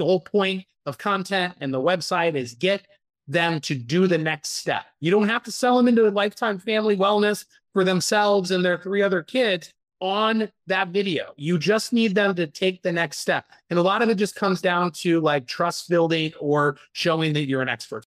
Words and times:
the 0.00 0.06
whole 0.06 0.20
point 0.20 0.64
of 0.86 0.98
content 0.98 1.54
and 1.60 1.72
the 1.72 1.80
website 1.80 2.34
is 2.34 2.54
get 2.54 2.86
them 3.28 3.60
to 3.60 3.74
do 3.74 4.06
the 4.06 4.18
next 4.18 4.50
step. 4.56 4.86
You 4.98 5.10
don't 5.10 5.28
have 5.28 5.44
to 5.44 5.52
sell 5.52 5.76
them 5.76 5.86
into 5.86 6.08
a 6.08 6.10
lifetime 6.10 6.58
family 6.58 6.96
wellness 6.96 7.44
for 7.72 7.84
themselves 7.84 8.50
and 8.50 8.64
their 8.64 8.78
three 8.78 9.02
other 9.02 9.22
kids 9.22 9.72
on 10.00 10.50
that 10.66 10.88
video. 10.88 11.34
You 11.36 11.58
just 11.58 11.92
need 11.92 12.14
them 12.14 12.34
to 12.36 12.46
take 12.46 12.82
the 12.82 12.90
next 12.90 13.18
step. 13.18 13.44
And 13.68 13.78
a 13.78 13.82
lot 13.82 14.00
of 14.00 14.08
it 14.08 14.16
just 14.16 14.34
comes 14.34 14.62
down 14.62 14.92
to 14.92 15.20
like 15.20 15.46
trust 15.46 15.90
building 15.90 16.32
or 16.40 16.78
showing 16.92 17.34
that 17.34 17.46
you're 17.46 17.62
an 17.62 17.68
expert. 17.68 18.06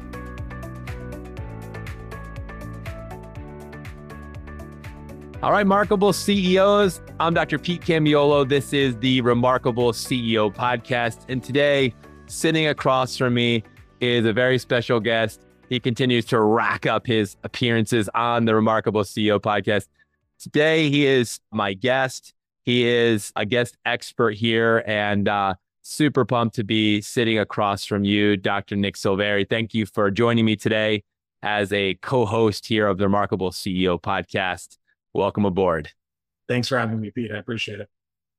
All 5.43 5.51
right, 5.51 5.61
Remarkable 5.61 6.13
CEOs. 6.13 7.01
I'm 7.19 7.33
Dr. 7.33 7.57
Pete 7.57 7.81
Camiolo. 7.81 8.47
This 8.47 8.73
is 8.73 8.95
the 8.97 9.21
Remarkable 9.21 9.91
CEO 9.91 10.53
podcast. 10.53 11.25
And 11.29 11.43
today, 11.43 11.95
sitting 12.27 12.67
across 12.67 13.17
from 13.17 13.33
me 13.33 13.63
is 14.01 14.27
a 14.27 14.33
very 14.33 14.59
special 14.59 14.99
guest. 14.99 15.41
He 15.67 15.79
continues 15.79 16.25
to 16.25 16.39
rack 16.39 16.85
up 16.85 17.07
his 17.07 17.37
appearances 17.43 18.07
on 18.13 18.45
the 18.45 18.53
Remarkable 18.53 19.01
CEO 19.01 19.39
podcast. 19.39 19.87
Today, 20.37 20.91
he 20.91 21.07
is 21.07 21.39
my 21.51 21.73
guest. 21.73 22.35
He 22.61 22.87
is 22.87 23.33
a 23.35 23.43
guest 23.43 23.79
expert 23.83 24.35
here 24.35 24.83
and 24.85 25.27
uh, 25.27 25.55
super 25.81 26.23
pumped 26.23 26.55
to 26.57 26.63
be 26.63 27.01
sitting 27.01 27.39
across 27.39 27.83
from 27.83 28.03
you, 28.03 28.37
Dr. 28.37 28.75
Nick 28.75 28.93
Silveri. 28.93 29.49
Thank 29.49 29.73
you 29.73 29.87
for 29.87 30.11
joining 30.11 30.45
me 30.45 30.55
today 30.55 31.03
as 31.41 31.73
a 31.73 31.95
co 31.95 32.27
host 32.27 32.67
here 32.67 32.85
of 32.85 32.99
the 32.99 33.05
Remarkable 33.05 33.49
CEO 33.49 33.99
podcast. 33.99 34.77
Welcome 35.13 35.45
aboard. 35.45 35.89
Thanks 36.47 36.67
for 36.67 36.77
having 36.77 36.99
me, 36.99 37.11
Pete. 37.11 37.31
I 37.31 37.37
appreciate 37.37 37.79
it. 37.79 37.89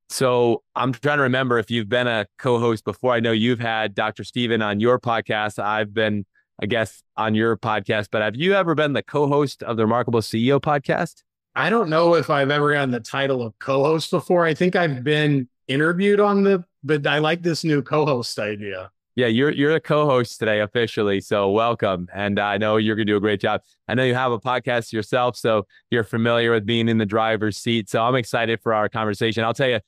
So 0.08 0.62
I'm 0.74 0.92
trying 0.92 1.18
to 1.18 1.22
remember 1.22 1.58
if 1.58 1.70
you've 1.70 1.88
been 1.88 2.06
a 2.06 2.26
co-host 2.38 2.84
before. 2.84 3.14
I 3.14 3.20
know 3.20 3.32
you've 3.32 3.60
had 3.60 3.94
Dr. 3.94 4.24
Stephen 4.24 4.60
on 4.60 4.80
your 4.80 4.98
podcast. 4.98 5.58
I've 5.58 5.94
been 5.94 6.26
a 6.60 6.66
guest 6.66 7.02
on 7.16 7.34
your 7.34 7.56
podcast, 7.56 8.08
but 8.10 8.20
have 8.20 8.36
you 8.36 8.54
ever 8.54 8.74
been 8.74 8.92
the 8.92 9.02
co-host 9.02 9.62
of 9.62 9.76
the 9.76 9.84
Remarkable 9.84 10.20
CEO 10.20 10.60
podcast? 10.60 11.22
I 11.54 11.70
don't 11.70 11.88
know 11.88 12.14
if 12.14 12.30
I've 12.30 12.50
ever 12.50 12.72
gotten 12.72 12.90
the 12.90 13.00
title 13.00 13.42
of 13.42 13.58
co-host 13.58 14.10
before. 14.10 14.44
I 14.44 14.54
think 14.54 14.76
I've 14.76 15.02
been 15.02 15.48
interviewed 15.68 16.20
on 16.20 16.44
the, 16.44 16.64
but 16.84 17.06
I 17.06 17.18
like 17.18 17.42
this 17.42 17.64
new 17.64 17.82
co-host 17.82 18.38
idea. 18.38 18.90
Yeah, 19.14 19.26
you're 19.26 19.50
you're 19.50 19.74
a 19.74 19.80
co-host 19.80 20.38
today 20.38 20.60
officially, 20.60 21.20
so 21.20 21.50
welcome. 21.50 22.08
And 22.14 22.38
I 22.38 22.56
know 22.56 22.78
you're 22.78 22.96
gonna 22.96 23.04
do 23.04 23.16
a 23.16 23.20
great 23.20 23.40
job. 23.40 23.60
I 23.86 23.94
know 23.94 24.04
you 24.04 24.14
have 24.14 24.32
a 24.32 24.40
podcast 24.40 24.90
yourself, 24.92 25.36
so 25.36 25.66
you're 25.90 26.04
familiar 26.04 26.50
with 26.52 26.64
being 26.64 26.88
in 26.88 26.96
the 26.96 27.04
driver's 27.04 27.58
seat. 27.58 27.90
So 27.90 28.02
I'm 28.02 28.14
excited 28.14 28.60
for 28.62 28.72
our 28.72 28.88
conversation. 28.88 29.44
I'll 29.44 29.52
tell 29.52 29.68
you, 29.68 29.80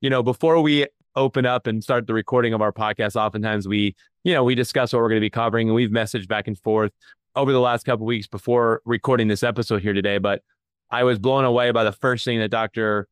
you 0.00 0.10
know, 0.10 0.22
before 0.22 0.60
we 0.60 0.86
open 1.14 1.46
up 1.46 1.68
and 1.68 1.82
start 1.82 2.08
the 2.08 2.14
recording 2.14 2.54
of 2.54 2.60
our 2.60 2.72
podcast, 2.72 3.14
oftentimes 3.14 3.68
we, 3.68 3.94
you 4.24 4.32
know, 4.34 4.42
we 4.42 4.56
discuss 4.56 4.92
what 4.92 5.00
we're 5.00 5.08
going 5.08 5.20
to 5.20 5.24
be 5.24 5.30
covering, 5.30 5.68
and 5.68 5.76
we've 5.76 5.90
messaged 5.90 6.26
back 6.26 6.48
and 6.48 6.58
forth 6.58 6.90
over 7.36 7.52
the 7.52 7.60
last 7.60 7.84
couple 7.84 8.04
weeks 8.04 8.26
before 8.26 8.82
recording 8.84 9.28
this 9.28 9.44
episode 9.44 9.80
here 9.80 9.92
today. 9.92 10.18
But 10.18 10.42
I 10.90 11.04
was 11.04 11.20
blown 11.20 11.44
away 11.44 11.70
by 11.70 11.84
the 11.84 11.92
first 11.92 12.24
thing 12.24 12.40
that 12.40 12.50
Dr. 12.50 13.06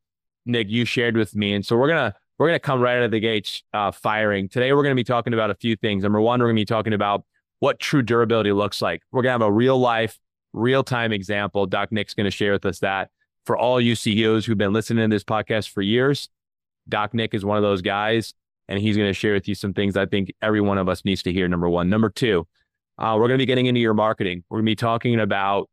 Nick 0.45 0.69
you 0.69 0.83
shared 0.83 1.15
with 1.15 1.33
me, 1.33 1.53
and 1.53 1.65
so 1.65 1.77
we're 1.77 1.87
gonna 1.87 2.13
we're 2.41 2.47
going 2.47 2.55
to 2.55 2.59
come 2.59 2.81
right 2.81 2.97
out 2.97 3.03
of 3.03 3.11
the 3.11 3.19
gates 3.19 3.61
uh, 3.71 3.91
firing. 3.91 4.49
Today, 4.49 4.73
we're 4.73 4.81
going 4.81 4.95
to 4.95 4.99
be 4.99 5.03
talking 5.03 5.31
about 5.31 5.51
a 5.51 5.53
few 5.53 5.75
things. 5.75 6.01
Number 6.01 6.19
one, 6.19 6.39
we're 6.39 6.47
going 6.47 6.55
to 6.55 6.61
be 6.61 6.65
talking 6.65 6.93
about 6.93 7.23
what 7.59 7.79
true 7.79 8.01
durability 8.01 8.51
looks 8.51 8.81
like. 8.81 9.03
We're 9.11 9.21
going 9.21 9.29
to 9.29 9.45
have 9.45 9.47
a 9.47 9.51
real 9.51 9.77
life, 9.77 10.17
real 10.51 10.83
time 10.83 11.11
example. 11.11 11.67
Doc 11.67 11.91
Nick's 11.91 12.15
going 12.15 12.25
to 12.25 12.31
share 12.31 12.53
with 12.53 12.65
us 12.65 12.79
that 12.79 13.11
for 13.45 13.55
all 13.55 13.79
you 13.79 13.93
CEOs 13.93 14.43
who've 14.43 14.57
been 14.57 14.73
listening 14.73 15.07
to 15.07 15.13
this 15.13 15.23
podcast 15.23 15.69
for 15.69 15.83
years, 15.83 16.29
Doc 16.89 17.13
Nick 17.13 17.35
is 17.35 17.45
one 17.45 17.57
of 17.57 17.61
those 17.61 17.83
guys, 17.83 18.33
and 18.67 18.79
he's 18.79 18.97
going 18.97 19.07
to 19.07 19.13
share 19.13 19.33
with 19.33 19.47
you 19.47 19.53
some 19.53 19.75
things 19.75 19.95
I 19.95 20.07
think 20.07 20.33
every 20.41 20.61
one 20.61 20.79
of 20.79 20.89
us 20.89 21.05
needs 21.05 21.21
to 21.21 21.31
hear. 21.31 21.47
Number 21.47 21.69
one. 21.69 21.91
Number 21.91 22.09
two, 22.09 22.47
uh, 22.97 23.13
we're 23.19 23.27
going 23.27 23.37
to 23.37 23.43
be 23.43 23.45
getting 23.45 23.67
into 23.67 23.81
your 23.81 23.93
marketing. 23.93 24.43
We're 24.49 24.57
going 24.57 24.65
to 24.65 24.71
be 24.71 24.75
talking 24.75 25.19
about, 25.19 25.69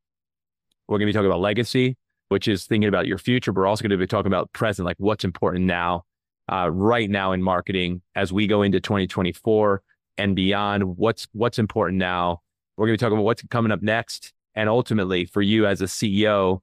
we're 0.87 0.99
going 0.99 1.07
to 1.07 1.13
be 1.13 1.15
talking 1.15 1.31
about 1.31 1.41
legacy, 1.41 1.97
which 2.29 2.47
is 2.47 2.67
thinking 2.67 2.89
about 2.89 3.07
your 3.07 3.17
future, 3.17 3.53
but 3.53 3.63
we're 3.63 3.67
also 3.67 3.81
going 3.81 3.91
to 3.93 3.97
be 3.97 4.07
talking 4.07 4.27
about 4.27 4.53
present, 4.53 4.85
like 4.85 4.97
what's 4.99 5.25
important 5.25 5.65
now 5.65 6.05
uh, 6.49 6.71
right 6.71 7.11
now 7.11 7.33
in 7.33 7.43
marketing 7.43 8.03
as 8.15 8.33
we 8.33 8.47
go 8.47 8.63
into 8.63 8.81
2024 8.81 9.83
and 10.17 10.35
beyond. 10.35 10.97
What's 10.97 11.29
what's 11.33 11.59
important 11.59 11.99
now? 11.99 12.43
We're 12.77 12.87
going 12.87 12.99
to 12.99 13.03
be 13.03 13.07
talking 13.07 13.19
about 13.19 13.25
what's 13.25 13.43
coming 13.51 13.73
up 13.73 13.83
next, 13.83 14.33
and 14.55 14.69
ultimately 14.69 15.25
for 15.25 15.43
you 15.43 15.67
as 15.67 15.81
a 15.81 15.87
CEO 15.87 16.61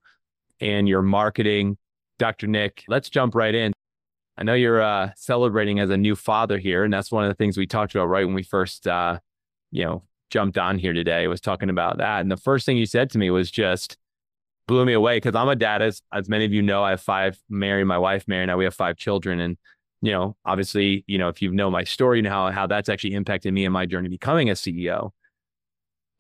and 0.60 0.88
your 0.88 1.02
marketing, 1.02 1.78
Dr. 2.20 2.48
Nick. 2.48 2.84
Let's 2.88 3.10
jump 3.10 3.36
right 3.36 3.54
in. 3.54 3.74
I 4.38 4.44
know 4.44 4.54
you're 4.54 4.82
uh, 4.82 5.12
celebrating 5.16 5.80
as 5.80 5.90
a 5.90 5.98
new 5.98 6.16
father 6.16 6.58
here, 6.58 6.84
and 6.84 6.94
that's 6.94 7.12
one 7.12 7.24
of 7.24 7.30
the 7.30 7.36
things 7.36 7.58
we 7.58 7.68
talked 7.68 7.96
about 7.96 8.08
right 8.08 8.26
when 8.26 8.36
we 8.36 8.44
first, 8.44 8.88
uh, 8.88 9.20
you 9.72 9.86
know, 9.86 10.04
jumped 10.30 10.58
on 10.58 10.78
here 10.78 10.94
today. 10.94 11.28
Was 11.28 11.42
talking 11.42 11.70
about 11.70 11.98
that, 12.00 12.22
and 12.22 12.32
the 12.32 12.38
first 12.38 12.66
thing 12.66 12.78
you 12.78 12.86
said 12.86 13.10
to 13.12 13.18
me 13.18 13.30
was 13.30 13.50
just 13.50 13.98
blew 14.68 14.84
me 14.86 14.94
away 14.94 15.18
because 15.18 15.36
I'm 15.36 15.48
a 15.48 15.56
dad, 15.56 15.82
as 15.82 16.02
as 16.14 16.28
many 16.28 16.46
of 16.46 16.52
you 16.52 16.62
know. 16.62 16.84
I 16.84 16.92
have 16.92 17.02
five, 17.02 17.40
married 17.50 17.86
my 17.86 17.98
wife, 17.98 18.26
Mary, 18.28 18.46
now. 18.46 18.58
We 18.58 18.66
have 18.66 18.74
five 18.74 18.98
children, 18.98 19.40
and 19.40 19.58
you 20.02 20.12
know, 20.12 20.36
obviously, 20.46 21.04
you 21.08 21.18
know, 21.18 21.30
if 21.30 21.42
you 21.42 21.52
know 21.52 21.70
my 21.70 21.84
story 21.84 22.20
and 22.20 22.28
how 22.28 22.52
how 22.52 22.68
that's 22.68 22.90
actually 22.90 23.14
impacted 23.14 23.54
me 23.54 23.66
and 23.66 23.74
my 23.74 23.86
journey 23.86 24.10
becoming 24.10 24.50
a 24.50 24.54
CEO. 24.54 25.12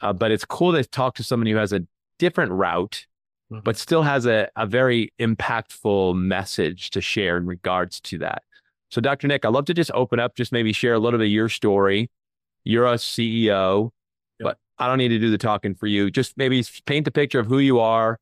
Uh, 0.01 0.13
but 0.13 0.31
it's 0.31 0.45
cool 0.45 0.73
to 0.73 0.83
talk 0.83 1.15
to 1.15 1.23
somebody 1.23 1.51
who 1.51 1.57
has 1.57 1.71
a 1.71 1.81
different 2.19 2.51
route, 2.51 3.05
mm-hmm. 3.51 3.61
but 3.63 3.77
still 3.77 4.03
has 4.03 4.25
a, 4.25 4.49
a 4.55 4.65
very 4.65 5.13
impactful 5.19 6.15
message 6.15 6.89
to 6.91 7.01
share 7.01 7.37
in 7.37 7.45
regards 7.45 8.01
to 8.01 8.17
that. 8.19 8.43
So, 8.91 9.01
Dr. 9.01 9.27
Nick, 9.27 9.45
I'd 9.45 9.49
love 9.49 9.65
to 9.65 9.73
just 9.73 9.91
open 9.93 10.19
up, 10.19 10.35
just 10.35 10.51
maybe 10.51 10.73
share 10.73 10.93
a 10.93 10.99
little 10.99 11.19
bit 11.19 11.25
of 11.25 11.31
your 11.31 11.49
story. 11.49 12.09
You're 12.63 12.87
a 12.87 12.95
CEO, 12.95 13.91
yep. 14.39 14.45
but 14.45 14.57
I 14.77 14.87
don't 14.87 14.97
need 14.97 15.09
to 15.09 15.19
do 15.19 15.31
the 15.31 15.37
talking 15.37 15.75
for 15.75 15.87
you. 15.87 16.09
Just 16.11 16.37
maybe 16.37 16.63
paint 16.85 17.05
the 17.05 17.11
picture 17.11 17.39
of 17.39 17.47
who 17.47 17.59
you 17.59 17.79
are, 17.79 18.19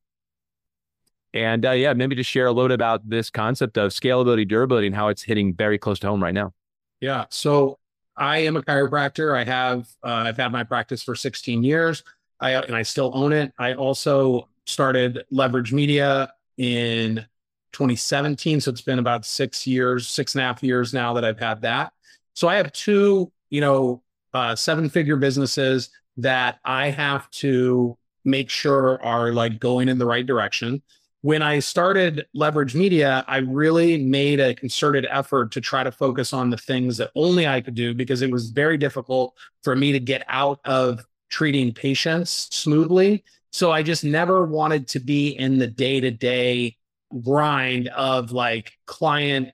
and 1.34 1.66
uh, 1.66 1.72
yeah, 1.72 1.92
maybe 1.92 2.14
just 2.14 2.30
share 2.30 2.46
a 2.46 2.52
little 2.52 2.68
bit 2.68 2.74
about 2.74 3.08
this 3.10 3.28
concept 3.28 3.76
of 3.76 3.90
scalability, 3.90 4.46
durability, 4.46 4.86
and 4.86 4.96
how 4.96 5.08
it's 5.08 5.22
hitting 5.22 5.52
very 5.52 5.78
close 5.78 5.98
to 5.98 6.06
home 6.06 6.22
right 6.22 6.32
now. 6.32 6.54
Yeah. 7.00 7.24
So 7.28 7.78
I 8.16 8.38
am 8.38 8.56
a 8.56 8.62
chiropractor. 8.62 9.36
I 9.36 9.44
have 9.44 9.88
uh, 10.04 10.24
I've 10.26 10.36
had 10.36 10.52
my 10.52 10.62
practice 10.62 11.02
for 11.02 11.16
16 11.16 11.64
years. 11.64 12.04
I 12.40 12.52
and 12.52 12.76
I 12.76 12.82
still 12.82 13.10
own 13.14 13.32
it. 13.32 13.52
I 13.58 13.74
also 13.74 14.48
started 14.66 15.24
Leverage 15.30 15.72
Media 15.72 16.32
in 16.56 17.26
2017. 17.72 18.60
So 18.60 18.70
it's 18.70 18.80
been 18.80 19.00
about 19.00 19.26
six 19.26 19.66
years, 19.66 20.06
six 20.06 20.36
and 20.36 20.42
a 20.42 20.44
half 20.44 20.62
years 20.62 20.94
now 20.94 21.14
that 21.14 21.24
I've 21.24 21.40
had 21.40 21.62
that. 21.62 21.92
So 22.34 22.46
I 22.46 22.54
have 22.56 22.72
two, 22.72 23.32
you 23.50 23.60
know, 23.60 24.02
uh, 24.32 24.54
seven 24.54 24.88
figure 24.88 25.16
businesses 25.16 25.90
that 26.16 26.60
I 26.64 26.90
have 26.90 27.28
to 27.30 27.98
make 28.24 28.50
sure 28.50 29.02
are 29.02 29.32
like 29.32 29.58
going 29.58 29.88
in 29.88 29.98
the 29.98 30.06
right 30.06 30.24
direction 30.24 30.80
when 31.24 31.40
I 31.40 31.60
started 31.60 32.26
Leverage 32.34 32.74
Media, 32.74 33.24
I 33.26 33.38
really 33.38 33.96
made 33.96 34.40
a 34.40 34.54
concerted 34.54 35.06
effort 35.10 35.52
to 35.52 35.60
try 35.62 35.82
to 35.82 35.90
focus 35.90 36.34
on 36.34 36.50
the 36.50 36.58
things 36.58 36.98
that 36.98 37.12
only 37.14 37.46
I 37.46 37.62
could 37.62 37.74
do 37.74 37.94
because 37.94 38.20
it 38.20 38.30
was 38.30 38.50
very 38.50 38.76
difficult 38.76 39.34
for 39.62 39.74
me 39.74 39.90
to 39.92 39.98
get 39.98 40.26
out 40.28 40.60
of 40.66 41.02
treating 41.30 41.72
patients 41.72 42.50
smoothly. 42.52 43.24
So 43.52 43.72
I 43.72 43.82
just 43.82 44.04
never 44.04 44.44
wanted 44.44 44.86
to 44.88 45.00
be 45.00 45.30
in 45.30 45.56
the 45.56 45.66
day 45.66 45.98
to 45.98 46.10
day 46.10 46.76
grind 47.22 47.88
of 47.88 48.32
like 48.32 48.74
client 48.84 49.48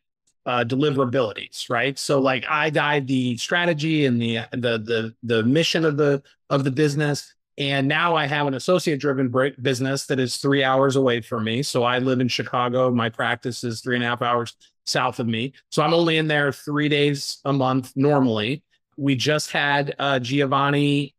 uh, 0.46 0.64
deliverabilities, 0.64 1.70
right? 1.70 1.96
So 2.00 2.18
like 2.18 2.44
I 2.50 2.70
died 2.70 3.06
the 3.06 3.36
strategy 3.36 4.06
and 4.06 4.20
the 4.20 4.40
the 4.50 4.78
the 4.78 5.14
the 5.22 5.44
mission 5.44 5.84
of 5.84 5.96
the 5.96 6.20
of 6.48 6.64
the 6.64 6.72
business 6.72 7.32
and 7.58 7.88
now 7.88 8.14
I 8.14 8.26
have 8.26 8.46
an 8.46 8.54
associate 8.54 9.00
driven 9.00 9.32
business 9.60 10.06
that 10.06 10.18
is 10.18 10.36
three 10.36 10.64
hours 10.64 10.96
away 10.96 11.20
from 11.20 11.44
me. 11.44 11.62
So 11.62 11.82
I 11.82 11.98
live 11.98 12.20
in 12.20 12.28
Chicago. 12.28 12.90
My 12.90 13.08
practice 13.08 13.64
is 13.64 13.80
three 13.80 13.96
and 13.96 14.04
a 14.04 14.08
half 14.08 14.22
hours 14.22 14.56
south 14.86 15.20
of 15.20 15.26
me. 15.26 15.52
So 15.70 15.82
I'm 15.82 15.94
only 15.94 16.16
in 16.16 16.26
there 16.26 16.52
three 16.52 16.88
days 16.88 17.38
a 17.44 17.52
month 17.52 17.92
normally. 17.96 18.62
We 18.96 19.14
just 19.14 19.50
had 19.50 19.94
uh, 19.98 20.18
Giovanni 20.20 21.14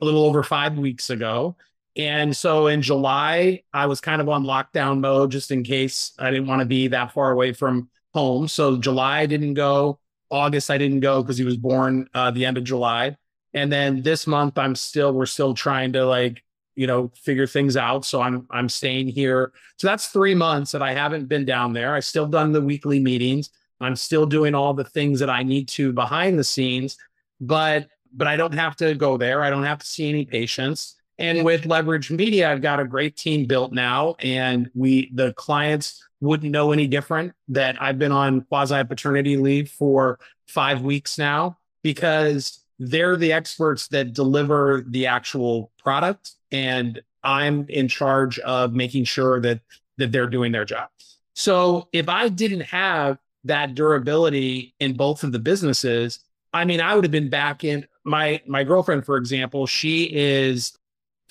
a 0.00 0.04
little 0.04 0.24
over 0.24 0.42
five 0.42 0.76
weeks 0.76 1.10
ago. 1.10 1.56
And 1.96 2.36
so 2.36 2.66
in 2.66 2.82
July, 2.82 3.62
I 3.72 3.86
was 3.86 4.00
kind 4.00 4.20
of 4.20 4.28
on 4.28 4.44
lockdown 4.44 5.00
mode 5.00 5.30
just 5.30 5.50
in 5.50 5.62
case 5.62 6.12
I 6.18 6.30
didn't 6.30 6.46
want 6.46 6.60
to 6.60 6.66
be 6.66 6.88
that 6.88 7.12
far 7.12 7.30
away 7.30 7.52
from 7.52 7.88
home. 8.12 8.48
So 8.48 8.76
July 8.76 9.20
I 9.20 9.26
didn't 9.26 9.54
go. 9.54 9.98
August 10.30 10.70
I 10.70 10.78
didn't 10.78 11.00
go 11.00 11.22
because 11.22 11.38
he 11.38 11.44
was 11.44 11.56
born 11.56 12.08
uh, 12.12 12.30
the 12.30 12.44
end 12.44 12.58
of 12.58 12.64
July. 12.64 13.16
And 13.56 13.72
then 13.72 14.02
this 14.02 14.26
month 14.26 14.58
I'm 14.58 14.76
still 14.76 15.12
we're 15.12 15.26
still 15.26 15.54
trying 15.54 15.92
to 15.94 16.06
like 16.06 16.44
you 16.76 16.86
know 16.86 17.10
figure 17.16 17.46
things 17.46 17.76
out. 17.76 18.04
So 18.04 18.20
I'm 18.20 18.46
I'm 18.50 18.68
staying 18.68 19.08
here. 19.08 19.52
So 19.78 19.88
that's 19.88 20.08
three 20.08 20.34
months 20.34 20.70
that 20.72 20.82
I 20.82 20.92
haven't 20.92 21.26
been 21.26 21.44
down 21.44 21.72
there. 21.72 21.94
I 21.94 22.00
still 22.00 22.26
done 22.26 22.52
the 22.52 22.60
weekly 22.60 23.00
meetings. 23.00 23.50
I'm 23.80 23.96
still 23.96 24.26
doing 24.26 24.54
all 24.54 24.74
the 24.74 24.84
things 24.84 25.18
that 25.20 25.30
I 25.30 25.42
need 25.42 25.68
to 25.68 25.92
behind 25.92 26.38
the 26.38 26.44
scenes, 26.44 26.96
but 27.40 27.88
but 28.14 28.28
I 28.28 28.36
don't 28.36 28.54
have 28.54 28.76
to 28.76 28.94
go 28.94 29.16
there. 29.16 29.42
I 29.42 29.50
don't 29.50 29.64
have 29.64 29.78
to 29.80 29.86
see 29.86 30.08
any 30.08 30.24
patients. 30.24 30.94
And 31.18 31.44
with 31.44 31.64
Leverage 31.64 32.10
Media, 32.10 32.52
I've 32.52 32.60
got 32.60 32.78
a 32.78 32.84
great 32.84 33.16
team 33.16 33.46
built 33.46 33.72
now, 33.72 34.16
and 34.20 34.70
we 34.74 35.10
the 35.14 35.32
clients 35.32 36.02
wouldn't 36.20 36.52
know 36.52 36.72
any 36.72 36.86
different 36.86 37.32
that 37.48 37.80
I've 37.80 37.98
been 37.98 38.12
on 38.12 38.42
quasi 38.42 38.84
paternity 38.84 39.38
leave 39.38 39.70
for 39.70 40.18
five 40.46 40.82
weeks 40.82 41.18
now 41.18 41.58
because 41.82 42.60
they're 42.78 43.16
the 43.16 43.32
experts 43.32 43.88
that 43.88 44.12
deliver 44.12 44.84
the 44.86 45.06
actual 45.06 45.72
product, 45.78 46.32
and 46.50 47.00
I'm 47.22 47.66
in 47.68 47.88
charge 47.88 48.38
of 48.40 48.72
making 48.72 49.04
sure 49.04 49.40
that 49.40 49.60
that 49.98 50.12
they're 50.12 50.28
doing 50.28 50.52
their 50.52 50.64
job. 50.64 50.88
So 51.34 51.88
if 51.92 52.08
I 52.08 52.28
didn't 52.28 52.62
have 52.62 53.18
that 53.44 53.74
durability 53.74 54.74
in 54.80 54.96
both 54.96 55.22
of 55.24 55.32
the 55.32 55.38
businesses, 55.38 56.20
I 56.52 56.64
mean, 56.64 56.80
I 56.80 56.94
would 56.94 57.04
have 57.04 57.10
been 57.10 57.30
back 57.30 57.64
in 57.64 57.86
my 58.04 58.40
my 58.46 58.64
girlfriend, 58.64 59.04
for 59.04 59.16
example. 59.16 59.66
She 59.66 60.04
is 60.12 60.76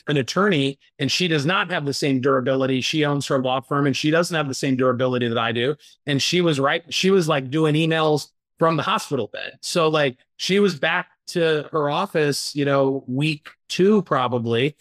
an 0.07 0.18
attorney 0.18 0.80
and 1.00 1.12
she 1.12 1.27
does 1.27 1.45
not 1.45 1.71
have 1.71 1.86
the 1.86 1.94
same 1.94 2.21
durability. 2.21 2.81
She 2.81 3.06
owns 3.06 3.25
her 3.27 3.42
law 3.42 3.62
firm 3.62 3.88
and 3.88 3.97
she 3.97 4.12
doesn't 4.12 4.36
have 4.36 4.47
the 4.47 4.53
same 4.53 4.75
durability 4.75 5.27
that 5.27 5.38
I 5.38 5.51
do. 5.51 5.75
And 6.06 6.21
she 6.21 6.42
was 6.42 6.59
right. 6.59 6.83
She 6.94 7.09
was 7.09 7.27
like 7.27 7.50
doing 7.50 7.75
emails 7.75 8.27
from 8.59 8.77
the 8.77 8.83
hospital 8.83 9.30
bed. 9.33 9.57
So 9.62 9.88
like 9.88 10.18
she 10.38 10.59
was 10.59 10.77
back 10.77 11.07
to 11.27 11.68
her 11.72 11.89
office, 11.89 12.56
you 12.56 12.66
know, 12.66 13.04
week 13.07 13.50
two 13.69 14.01
probably, 14.04 14.75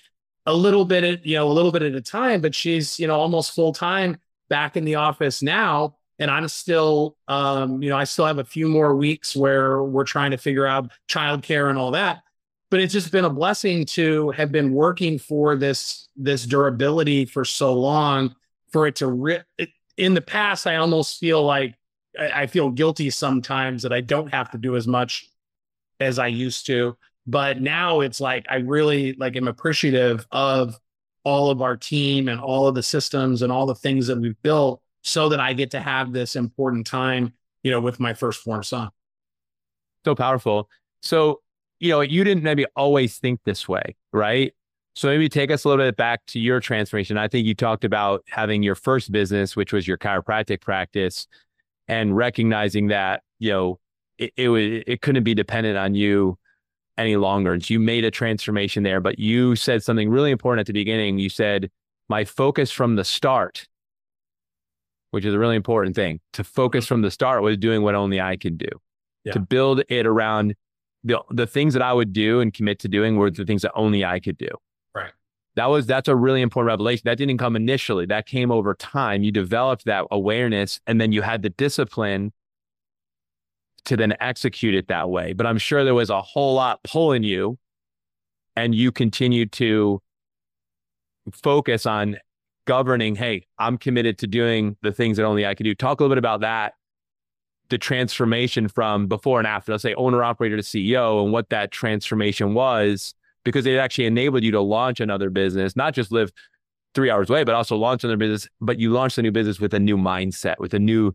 a 0.47 0.55
little 0.55 0.85
bit 0.85 1.05
at, 1.05 1.27
you 1.27 1.37
know, 1.37 1.49
a 1.49 1.53
little 1.53 1.73
bit 1.73 1.83
at 1.83 1.95
a 1.95 2.01
time, 2.01 2.41
but 2.41 2.55
she's, 2.55 2.99
you 2.99 3.07
know, 3.07 3.19
almost 3.19 3.55
full 3.55 3.73
time 3.73 4.19
back 4.49 4.77
in 4.77 4.85
the 4.85 4.97
office 4.97 5.43
now. 5.43 5.97
And 6.19 6.31
I'm 6.31 6.47
still, 6.49 7.17
um, 7.27 7.83
you 7.83 7.91
know, 7.91 7.97
I 7.97 8.05
still 8.05 8.27
have 8.27 8.39
a 8.39 8.45
few 8.45 8.69
more 8.69 8.95
weeks 8.95 9.35
where 9.35 9.83
we're 9.83 10.05
trying 10.05 10.31
to 10.31 10.39
figure 10.39 10.67
out 10.67 10.91
childcare 11.09 11.71
and 11.71 11.79
all 11.79 11.91
that 11.93 12.25
but 12.75 12.81
it's 12.81 12.93
just 12.93 13.13
been 13.13 13.25
a 13.25 13.31
blessing 13.31 13.85
to 13.85 14.31
have 14.33 14.51
been 14.51 14.73
working 14.73 15.17
for 15.17 15.55
this 15.55 16.09
this 16.17 16.45
durability 16.45 17.25
for 17.25 17.45
so 17.45 17.73
long 17.73 18.35
for 18.73 18.89
it 18.89 18.97
to 18.97 19.07
re- 19.07 19.45
in 19.97 20.15
the 20.15 20.21
past 20.21 20.67
i 20.67 20.75
almost 20.75 21.21
feel 21.21 21.45
like 21.45 21.77
I, 22.19 22.43
I 22.43 22.47
feel 22.49 22.71
guilty 22.71 23.11
sometimes 23.11 23.83
that 23.83 23.93
i 23.93 24.01
don't 24.01 24.35
have 24.35 24.51
to 24.51 24.59
do 24.59 24.75
as 24.75 24.89
much 24.89 25.29
as 26.01 26.19
i 26.19 26.27
used 26.27 26.67
to 26.67 26.97
but 27.27 27.61
now 27.61 28.01
it's 28.01 28.21
like 28.21 28.45
i 28.49 28.57
really 28.57 29.15
like 29.15 29.37
am 29.37 29.49
appreciative 29.49 30.27
of 30.31 30.79
all 31.25 31.51
of 31.51 31.63
our 31.63 31.77
team 31.77 32.29
and 32.29 32.41
all 32.41 32.67
of 32.67 32.75
the 32.75 32.83
systems 32.83 33.43
and 33.43 33.51
all 33.51 33.67
the 33.67 33.75
things 33.75 34.07
that 34.07 34.19
we've 34.19 34.41
built 34.43 34.81
so 35.03 35.29
that 35.29 35.41
i 35.41 35.53
get 35.53 35.71
to 35.71 35.81
have 35.81 36.13
this 36.13 36.37
important 36.37 36.87
time 36.87 37.33
you 37.63 37.71
know 37.71 37.81
with 37.81 37.99
my 37.99 38.13
firstborn 38.13 38.63
son 38.63 38.91
so 40.05 40.15
powerful 40.15 40.69
so 41.01 41.41
you 41.85 41.91
know, 41.91 42.01
you 42.01 42.25
didn't 42.25 42.43
maybe 42.43 42.65
always 42.77 43.19
think 43.19 43.41
this 43.45 43.69
way, 43.69 43.95
right? 44.13 44.55
So 44.95 45.09
maybe 45.09 45.29
take 45.29 45.51
us 45.51 45.65
a 45.65 45.69
little 45.69 45.85
bit 45.85 45.97
back 45.97 46.25
to 46.29 46.41
your 46.41 46.59
transformation. 46.59 47.19
I 47.19 47.29
think 47.29 47.47
you 47.47 47.55
talked 47.55 47.85
about 47.85 48.25
having 48.29 48.63
your 48.63 48.75
first 48.75 49.13
business, 49.13 49.55
which 49.55 49.73
was 49.73 49.87
your 49.87 49.99
chiropractic 49.99 50.63
practice, 50.63 51.27
and 51.87 52.17
recognizing 52.17 52.87
that 52.89 53.23
you 53.39 53.51
know 53.51 53.79
it 54.19 54.33
it, 54.37 54.49
would, 54.49 54.85
it 54.87 55.01
couldn't 55.01 55.25
be 55.25 55.35
dependent 55.35 55.77
on 55.77 55.95
you 55.95 56.39
any 56.97 57.17
longer. 57.17 57.53
And 57.53 57.65
so 57.65 57.75
you 57.75 57.81
made 57.81 58.05
a 58.05 58.11
transformation 58.11 58.83
there, 58.83 59.01
but 59.01 59.19
you 59.19 59.57
said 59.57 59.83
something 59.83 60.11
really 60.11 60.31
important 60.31 60.61
at 60.61 60.67
the 60.67 60.73
beginning. 60.73 61.19
You 61.19 61.29
said 61.29 61.71
my 62.09 62.25
focus 62.25 62.71
from 62.71 62.97
the 62.97 63.05
start, 63.05 63.67
which 65.11 65.25
is 65.25 65.35
a 65.35 65.39
really 65.39 65.57
important 65.57 65.97
thing, 65.97 66.21
to 66.35 66.45
focus 66.45 66.85
mm-hmm. 66.85 66.95
from 66.95 67.03
the 67.03 67.11
start 67.11 67.43
was 67.43 67.57
doing 67.57 67.83
what 67.83 67.95
only 67.95 68.21
I 68.21 68.37
could 68.37 68.59
do. 68.59 68.69
Yeah. 69.25 69.33
To 69.33 69.41
build 69.41 69.83
it 69.89 70.07
around 70.07 70.55
the 71.03 71.21
the 71.31 71.47
things 71.47 71.75
that 71.75 71.83
I 71.83 71.93
would 71.93 72.13
do 72.13 72.41
and 72.41 72.53
commit 72.53 72.79
to 72.81 72.89
doing 72.89 73.17
were 73.17 73.31
the 73.31 73.39
mm-hmm. 73.39 73.47
things 73.47 73.63
that 73.63 73.73
only 73.75 74.05
I 74.05 74.21
could 74.21 74.37
do. 74.37 74.51
Right. 74.95 75.13
That 75.57 75.67
was 75.67 75.87
that's 75.87 76.09
a 76.09 76.17
really 76.17 76.43
important 76.43 76.69
revelation. 76.69 77.03
That 77.07 77.17
didn't 77.17 77.39
come 77.39 77.57
initially. 77.57 78.07
That 78.07 78.27
came 78.27 78.51
over 78.51 78.75
time. 78.75 79.23
You 79.23 79.33
developed 79.33 79.87
that 79.87 80.05
awareness 80.11 80.81
and 80.87 81.01
then 81.01 81.13
you 81.13 81.23
had 81.23 81.43
the 81.43 81.51
discipline 81.51 82.33
to 83.87 83.97
then 83.97 84.15
execute 84.21 84.75
it 84.75 84.89
that 84.89 85.11
way. 85.11 85.33
But 85.33 85.47
I'm 85.47 85.59
sure 85.59 85.85
there 85.85 85.95
was 85.95 86.11
a 86.11 86.23
whole 86.23 86.55
lot 86.55 86.83
pulling 86.85 87.23
you 87.23 87.59
and 88.57 88.75
you 88.75 88.93
continued 88.93 89.53
to 89.53 90.01
focus 91.33 91.87
on 91.87 92.19
governing, 92.67 93.15
hey, 93.15 93.47
I'm 93.59 93.77
committed 93.77 94.19
to 94.19 94.27
doing 94.27 94.77
the 94.83 94.93
things 94.93 95.17
that 95.17 95.25
only 95.25 95.47
I 95.47 95.55
can 95.55 95.65
do. 95.65 95.75
Talk 95.75 96.01
a 96.01 96.03
little 96.03 96.15
bit 96.15 96.19
about 96.19 96.41
that 96.41 96.75
the 97.71 97.79
transformation 97.79 98.69
from 98.69 99.07
before 99.07 99.39
and 99.39 99.47
after, 99.47 99.73
let's 99.73 99.83
say 99.83 99.95
owner 99.95 100.23
operator 100.23 100.57
to 100.57 100.63
CEO, 100.63 101.23
and 101.23 101.33
what 101.33 101.49
that 101.51 101.71
transformation 101.71 102.55
was, 102.55 103.15
because 103.45 103.67
it 103.67 103.77
actually 103.77 104.07
enabled 104.07 104.43
you 104.43 104.51
to 104.53 104.61
launch 104.61 105.01
another 105.01 105.31
business, 105.31 105.75
not 105.75 105.95
just 105.95 106.13
live 106.13 106.31
three 106.95 107.11
hours 107.11 107.31
away, 107.31 107.43
but 107.43 107.55
also 107.55 107.77
launch 107.77 108.05
another 108.05 108.17
business. 108.17 108.49
But 108.61 108.79
you 108.79 108.93
launched 108.93 109.19
a 109.19 109.23
new 109.23 109.33
business 109.33 109.61
with 109.61 109.75
a 109.75 109.81
new 109.81 109.97
mindset, 109.97 110.59
with 110.59 110.75
a 110.75 110.79
new, 110.79 111.15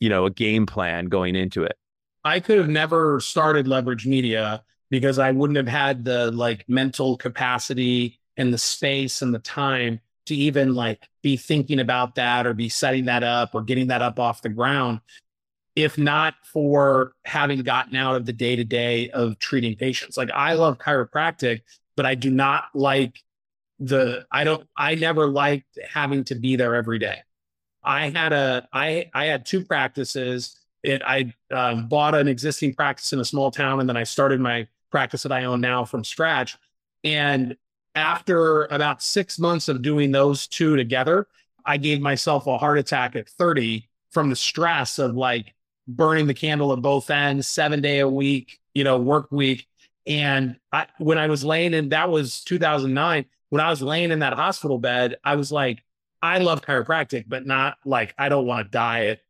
you 0.00 0.08
know, 0.08 0.26
a 0.26 0.30
game 0.30 0.66
plan 0.66 1.06
going 1.06 1.36
into 1.36 1.62
it. 1.62 1.76
I 2.24 2.40
could 2.40 2.58
have 2.58 2.68
never 2.68 3.20
started 3.20 3.68
Leverage 3.68 4.06
Media 4.06 4.62
because 4.90 5.18
I 5.18 5.30
wouldn't 5.30 5.56
have 5.56 5.68
had 5.68 6.04
the 6.04 6.30
like 6.30 6.64
mental 6.68 7.16
capacity 7.16 8.20
and 8.36 8.52
the 8.52 8.58
space 8.58 9.22
and 9.22 9.34
the 9.34 9.38
time 9.40 10.00
to 10.26 10.34
even 10.34 10.74
like 10.74 11.06
be 11.22 11.36
thinking 11.36 11.80
about 11.80 12.14
that 12.14 12.46
or 12.46 12.54
be 12.54 12.68
setting 12.68 13.04
that 13.06 13.22
up 13.22 13.54
or 13.54 13.62
getting 13.62 13.88
that 13.88 14.02
up 14.02 14.18
off 14.18 14.42
the 14.42 14.48
ground 14.48 15.00
if 15.76 15.98
not 15.98 16.34
for 16.44 17.14
having 17.24 17.62
gotten 17.62 17.96
out 17.96 18.14
of 18.14 18.26
the 18.26 18.32
day 18.32 18.56
to 18.56 18.64
day 18.64 19.10
of 19.10 19.38
treating 19.38 19.76
patients. 19.76 20.16
Like 20.16 20.30
I 20.30 20.54
love 20.54 20.78
chiropractic, 20.78 21.62
but 21.96 22.06
I 22.06 22.14
do 22.14 22.30
not 22.30 22.66
like 22.74 23.20
the, 23.80 24.24
I 24.30 24.44
don't, 24.44 24.68
I 24.76 24.94
never 24.94 25.26
liked 25.26 25.78
having 25.88 26.24
to 26.24 26.36
be 26.36 26.56
there 26.56 26.74
every 26.74 26.98
day. 26.98 27.18
I 27.84 28.10
had 28.10 28.32
a, 28.32 28.68
I, 28.72 29.10
I 29.14 29.26
had 29.26 29.46
two 29.46 29.64
practices. 29.64 30.56
It, 30.82 31.02
I 31.04 31.32
um, 31.50 31.88
bought 31.88 32.14
an 32.14 32.28
existing 32.28 32.74
practice 32.74 33.12
in 33.12 33.20
a 33.20 33.24
small 33.24 33.50
town 33.50 33.80
and 33.80 33.88
then 33.88 33.96
I 33.96 34.04
started 34.04 34.40
my 34.40 34.66
practice 34.90 35.22
that 35.22 35.32
I 35.32 35.44
own 35.44 35.60
now 35.60 35.84
from 35.84 36.04
scratch. 36.04 36.56
And 37.02 37.56
after 37.94 38.64
about 38.66 39.02
six 39.02 39.38
months 39.38 39.68
of 39.68 39.82
doing 39.82 40.10
those 40.10 40.46
two 40.46 40.76
together, 40.76 41.26
I 41.64 41.76
gave 41.76 42.00
myself 42.00 42.46
a 42.46 42.58
heart 42.58 42.78
attack 42.78 43.16
at 43.16 43.28
30 43.28 43.88
from 44.10 44.30
the 44.30 44.36
stress 44.36 44.98
of 44.98 45.14
like 45.14 45.54
burning 45.86 46.26
the 46.26 46.34
candle 46.34 46.72
at 46.72 46.80
both 46.80 47.10
ends, 47.10 47.46
seven 47.48 47.80
day 47.80 48.00
a 48.00 48.08
week, 48.08 48.58
you 48.74 48.84
know, 48.84 48.98
work 48.98 49.30
week. 49.30 49.66
And 50.06 50.56
I, 50.72 50.86
when 50.98 51.18
I 51.18 51.28
was 51.28 51.44
laying 51.44 51.74
in, 51.74 51.90
that 51.90 52.10
was 52.10 52.42
2009. 52.44 53.24
When 53.50 53.60
I 53.60 53.70
was 53.70 53.82
laying 53.82 54.10
in 54.10 54.18
that 54.20 54.34
hospital 54.34 54.78
bed, 54.78 55.16
I 55.24 55.36
was 55.36 55.52
like, 55.52 55.82
I 56.24 56.38
love 56.38 56.62
chiropractic, 56.62 57.24
but 57.28 57.46
not 57.46 57.76
like 57.84 58.14
I 58.16 58.30
don't 58.30 58.46
want 58.46 58.66
to 58.66 58.70
die 58.70 59.06
at, 59.06 59.20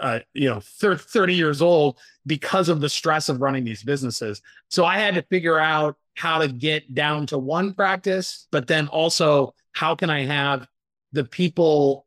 uh, 0.00 0.18
you 0.34 0.48
know, 0.48 0.58
30 0.60 1.34
years 1.34 1.62
old 1.62 1.98
because 2.26 2.68
of 2.68 2.80
the 2.80 2.88
stress 2.88 3.28
of 3.28 3.40
running 3.40 3.62
these 3.62 3.84
businesses. 3.84 4.42
So 4.68 4.84
I 4.84 4.98
had 4.98 5.14
to 5.14 5.22
figure 5.22 5.56
out 5.56 5.96
how 6.14 6.38
to 6.38 6.48
get 6.48 6.92
down 6.92 7.26
to 7.26 7.38
one 7.38 7.74
practice, 7.74 8.48
but 8.50 8.66
then 8.66 8.88
also 8.88 9.54
how 9.70 9.94
can 9.94 10.10
I 10.10 10.24
have 10.24 10.66
the 11.12 11.22
people 11.22 12.06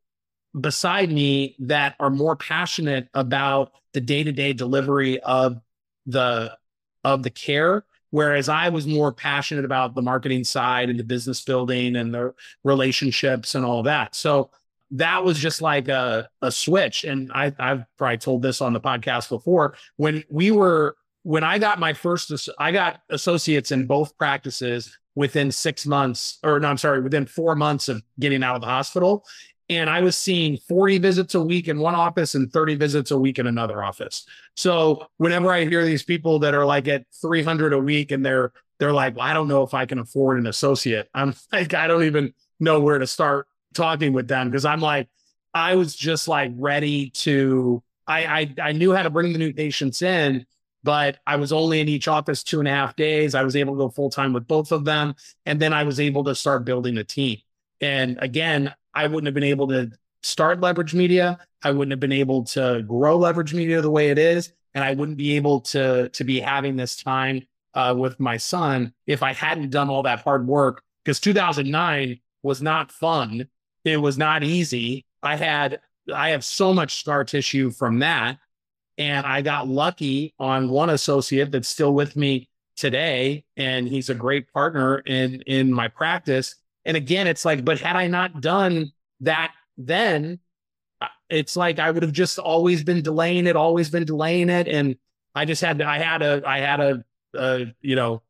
beside 0.59 1.09
me 1.09 1.55
that 1.59 1.95
are 2.01 2.09
more 2.09 2.35
passionate 2.35 3.07
about 3.13 3.71
the 3.93 4.01
day-to-day 4.01 4.51
delivery 4.51 5.21
of 5.21 5.61
the 6.05 6.57
of 7.05 7.23
the 7.23 7.29
care 7.29 7.85
whereas 8.11 8.49
i 8.49 8.69
was 8.69 8.87
more 8.87 9.11
passionate 9.11 9.65
about 9.65 9.95
the 9.95 10.01
marketing 10.01 10.43
side 10.43 10.89
and 10.89 10.99
the 10.99 11.03
business 11.03 11.41
building 11.41 11.95
and 11.95 12.13
the 12.13 12.33
relationships 12.63 13.55
and 13.55 13.65
all 13.65 13.83
that. 13.83 14.15
So 14.15 14.51
that 14.91 15.23
was 15.23 15.37
just 15.37 15.61
like 15.61 15.87
a, 15.87 16.27
a 16.41 16.51
switch. 16.51 17.03
And 17.03 17.31
I, 17.33 17.53
i've 17.59 17.83
probably 17.97 18.17
told 18.17 18.41
this 18.41 18.61
on 18.61 18.73
the 18.73 18.81
podcast 18.81 19.29
before. 19.29 19.75
When 19.97 20.23
we 20.29 20.51
were 20.51 20.95
when 21.23 21.43
i 21.43 21.59
got 21.59 21.79
my 21.79 21.93
first 21.93 22.49
i 22.59 22.71
got 22.71 23.01
associates 23.09 23.71
in 23.71 23.85
both 23.85 24.17
practices 24.17 24.97
within 25.15 25.51
six 25.51 25.85
months 25.85 26.39
or 26.43 26.59
no 26.59 26.69
i'm 26.69 26.77
sorry 26.77 27.01
within 27.01 27.25
four 27.25 27.55
months 27.55 27.89
of 27.89 28.01
getting 28.19 28.41
out 28.41 28.55
of 28.55 28.61
the 28.61 28.67
hospital 28.67 29.25
and 29.69 29.89
I 29.89 30.01
was 30.01 30.17
seeing 30.17 30.57
40 30.57 30.97
visits 30.97 31.35
a 31.35 31.41
week 31.41 31.67
in 31.67 31.79
one 31.79 31.93
office 31.93 32.33
and 32.33 32.51
30 32.51 32.75
visits 32.75 33.11
a 33.11 33.17
week 33.17 33.37
in 33.37 33.45
another 33.45 33.83
office. 33.83 34.25
So 34.55 35.07
whenever 35.17 35.51
I 35.51 35.65
hear 35.65 35.85
these 35.85 36.03
people 36.03 36.39
that 36.39 36.55
are 36.55 36.65
like 36.65 36.87
at 36.87 37.05
300 37.21 37.73
a 37.73 37.79
week 37.79 38.11
and 38.11 38.25
they're 38.25 38.51
they're 38.79 38.93
like, 38.93 39.17
well, 39.17 39.27
I 39.27 39.33
don't 39.33 39.49
know 39.49 39.63
if 39.63 39.73
I 39.73 39.85
can 39.85 39.99
afford 39.99 40.39
an 40.39 40.47
associate. 40.47 41.09
I'm 41.13 41.35
like, 41.51 41.73
I 41.73 41.87
don't 41.87 42.03
even 42.03 42.33
know 42.59 42.79
where 42.79 42.97
to 42.97 43.07
start 43.07 43.47
talking 43.73 44.13
with 44.13 44.27
them 44.27 44.49
because 44.49 44.65
I'm 44.65 44.81
like, 44.81 45.09
I 45.53 45.75
was 45.75 45.95
just 45.95 46.27
like 46.27 46.51
ready 46.55 47.11
to. 47.11 47.83
I, 48.07 48.25
I 48.25 48.69
I 48.69 48.71
knew 48.71 48.93
how 48.93 49.03
to 49.03 49.09
bring 49.11 49.33
the 49.33 49.39
new 49.39 49.53
patients 49.53 50.01
in, 50.01 50.47
but 50.83 51.19
I 51.27 51.35
was 51.35 51.51
only 51.51 51.79
in 51.79 51.87
each 51.87 52.07
office 52.07 52.43
two 52.43 52.59
and 52.59 52.67
a 52.67 52.71
half 52.71 52.95
days. 52.95 53.35
I 53.35 53.43
was 53.43 53.55
able 53.55 53.73
to 53.73 53.77
go 53.77 53.89
full 53.89 54.09
time 54.09 54.33
with 54.33 54.47
both 54.47 54.71
of 54.71 54.83
them, 54.85 55.13
and 55.45 55.59
then 55.59 55.73
I 55.73 55.83
was 55.83 55.99
able 55.99 56.23
to 56.23 56.33
start 56.33 56.65
building 56.65 56.97
a 56.97 57.03
team. 57.03 57.37
And 57.81 58.17
again, 58.21 58.73
I 58.99 59.07
wouldn't 59.07 59.27
have 59.27 59.33
been 59.33 59.43
able 59.43 59.69
to 59.69 59.91
start 60.23 60.59
leverage 60.59 60.93
media. 60.93 61.39
I 61.63 61.71
wouldn't 61.71 61.91
have 61.91 62.01
been 62.01 62.11
able 62.11 62.43
to 62.45 62.83
grow 62.85 63.17
leverage 63.17 63.53
media 63.53 63.81
the 63.81 63.89
way 63.89 64.09
it 64.09 64.17
is, 64.17 64.51
and 64.73 64.83
I 64.83 64.93
wouldn't 64.93 65.17
be 65.17 65.37
able 65.37 65.61
to 65.61 66.09
to 66.09 66.23
be 66.25 66.41
having 66.41 66.75
this 66.75 66.97
time 66.97 67.47
uh, 67.73 67.95
with 67.97 68.19
my 68.19 68.35
son 68.35 68.93
if 69.07 69.23
I 69.23 69.31
hadn't 69.31 69.69
done 69.69 69.89
all 69.89 70.03
that 70.03 70.19
hard 70.19 70.45
work. 70.47 70.83
Because 71.03 71.21
2009 71.21 72.19
was 72.43 72.61
not 72.61 72.91
fun. 72.91 73.47
It 73.85 73.97
was 73.97 74.17
not 74.17 74.43
easy. 74.43 75.05
I 75.23 75.37
had 75.37 75.79
I 76.13 76.29
have 76.29 76.43
so 76.43 76.73
much 76.73 76.99
scar 76.99 77.23
tissue 77.23 77.71
from 77.71 77.99
that, 77.99 78.37
and 78.97 79.25
I 79.25 79.41
got 79.41 79.69
lucky 79.69 80.33
on 80.39 80.69
one 80.69 80.89
associate 80.89 81.51
that's 81.51 81.69
still 81.69 81.93
with 81.93 82.17
me 82.17 82.49
today, 82.75 83.45
and 83.55 83.87
he's 83.87 84.09
a 84.09 84.15
great 84.15 84.51
partner 84.51 84.99
in 84.99 85.41
in 85.43 85.71
my 85.71 85.87
practice. 85.87 86.55
And 86.89 86.97
again, 86.97 87.27
it's 87.27 87.45
like, 87.45 87.63
but 87.63 87.79
had 87.79 87.95
I 87.95 88.07
not 88.07 88.41
done 88.41 88.91
that 89.19 89.53
then, 89.77 90.39
uh, 90.99 91.05
it's 91.29 91.55
like 91.55 91.77
I 91.77 91.91
would 91.91 92.01
have 92.01 92.11
just 92.11 92.39
always 92.39 92.83
been 92.83 93.03
delaying 93.03 93.45
it, 93.45 93.55
always 93.55 93.91
been 93.91 94.05
delaying 94.05 94.49
it, 94.49 94.67
and 94.67 94.95
I 95.35 95.45
just 95.45 95.61
had 95.61 95.77
to, 95.77 95.87
I 95.87 95.99
had 95.99 96.23
a 96.23 96.41
I 96.47 96.57
had 96.57 96.79
a, 96.79 97.05
a 97.35 97.65
you 97.81 97.95
know 97.95 98.23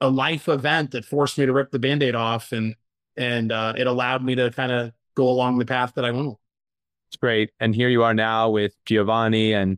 a 0.00 0.08
life 0.08 0.48
event 0.48 0.92
that 0.92 1.04
forced 1.04 1.38
me 1.38 1.46
to 1.46 1.52
rip 1.52 1.72
the 1.72 1.80
band-aid 1.80 2.14
off 2.14 2.52
and 2.52 2.76
and 3.16 3.50
uh, 3.50 3.72
it 3.76 3.88
allowed 3.88 4.22
me 4.22 4.36
to 4.36 4.48
kind 4.52 4.70
of 4.70 4.92
go 5.16 5.28
along 5.28 5.58
the 5.58 5.66
path 5.66 5.94
that 5.96 6.04
I 6.04 6.12
went. 6.12 6.36
It's 7.08 7.16
great. 7.16 7.50
And 7.58 7.74
here 7.74 7.88
you 7.88 8.04
are 8.04 8.14
now 8.14 8.48
with 8.48 8.76
Giovanni, 8.86 9.54
and 9.54 9.76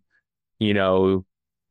you 0.59 0.75
know, 0.75 1.25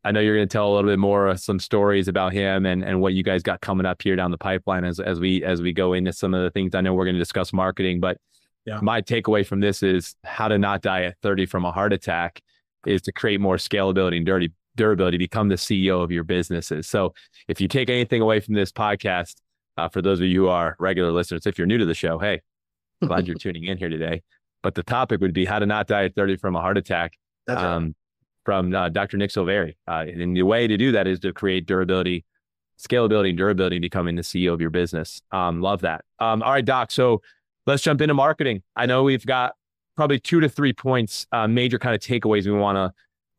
I 0.05 0.11
know 0.11 0.19
you're 0.19 0.35
going 0.35 0.47
to 0.47 0.53
tell 0.53 0.71
a 0.71 0.73
little 0.73 0.89
bit 0.89 0.99
more 0.99 1.27
of 1.27 1.39
some 1.39 1.59
stories 1.59 2.07
about 2.07 2.31
him 2.31 2.67
and 2.67 2.83
and 2.83 3.01
what 3.01 3.13
you 3.13 3.23
guys 3.23 3.41
got 3.41 3.59
coming 3.61 3.87
up 3.87 4.01
here 4.03 4.15
down 4.15 4.29
the 4.29 4.37
pipeline 4.37 4.85
as 4.85 4.99
as 4.99 5.19
we 5.19 5.43
as 5.43 5.61
we 5.61 5.73
go 5.73 5.93
into 5.93 6.13
some 6.13 6.33
of 6.35 6.43
the 6.43 6.51
things. 6.51 6.75
I 6.75 6.81
know 6.81 6.93
we're 6.93 7.05
going 7.05 7.15
to 7.15 7.19
discuss 7.19 7.51
marketing, 7.51 7.99
but 7.99 8.17
yeah. 8.65 8.79
my 8.81 9.01
takeaway 9.01 9.45
from 9.45 9.61
this 9.61 9.81
is 9.81 10.15
how 10.23 10.47
to 10.47 10.59
not 10.59 10.81
die 10.81 11.03
at 11.03 11.17
30 11.23 11.47
from 11.47 11.65
a 11.65 11.71
heart 11.71 11.91
attack 11.91 12.41
is 12.85 13.01
to 13.03 13.11
create 13.11 13.41
more 13.41 13.57
scalability 13.57 14.17
and 14.17 14.25
dirty 14.27 14.51
durability, 14.75 15.17
become 15.17 15.49
the 15.49 15.55
CEO 15.55 16.03
of 16.03 16.11
your 16.11 16.23
businesses. 16.23 16.87
So 16.87 17.13
if 17.47 17.59
you 17.59 17.67
take 17.67 17.89
anything 17.89 18.21
away 18.21 18.39
from 18.39 18.53
this 18.53 18.71
podcast, 18.71 19.35
uh, 19.77 19.89
for 19.89 20.01
those 20.01 20.19
of 20.19 20.27
you 20.27 20.43
who 20.43 20.47
are 20.49 20.75
regular 20.79 21.11
listeners, 21.11 21.45
if 21.45 21.57
you're 21.57 21.67
new 21.67 21.77
to 21.77 21.85
the 21.85 21.93
show, 21.93 22.19
hey, 22.19 22.41
glad 23.03 23.27
you're 23.27 23.35
tuning 23.39 23.65
in 23.65 23.77
here 23.77 23.89
today. 23.89 24.21
But 24.61 24.75
the 24.75 24.83
topic 24.83 25.21
would 25.21 25.33
be 25.33 25.45
how 25.45 25.59
to 25.59 25.65
not 25.65 25.87
die 25.87 26.05
at 26.05 26.15
30 26.15 26.37
from 26.37 26.55
a 26.55 26.61
heart 26.61 26.77
attack 26.77 27.13
um, 27.47 27.83
right. 27.83 27.93
From 28.45 28.73
uh, 28.73 28.89
Dr. 28.89 29.17
Nick 29.17 29.31
Silveri. 29.31 29.75
Uh, 29.87 30.05
and 30.07 30.37
the 30.37 30.43
way 30.43 30.67
to 30.67 30.77
do 30.77 30.91
that 30.93 31.07
is 31.07 31.19
to 31.19 31.33
create 31.33 31.65
durability, 31.65 32.23
scalability, 32.79 33.29
and 33.29 33.37
durability, 33.37 33.79
becoming 33.79 34.15
the 34.15 34.21
CEO 34.21 34.53
of 34.53 34.61
your 34.61 34.69
business. 34.69 35.21
Um, 35.31 35.61
love 35.61 35.81
that. 35.81 36.05
Um, 36.19 36.43
all 36.43 36.51
right, 36.51 36.63
Doc. 36.63 36.91
So 36.91 37.21
let's 37.65 37.83
jump 37.83 38.01
into 38.01 38.13
marketing. 38.13 38.61
I 38.75 38.85
know 38.85 39.03
we've 39.03 39.25
got 39.25 39.53
probably 39.97 40.19
two 40.19 40.39
to 40.39 40.47
three 40.49 40.73
points, 40.73 41.25
uh, 41.31 41.47
major 41.47 41.79
kind 41.79 41.95
of 41.95 42.01
takeaways 42.01 42.45
we 42.45 42.51
want 42.51 42.77
to 42.77 42.93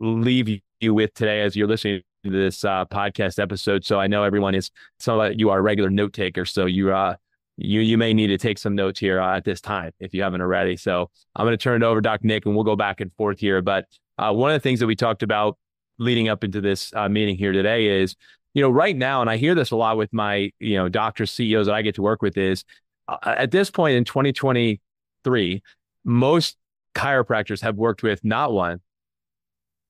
leave 0.04 0.60
you 0.80 0.94
with 0.94 1.14
today 1.14 1.42
as 1.42 1.56
you're 1.56 1.68
listening 1.68 2.02
to 2.24 2.30
this 2.30 2.64
uh, 2.64 2.84
podcast 2.86 3.38
episode. 3.38 3.84
So 3.84 4.00
I 4.00 4.06
know 4.06 4.24
everyone 4.24 4.54
is 4.54 4.70
some 4.98 5.20
of 5.20 5.38
you 5.38 5.50
are 5.50 5.62
regular 5.62 5.90
note 5.90 6.12
takers, 6.12 6.50
so 6.52 6.66
you 6.66 6.92
uh 6.92 7.16
you 7.56 7.80
you 7.80 7.96
may 7.96 8.12
need 8.12 8.28
to 8.28 8.38
take 8.38 8.58
some 8.58 8.74
notes 8.74 9.00
here 9.00 9.20
uh, 9.20 9.36
at 9.36 9.44
this 9.44 9.60
time 9.60 9.92
if 9.98 10.12
you 10.14 10.22
haven't 10.22 10.40
already. 10.40 10.76
So 10.76 11.10
I'm 11.34 11.46
going 11.46 11.56
to 11.56 11.62
turn 11.62 11.82
it 11.82 11.86
over 11.86 12.00
to 12.00 12.02
Dr. 12.02 12.26
Nick, 12.26 12.46
and 12.46 12.54
we'll 12.54 12.64
go 12.64 12.76
back 12.76 13.00
and 13.00 13.12
forth 13.14 13.38
here. 13.38 13.62
But 13.62 13.86
uh, 14.18 14.32
one 14.32 14.50
of 14.50 14.54
the 14.54 14.60
things 14.60 14.80
that 14.80 14.86
we 14.86 14.96
talked 14.96 15.22
about 15.22 15.58
leading 15.98 16.28
up 16.28 16.44
into 16.44 16.60
this 16.60 16.92
uh, 16.94 17.08
meeting 17.08 17.36
here 17.36 17.52
today 17.52 18.02
is, 18.02 18.14
you 18.52 18.62
know, 18.62 18.70
right 18.70 18.96
now, 18.96 19.20
and 19.20 19.30
I 19.30 19.38
hear 19.38 19.54
this 19.54 19.70
a 19.70 19.76
lot 19.76 19.96
with 19.96 20.12
my 20.12 20.50
you 20.58 20.76
know 20.76 20.88
doctors, 20.88 21.30
CEOs 21.30 21.66
that 21.66 21.74
I 21.74 21.82
get 21.82 21.94
to 21.96 22.02
work 22.02 22.22
with 22.22 22.36
is 22.36 22.64
uh, 23.08 23.16
at 23.24 23.50
this 23.50 23.70
point 23.70 23.96
in 23.96 24.04
2023, 24.04 25.62
most 26.04 26.56
chiropractors 26.94 27.60
have 27.62 27.76
worked 27.76 28.02
with 28.02 28.24
not 28.24 28.52
one, 28.52 28.80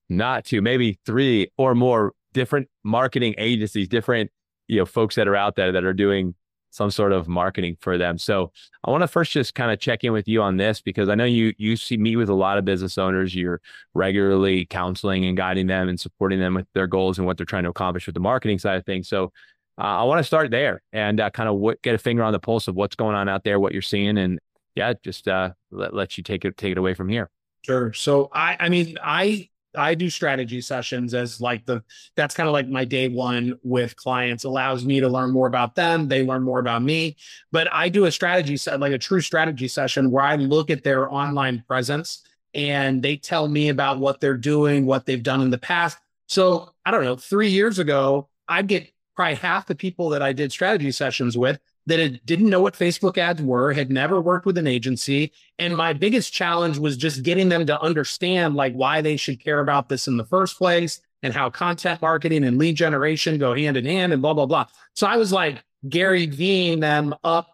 not 0.09 0.45
two, 0.45 0.61
maybe 0.61 0.99
three 1.05 1.51
or 1.57 1.75
more 1.75 2.13
different 2.33 2.69
marketing 2.83 3.35
agencies, 3.37 3.89
different 3.89 4.31
you 4.67 4.79
know 4.79 4.85
folks 4.85 5.15
that 5.15 5.27
are 5.27 5.35
out 5.35 5.55
there 5.55 5.73
that 5.73 5.83
are 5.83 5.93
doing 5.93 6.33
some 6.69 6.91
sort 6.91 7.11
of 7.11 7.27
marketing 7.27 7.77
for 7.79 7.97
them. 7.97 8.17
So 8.17 8.51
I 8.83 8.91
want 8.91 9.01
to 9.01 9.07
first 9.07 9.31
just 9.31 9.55
kind 9.55 9.71
of 9.71 9.79
check 9.79 10.03
in 10.03 10.13
with 10.13 10.27
you 10.27 10.41
on 10.41 10.57
this 10.57 10.81
because 10.81 11.09
I 11.09 11.15
know 11.15 11.25
you 11.25 11.53
you 11.57 11.75
see 11.75 11.97
meet 11.97 12.15
with 12.15 12.29
a 12.29 12.33
lot 12.33 12.57
of 12.57 12.65
business 12.65 12.97
owners. 12.97 13.35
You're 13.35 13.61
regularly 13.93 14.65
counseling 14.65 15.25
and 15.25 15.35
guiding 15.35 15.67
them 15.67 15.89
and 15.89 15.99
supporting 15.99 16.39
them 16.39 16.53
with 16.53 16.67
their 16.73 16.87
goals 16.87 17.17
and 17.17 17.25
what 17.25 17.37
they're 17.37 17.45
trying 17.45 17.63
to 17.63 17.69
accomplish 17.69 18.05
with 18.05 18.13
the 18.13 18.19
marketing 18.19 18.59
side 18.59 18.77
of 18.77 18.85
things. 18.85 19.07
So 19.07 19.31
uh, 19.79 20.01
I 20.01 20.03
want 20.03 20.19
to 20.19 20.23
start 20.23 20.51
there 20.51 20.81
and 20.91 21.19
uh, 21.19 21.29
kind 21.29 21.47
of 21.47 21.55
what, 21.57 21.81
get 21.83 21.93
a 21.93 21.99
finger 21.99 22.23
on 22.23 22.33
the 22.33 22.39
pulse 22.39 22.67
of 22.67 22.75
what's 22.75 22.95
going 22.95 23.15
on 23.15 23.29
out 23.29 23.43
there, 23.43 23.59
what 23.59 23.73
you're 23.73 23.81
seeing, 23.81 24.17
and 24.17 24.39
yeah, 24.75 24.93
just 25.03 25.27
uh, 25.27 25.51
let 25.71 25.93
let 25.93 26.17
you 26.17 26.23
take 26.23 26.45
it 26.45 26.57
take 26.57 26.71
it 26.71 26.77
away 26.77 26.93
from 26.93 27.09
here. 27.09 27.29
Sure. 27.63 27.93
So 27.93 28.29
I 28.33 28.57
I 28.59 28.69
mean 28.69 28.97
I 29.03 29.49
I 29.77 29.95
do 29.95 30.09
strategy 30.09 30.61
sessions 30.61 31.13
as 31.13 31.39
like 31.39 31.65
the 31.65 31.83
that's 32.15 32.35
kind 32.35 32.47
of 32.47 32.53
like 32.53 32.67
my 32.67 32.85
day 32.85 33.07
one 33.07 33.57
with 33.63 33.95
clients. 33.95 34.43
Allows 34.43 34.83
me 34.85 34.99
to 34.99 35.07
learn 35.07 35.31
more 35.31 35.47
about 35.47 35.75
them 35.75 36.07
they 36.07 36.25
learn 36.25 36.43
more 36.43 36.59
about 36.59 36.81
me. 36.81 37.15
But 37.51 37.71
I 37.73 37.89
do 37.89 38.05
a 38.05 38.11
strategy 38.11 38.57
set 38.57 38.79
like 38.79 38.93
a 38.93 38.97
true 38.97 39.21
strategy 39.21 39.67
session 39.67 40.11
where 40.11 40.23
I 40.23 40.35
look 40.35 40.69
at 40.69 40.83
their 40.83 41.11
online 41.11 41.63
presence 41.67 42.23
and 42.53 43.01
they 43.01 43.17
tell 43.17 43.47
me 43.47 43.69
about 43.69 43.99
what 43.99 44.19
they're 44.19 44.37
doing 44.37 44.85
what 44.85 45.05
they've 45.05 45.23
done 45.23 45.41
in 45.41 45.49
the 45.49 45.57
past. 45.57 45.97
So 46.27 46.73
I 46.85 46.91
don't 46.91 47.03
know 47.03 47.15
3 47.15 47.49
years 47.49 47.79
ago 47.79 48.29
I'd 48.47 48.67
get 48.67 48.91
probably 49.15 49.35
half 49.35 49.65
the 49.65 49.75
people 49.75 50.09
that 50.09 50.21
I 50.21 50.33
did 50.33 50.51
strategy 50.51 50.91
sessions 50.91 51.37
with 51.37 51.59
that 51.87 51.99
it 51.99 52.25
didn't 52.25 52.49
know 52.49 52.61
what 52.61 52.73
Facebook 52.73 53.17
ads 53.17 53.41
were, 53.41 53.71
had 53.71 53.89
never 53.89 54.21
worked 54.21 54.45
with 54.45 54.57
an 54.57 54.67
agency. 54.67 55.31
And 55.57 55.75
my 55.75 55.93
biggest 55.93 56.33
challenge 56.33 56.77
was 56.77 56.97
just 56.97 57.23
getting 57.23 57.47
them 57.47 57.65
to 57.65 57.81
understand 57.81 58.55
like 58.55 58.73
why 58.73 59.01
they 59.01 59.15
should 59.15 59.39
care 59.39 59.61
about 59.61 59.87
this 59.87 60.07
in 60.07 60.17
the 60.17 60.25
first 60.25 60.57
place 60.57 61.01
and 61.23 61.33
how 61.33 61.49
content 61.49 62.01
marketing 62.01 62.43
and 62.43 62.57
lead 62.57 62.75
generation 62.75 63.37
go 63.37 63.55
hand 63.55 63.77
in 63.77 63.85
hand 63.85 64.11
and 64.11 64.21
blah, 64.21 64.33
blah, 64.33 64.45
blah. 64.45 64.65
So 64.95 65.07
I 65.07 65.15
was 65.15 65.31
like 65.31 65.63
Gary 65.87 66.27
Veeing 66.27 66.81
them 66.81 67.15
up 67.23 67.47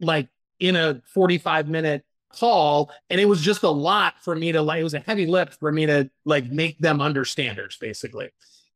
like 0.00 0.28
in 0.58 0.74
a 0.74 1.00
45 1.14 1.68
minute 1.68 2.04
call. 2.32 2.90
And 3.10 3.20
it 3.20 3.26
was 3.26 3.40
just 3.40 3.62
a 3.62 3.70
lot 3.70 4.14
for 4.22 4.34
me 4.34 4.50
to 4.50 4.60
like, 4.60 4.80
it 4.80 4.84
was 4.84 4.94
a 4.94 5.00
heavy 5.00 5.26
lift 5.26 5.54
for 5.60 5.70
me 5.70 5.86
to 5.86 6.10
like 6.24 6.50
make 6.50 6.80
them 6.80 7.00
understanders 7.00 7.78
basically. 7.80 8.30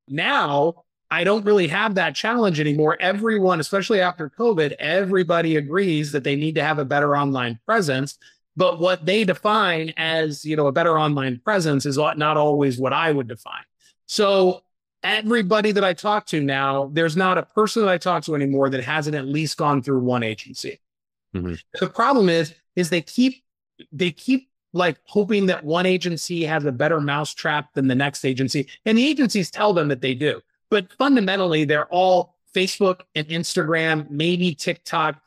Now 0.06 0.84
I 1.12 1.24
don't 1.24 1.44
really 1.44 1.68
have 1.68 1.94
that 1.96 2.14
challenge 2.14 2.58
anymore. 2.58 2.96
Everyone, 2.98 3.60
especially 3.60 4.00
after 4.00 4.30
COVID, 4.30 4.72
everybody 4.78 5.56
agrees 5.56 6.10
that 6.12 6.24
they 6.24 6.36
need 6.36 6.54
to 6.54 6.64
have 6.64 6.78
a 6.78 6.86
better 6.86 7.14
online 7.14 7.60
presence. 7.66 8.16
But 8.56 8.80
what 8.80 9.04
they 9.04 9.24
define 9.24 9.92
as, 9.98 10.42
you 10.42 10.56
know, 10.56 10.68
a 10.68 10.72
better 10.72 10.98
online 10.98 11.38
presence 11.44 11.84
is 11.84 11.98
not 11.98 12.38
always 12.38 12.78
what 12.78 12.94
I 12.94 13.12
would 13.12 13.28
define. 13.28 13.64
So 14.06 14.62
everybody 15.02 15.70
that 15.72 15.84
I 15.84 15.92
talk 15.92 16.24
to 16.28 16.42
now, 16.42 16.88
there's 16.94 17.14
not 17.14 17.36
a 17.36 17.42
person 17.42 17.82
that 17.82 17.90
I 17.90 17.98
talk 17.98 18.24
to 18.24 18.34
anymore 18.34 18.70
that 18.70 18.82
hasn't 18.82 19.14
at 19.14 19.26
least 19.26 19.58
gone 19.58 19.82
through 19.82 20.00
one 20.00 20.22
agency. 20.22 20.80
Mm-hmm. 21.36 21.54
The 21.78 21.90
problem 21.90 22.30
is, 22.30 22.54
is 22.74 22.88
they 22.88 23.02
keep 23.02 23.44
they 23.92 24.12
keep 24.12 24.48
like 24.72 24.96
hoping 25.04 25.44
that 25.46 25.62
one 25.62 25.84
agency 25.84 26.44
has 26.44 26.64
a 26.64 26.72
better 26.72 27.02
mousetrap 27.02 27.74
than 27.74 27.88
the 27.88 27.94
next 27.94 28.24
agency, 28.24 28.66
and 28.86 28.96
the 28.96 29.06
agencies 29.06 29.50
tell 29.50 29.74
them 29.74 29.88
that 29.88 30.00
they 30.00 30.14
do. 30.14 30.40
But 30.72 30.90
fundamentally, 30.94 31.66
they're 31.66 31.84
all 31.88 32.38
Facebook 32.56 33.02
and 33.14 33.28
Instagram, 33.28 34.08
maybe 34.08 34.54
TikTok, 34.54 35.20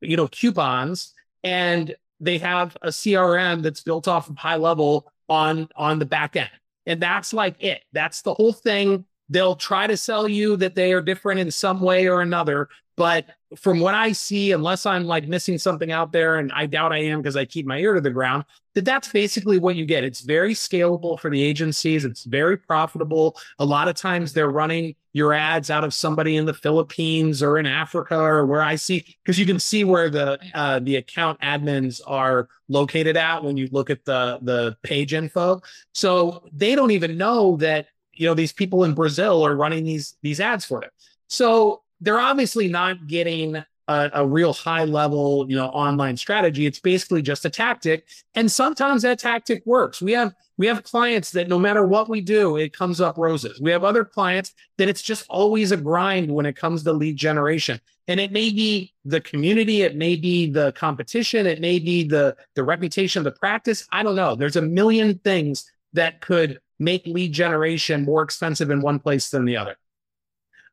you 0.00 0.16
know, 0.16 0.28
coupons, 0.28 1.12
and 1.42 1.92
they 2.20 2.38
have 2.38 2.76
a 2.82 2.90
CRM 2.90 3.62
that's 3.62 3.82
built 3.82 4.06
off 4.06 4.30
of 4.30 4.36
HighLevel 4.36 5.02
on 5.28 5.68
on 5.74 5.98
the 5.98 6.06
back 6.06 6.36
end. 6.36 6.52
And 6.86 7.02
that's 7.02 7.32
like 7.32 7.60
it. 7.60 7.82
That's 7.92 8.22
the 8.22 8.32
whole 8.32 8.52
thing. 8.52 9.04
They'll 9.28 9.56
try 9.56 9.88
to 9.88 9.96
sell 9.96 10.28
you 10.28 10.56
that 10.58 10.76
they 10.76 10.92
are 10.92 11.02
different 11.02 11.40
in 11.40 11.50
some 11.50 11.80
way 11.80 12.06
or 12.06 12.20
another, 12.20 12.68
but 12.96 13.26
from 13.56 13.80
what 13.80 13.94
I 13.94 14.12
see, 14.12 14.52
unless 14.52 14.86
I'm 14.86 15.04
like 15.04 15.28
missing 15.28 15.58
something 15.58 15.90
out 15.92 16.12
there, 16.12 16.38
and 16.38 16.52
I 16.52 16.66
doubt 16.66 16.92
I 16.92 16.98
am 16.98 17.20
because 17.20 17.36
I 17.36 17.44
keep 17.44 17.66
my 17.66 17.78
ear 17.78 17.94
to 17.94 18.00
the 18.00 18.10
ground, 18.10 18.44
that 18.74 18.84
that's 18.84 19.08
basically 19.08 19.58
what 19.58 19.76
you 19.76 19.84
get. 19.84 20.04
It's 20.04 20.20
very 20.20 20.54
scalable 20.54 21.18
for 21.18 21.30
the 21.30 21.42
agencies. 21.42 22.04
It's 22.04 22.24
very 22.24 22.56
profitable. 22.56 23.36
A 23.58 23.64
lot 23.64 23.88
of 23.88 23.94
times 23.94 24.32
they're 24.32 24.50
running 24.50 24.94
your 25.12 25.34
ads 25.34 25.70
out 25.70 25.84
of 25.84 25.92
somebody 25.92 26.36
in 26.36 26.46
the 26.46 26.54
Philippines 26.54 27.42
or 27.42 27.58
in 27.58 27.66
Africa 27.66 28.18
or 28.18 28.46
where 28.46 28.62
I 28.62 28.76
see 28.76 29.04
because 29.22 29.38
you 29.38 29.44
can 29.44 29.58
see 29.58 29.84
where 29.84 30.08
the 30.08 30.38
uh, 30.54 30.78
the 30.78 30.96
account 30.96 31.40
admins 31.40 32.00
are 32.06 32.48
located 32.68 33.16
at 33.16 33.44
when 33.44 33.56
you 33.56 33.68
look 33.72 33.90
at 33.90 34.04
the 34.04 34.38
the 34.42 34.76
page 34.82 35.12
info. 35.12 35.60
So 35.92 36.48
they 36.52 36.74
don't 36.74 36.92
even 36.92 37.18
know 37.18 37.56
that 37.56 37.88
you 38.14 38.26
know 38.26 38.34
these 38.34 38.52
people 38.52 38.84
in 38.84 38.94
Brazil 38.94 39.44
are 39.44 39.54
running 39.54 39.84
these 39.84 40.16
these 40.22 40.40
ads 40.40 40.64
for 40.64 40.80
them. 40.80 40.90
So 41.28 41.82
they're 42.02 42.20
obviously 42.20 42.68
not 42.68 43.06
getting 43.06 43.56
a, 43.88 44.10
a, 44.14 44.26
real 44.26 44.52
high 44.52 44.84
level, 44.84 45.46
you 45.48 45.56
know, 45.56 45.66
online 45.66 46.16
strategy. 46.16 46.66
It's 46.66 46.80
basically 46.80 47.22
just 47.22 47.44
a 47.44 47.50
tactic. 47.50 48.06
And 48.34 48.50
sometimes 48.50 49.02
that 49.02 49.18
tactic 49.18 49.62
works. 49.64 50.02
We 50.02 50.12
have 50.12 50.34
we 50.58 50.66
have 50.66 50.84
clients 50.84 51.30
that 51.32 51.48
no 51.48 51.58
matter 51.58 51.86
what 51.86 52.08
we 52.08 52.20
do, 52.20 52.56
it 52.56 52.76
comes 52.76 53.00
up 53.00 53.16
roses. 53.18 53.60
We 53.60 53.70
have 53.70 53.84
other 53.84 54.04
clients 54.04 54.54
that 54.78 54.88
it's 54.88 55.02
just 55.02 55.24
always 55.28 55.72
a 55.72 55.76
grind 55.76 56.30
when 56.30 56.46
it 56.46 56.56
comes 56.56 56.82
to 56.84 56.92
lead 56.92 57.16
generation. 57.16 57.80
And 58.08 58.20
it 58.20 58.32
may 58.32 58.50
be 58.50 58.92
the 59.04 59.20
community, 59.20 59.82
it 59.82 59.96
may 59.96 60.16
be 60.16 60.50
the 60.50 60.72
competition, 60.72 61.46
it 61.46 61.60
may 61.60 61.78
be 61.78 62.04
the 62.04 62.36
the 62.54 62.64
reputation 62.64 63.20
of 63.20 63.24
the 63.24 63.38
practice. 63.38 63.86
I 63.92 64.02
don't 64.02 64.16
know. 64.16 64.34
There's 64.34 64.56
a 64.56 64.62
million 64.62 65.18
things 65.18 65.70
that 65.92 66.20
could 66.20 66.60
make 66.78 67.06
lead 67.06 67.32
generation 67.32 68.04
more 68.04 68.22
expensive 68.22 68.70
in 68.70 68.80
one 68.80 68.98
place 68.98 69.30
than 69.30 69.44
the 69.44 69.56
other. 69.56 69.76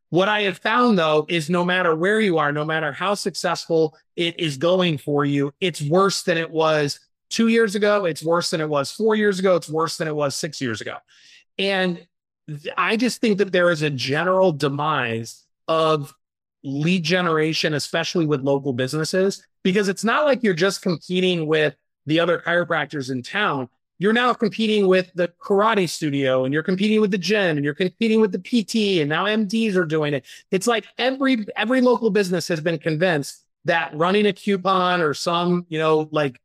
What 0.10 0.28
I 0.28 0.42
have 0.42 0.58
found 0.58 0.98
though 0.98 1.26
is 1.30 1.50
no 1.50 1.64
matter 1.64 1.96
where 1.96 2.20
you 2.20 2.38
are, 2.38 2.52
no 2.52 2.66
matter 2.66 2.92
how 2.92 3.14
successful 3.14 3.96
it 4.16 4.40
is 4.40 4.58
going 4.58 4.98
for 4.98 5.24
you, 5.26 5.54
it's 5.60 5.82
worse 5.82 6.24
than 6.24 6.38
it 6.38 6.50
was 6.50 7.00
two 7.30 7.48
years 7.48 7.76
ago. 7.76 8.06
It's 8.06 8.24
worse 8.24 8.50
than 8.50 8.62
it 8.62 8.70
was 8.70 8.92
four 8.92 9.16
years 9.16 9.40
ago. 9.40 9.56
It's 9.56 9.70
worse 9.70 9.98
than 9.98 10.08
it 10.08 10.16
was 10.16 10.36
six 10.36 10.60
years 10.60 10.82
ago. 10.82 10.98
And 11.58 12.06
I 12.78 12.98
just 12.98 13.22
think 13.22 13.38
that 13.38 13.52
there 13.52 13.70
is 13.70 13.84
a 13.84 13.90
general 13.90 14.52
demise 14.52 15.46
of 15.68 16.14
lead 16.64 17.04
generation, 17.04 17.74
especially 17.74 18.26
with 18.26 18.42
local 18.42 18.74
businesses, 18.74 19.46
because 19.64 19.88
it's 19.88 20.04
not 20.04 20.26
like 20.26 20.42
you're 20.42 20.54
just 20.54 20.82
competing 20.82 21.46
with 21.46 21.76
the 22.06 22.20
other 22.20 22.40
chiropractors 22.40 23.12
in 23.12 23.22
town 23.22 23.70
you're 24.00 24.14
now 24.14 24.34
competing 24.34 24.88
with 24.88 25.12
the 25.14 25.28
karate 25.42 25.88
studio 25.88 26.46
and 26.46 26.54
you're 26.54 26.64
competing 26.64 27.02
with 27.02 27.12
the 27.12 27.18
gym 27.18 27.58
and 27.58 27.66
you're 27.66 27.74
competing 27.74 28.22
with 28.22 28.32
the 28.32 28.40
PT 28.40 29.02
and 29.02 29.10
now 29.10 29.26
MDs 29.26 29.76
are 29.76 29.86
doing 29.86 30.14
it. 30.14 30.26
It's 30.52 30.68
like 30.68 30.86
every 30.98 31.46
every 31.58 31.82
local 31.82 32.10
business 32.10 32.48
has 32.48 32.62
been 32.62 32.80
convinced 32.80 33.44
that 33.66 33.96
running 33.96 34.26
a 34.26 34.34
coupon 34.34 35.02
or 35.02 35.14
some, 35.14 35.66
you 35.68 35.78
know, 35.78 36.08
like 36.12 36.40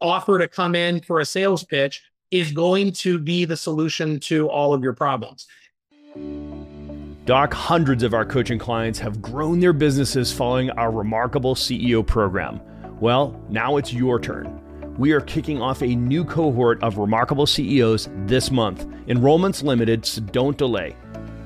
offer 0.00 0.38
to 0.38 0.48
come 0.48 0.74
in 0.74 1.00
for 1.02 1.20
a 1.20 1.26
sales 1.26 1.62
pitch 1.62 2.02
is 2.30 2.52
going 2.52 2.90
to 2.92 3.18
be 3.18 3.44
the 3.44 3.56
solution 3.56 4.18
to 4.18 4.48
all 4.48 4.72
of 4.72 4.82
your 4.82 4.94
problems. 4.94 5.46
Doc, 7.26 7.52
hundreds 7.54 8.02
of 8.02 8.12
our 8.12 8.24
coaching 8.24 8.58
clients 8.58 8.98
have 8.98 9.20
grown 9.20 9.60
their 9.60 9.72
businesses 9.72 10.32
following 10.32 10.70
our 10.70 10.90
remarkable 10.90 11.54
CEO 11.54 12.06
program. 12.06 12.60
Well, 13.00 13.40
now 13.50 13.76
it's 13.76 13.92
your 13.92 14.18
turn 14.18 14.63
we 14.96 15.12
are 15.12 15.20
kicking 15.20 15.60
off 15.60 15.82
a 15.82 15.94
new 15.94 16.24
cohort 16.24 16.82
of 16.82 16.96
remarkable 16.98 17.46
CEOs 17.46 18.08
this 18.26 18.50
month. 18.50 18.86
Enrollment's 19.08 19.62
limited, 19.62 20.06
so 20.06 20.22
don't 20.22 20.56
delay. 20.56 20.96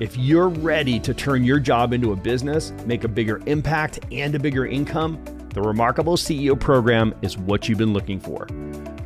If 0.00 0.17
you're 0.17 0.49
ready 0.49 0.99
to 1.00 1.12
turn 1.12 1.45
your 1.45 1.59
job 1.59 1.93
into 1.93 2.12
a 2.12 2.17
business, 2.17 2.73
make 2.87 3.05
a 3.05 3.09
bigger 3.09 3.43
impact, 3.47 4.00
and 4.12 4.35
a 4.35 4.38
bigger 4.38 4.67
income, 4.67 5.23
the 5.55 5.62
Remarkable 5.62 6.17
CEO 6.17 6.59
program 6.59 7.14
is 7.23 7.38
what 7.38 7.69
you've 7.69 7.78
been 7.78 7.93
looking 7.93 8.19
for. 8.21 8.47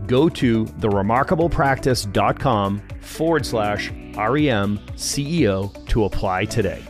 Go 0.06 0.28
to 0.28 0.66
theremarkablepractice.com 0.66 2.82
forward 3.00 3.46
slash 3.46 3.90
REM 3.90 4.78
CEO 4.96 5.88
to 5.88 6.04
apply 6.04 6.44
today. 6.46 6.82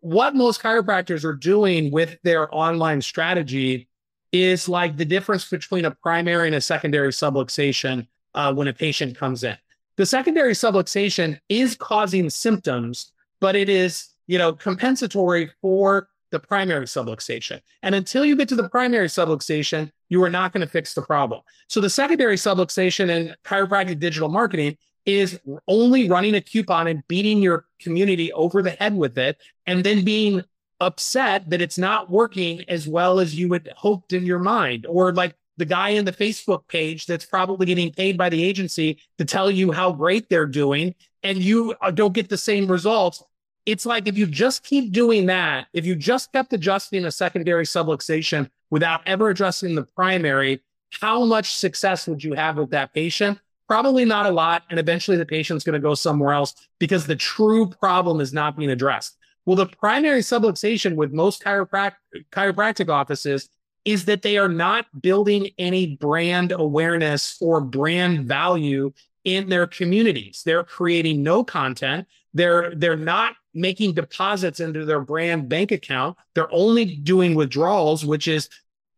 What 0.00 0.34
most 0.34 0.60
chiropractors 0.60 1.24
are 1.24 1.34
doing 1.34 1.90
with 1.90 2.18
their 2.24 2.54
online 2.54 3.00
strategy 3.00 3.88
is 4.34 4.68
like 4.68 4.96
the 4.96 5.04
difference 5.04 5.48
between 5.48 5.84
a 5.84 5.92
primary 5.92 6.48
and 6.48 6.56
a 6.56 6.60
secondary 6.60 7.12
subluxation 7.12 8.04
uh, 8.34 8.52
when 8.52 8.66
a 8.66 8.72
patient 8.72 9.16
comes 9.16 9.44
in. 9.44 9.56
The 9.96 10.04
secondary 10.04 10.54
subluxation 10.54 11.38
is 11.48 11.76
causing 11.76 12.28
symptoms, 12.28 13.12
but 13.40 13.54
it 13.54 13.68
is, 13.68 14.08
you 14.26 14.36
know, 14.36 14.52
compensatory 14.52 15.52
for 15.62 16.08
the 16.32 16.40
primary 16.40 16.86
subluxation. 16.86 17.60
And 17.84 17.94
until 17.94 18.24
you 18.24 18.34
get 18.34 18.48
to 18.48 18.56
the 18.56 18.68
primary 18.68 19.06
subluxation, 19.06 19.92
you 20.08 20.20
are 20.24 20.30
not 20.30 20.52
going 20.52 20.66
to 20.66 20.70
fix 20.70 20.94
the 20.94 21.02
problem. 21.02 21.42
So 21.68 21.80
the 21.80 21.88
secondary 21.88 22.34
subluxation 22.34 23.10
in 23.10 23.36
chiropractic 23.44 24.00
digital 24.00 24.28
marketing 24.28 24.76
is 25.06 25.38
only 25.68 26.10
running 26.10 26.34
a 26.34 26.40
coupon 26.40 26.88
and 26.88 27.06
beating 27.06 27.40
your 27.40 27.66
community 27.80 28.32
over 28.32 28.62
the 28.62 28.70
head 28.70 28.96
with 28.96 29.16
it 29.16 29.36
and 29.66 29.84
then 29.84 30.04
being 30.04 30.42
upset 30.84 31.48
that 31.50 31.62
it's 31.62 31.78
not 31.78 32.10
working 32.10 32.64
as 32.68 32.86
well 32.86 33.18
as 33.20 33.34
you 33.34 33.52
had 33.52 33.72
hoped 33.76 34.12
in 34.12 34.24
your 34.24 34.38
mind, 34.38 34.86
or 34.86 35.12
like 35.12 35.34
the 35.56 35.64
guy 35.64 35.90
in 35.90 36.04
the 36.04 36.12
Facebook 36.12 36.66
page 36.68 37.06
that's 37.06 37.26
probably 37.26 37.66
getting 37.66 37.92
paid 37.92 38.18
by 38.18 38.28
the 38.28 38.42
agency 38.42 38.98
to 39.18 39.24
tell 39.24 39.50
you 39.50 39.72
how 39.72 39.92
great 39.92 40.28
they're 40.28 40.46
doing, 40.46 40.94
and 41.22 41.38
you 41.38 41.74
uh, 41.80 41.90
don't 41.90 42.12
get 42.12 42.28
the 42.28 42.38
same 42.38 42.70
results. 42.70 43.22
It's 43.66 43.86
like 43.86 44.06
if 44.06 44.18
you 44.18 44.26
just 44.26 44.62
keep 44.62 44.92
doing 44.92 45.26
that, 45.26 45.68
if 45.72 45.86
you 45.86 45.96
just 45.96 46.32
kept 46.32 46.52
adjusting 46.52 47.04
a 47.06 47.10
secondary 47.10 47.64
subluxation 47.64 48.50
without 48.70 49.00
ever 49.06 49.30
addressing 49.30 49.74
the 49.74 49.84
primary, 49.84 50.60
how 51.00 51.24
much 51.24 51.54
success 51.54 52.06
would 52.06 52.22
you 52.22 52.34
have 52.34 52.58
with 52.58 52.70
that 52.70 52.92
patient? 52.92 53.38
Probably 53.66 54.04
not 54.04 54.26
a 54.26 54.30
lot. 54.30 54.64
And 54.68 54.78
eventually 54.78 55.16
the 55.16 55.24
patient's 55.24 55.64
going 55.64 55.80
to 55.80 55.88
go 55.88 55.94
somewhere 55.94 56.34
else 56.34 56.54
because 56.78 57.06
the 57.06 57.16
true 57.16 57.66
problem 57.66 58.20
is 58.20 58.32
not 58.32 58.56
being 58.56 58.70
addressed. 58.70 59.16
Well, 59.46 59.56
the 59.56 59.66
primary 59.66 60.20
subluxation 60.20 60.94
with 60.96 61.12
most 61.12 61.42
chiropract- 61.42 61.96
chiropractic 62.32 62.88
offices 62.88 63.48
is 63.84 64.06
that 64.06 64.22
they 64.22 64.38
are 64.38 64.48
not 64.48 64.86
building 65.02 65.50
any 65.58 65.96
brand 65.96 66.52
awareness 66.52 67.36
or 67.40 67.60
brand 67.60 68.26
value 68.26 68.92
in 69.24 69.48
their 69.48 69.66
communities. 69.66 70.42
They're 70.44 70.64
creating 70.64 71.22
no 71.22 71.44
content. 71.44 72.06
They're 72.32 72.74
they're 72.74 72.96
not 72.96 73.34
making 73.54 73.94
deposits 73.94 74.60
into 74.60 74.84
their 74.84 75.00
brand 75.00 75.48
bank 75.48 75.70
account. 75.70 76.16
They're 76.34 76.52
only 76.52 76.96
doing 76.96 77.34
withdrawals, 77.34 78.04
which 78.04 78.26
is 78.26 78.48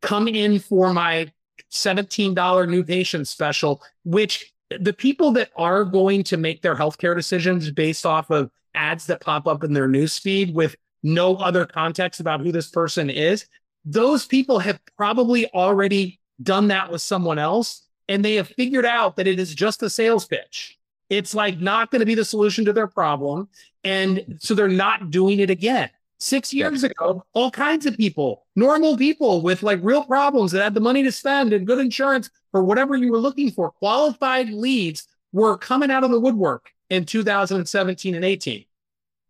come 0.03 0.29
in 0.29 0.59
for 0.59 0.93
my 0.93 1.31
$17 1.73 2.69
new 2.69 2.85
patient 2.85 3.29
special, 3.29 3.83
which 4.05 4.53
the 4.81 4.93
people 4.93 5.33
that 5.33 5.51
are 5.57 5.85
going 5.85 6.25
to 6.25 6.37
make 6.37 6.63
their 6.63 6.75
healthcare 6.75 7.15
decisions 7.15 7.71
based 7.71 8.07
off 8.07 8.31
of 8.31 8.51
ads 8.77 9.07
that 9.07 9.21
pop 9.21 9.47
up 9.47 9.65
in 9.65 9.73
their 9.73 9.89
newsfeed 9.89 10.53
with 10.53 10.77
no 11.03 11.37
other 11.37 11.67
context 11.67 12.21
about 12.21 12.41
who 12.41 12.53
this 12.53 12.69
person 12.69 13.11
is, 13.11 13.47
those 13.85 14.27
people 14.27 14.59
have 14.59 14.81
probably 14.97 15.49
already 15.53 16.21
done 16.43 16.69
that 16.69 16.91
with 16.91 17.01
someone 17.01 17.39
else 17.39 17.87
and 18.09 18.25
they 18.25 18.35
have 18.35 18.49
figured 18.49 18.87
out 18.87 19.17
that 19.17 19.27
it 19.27 19.39
is 19.39 19.55
just 19.55 19.83
a 19.83 19.91
sales 19.91 20.27
pitch. 20.27 20.79
It's 21.09 21.35
like 21.35 21.61
not 21.61 21.91
going 21.91 22.01
to 22.01 22.07
be 22.07 22.15
the 22.15 22.25
solution 22.25 22.65
to 22.65 22.73
their 22.73 22.87
problem. 22.89 23.49
And 23.85 24.39
so 24.41 24.55
they're 24.55 24.69
not 24.69 25.11
doing 25.11 25.39
it 25.39 25.51
again. 25.51 25.91
Six 26.19 26.53
years 26.53 26.83
ago, 26.83 27.25
all 27.35 27.51
kinds 27.51 27.85
of 27.85 27.97
people, 27.97 28.47
normal 28.57 28.97
people 28.97 29.43
with 29.43 29.63
like 29.63 29.81
real 29.83 30.03
problems 30.03 30.51
that 30.53 30.63
had 30.63 30.75
the 30.75 30.81
money 30.81 31.03
to 31.03 31.13
spend 31.13 31.53
and 31.53 31.67
good 31.67 31.79
insurance 31.79 32.31
for 32.51 32.65
whatever 32.65 32.97
you 32.97 33.13
were 33.13 33.19
looking 33.19 33.51
for, 33.51 33.71
qualified 33.71 34.49
leads 34.49 35.07
were 35.33 35.59
coming 35.59 35.91
out 35.91 36.05
of 36.05 36.11
the 36.11 36.19
woodwork 36.19 36.71
in 36.91 37.05
2017 37.05 38.15
and 38.15 38.25
18. 38.25 38.65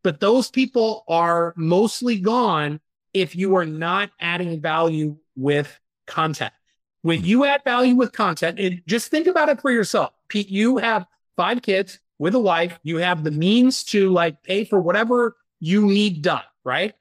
But 0.03 0.21
those 0.21 0.51
people 0.51 1.05
are 1.09 1.53
mostly 1.57 2.19
gone 2.19 2.81
if 3.13 3.35
you 3.35 3.57
are 3.57 3.67
not 3.67 4.11
adding 4.21 4.61
value 4.61 5.17
with 5.37 5.79
content. 6.07 6.53
When 7.03 7.21
hmm. 7.21 7.27
you 7.27 7.45
add 7.45 7.65
value 7.65 7.95
with 7.95 8.13
content, 8.13 8.59
and 8.59 8.83
just 8.87 9.11
think 9.11 9.27
about 9.27 9.49
it 9.49 9.61
for 9.61 9.71
yourself. 9.71 10.13
Pete, 10.29 10.49
you 10.49 10.77
have 10.79 11.07
five 11.37 11.63
kids 11.63 11.99
with 12.19 12.35
a 12.35 12.41
wife, 12.41 12.79
you 12.83 12.99
have 12.99 13.25
the 13.25 13.31
means 13.31 13.85
to 13.85 14.11
like 14.11 14.43
pay 14.43 14.65
for 14.65 14.81
whatever 14.81 15.37
you 15.61 15.87
need 15.87 16.23
done, 16.23 16.43
right? 16.65 16.95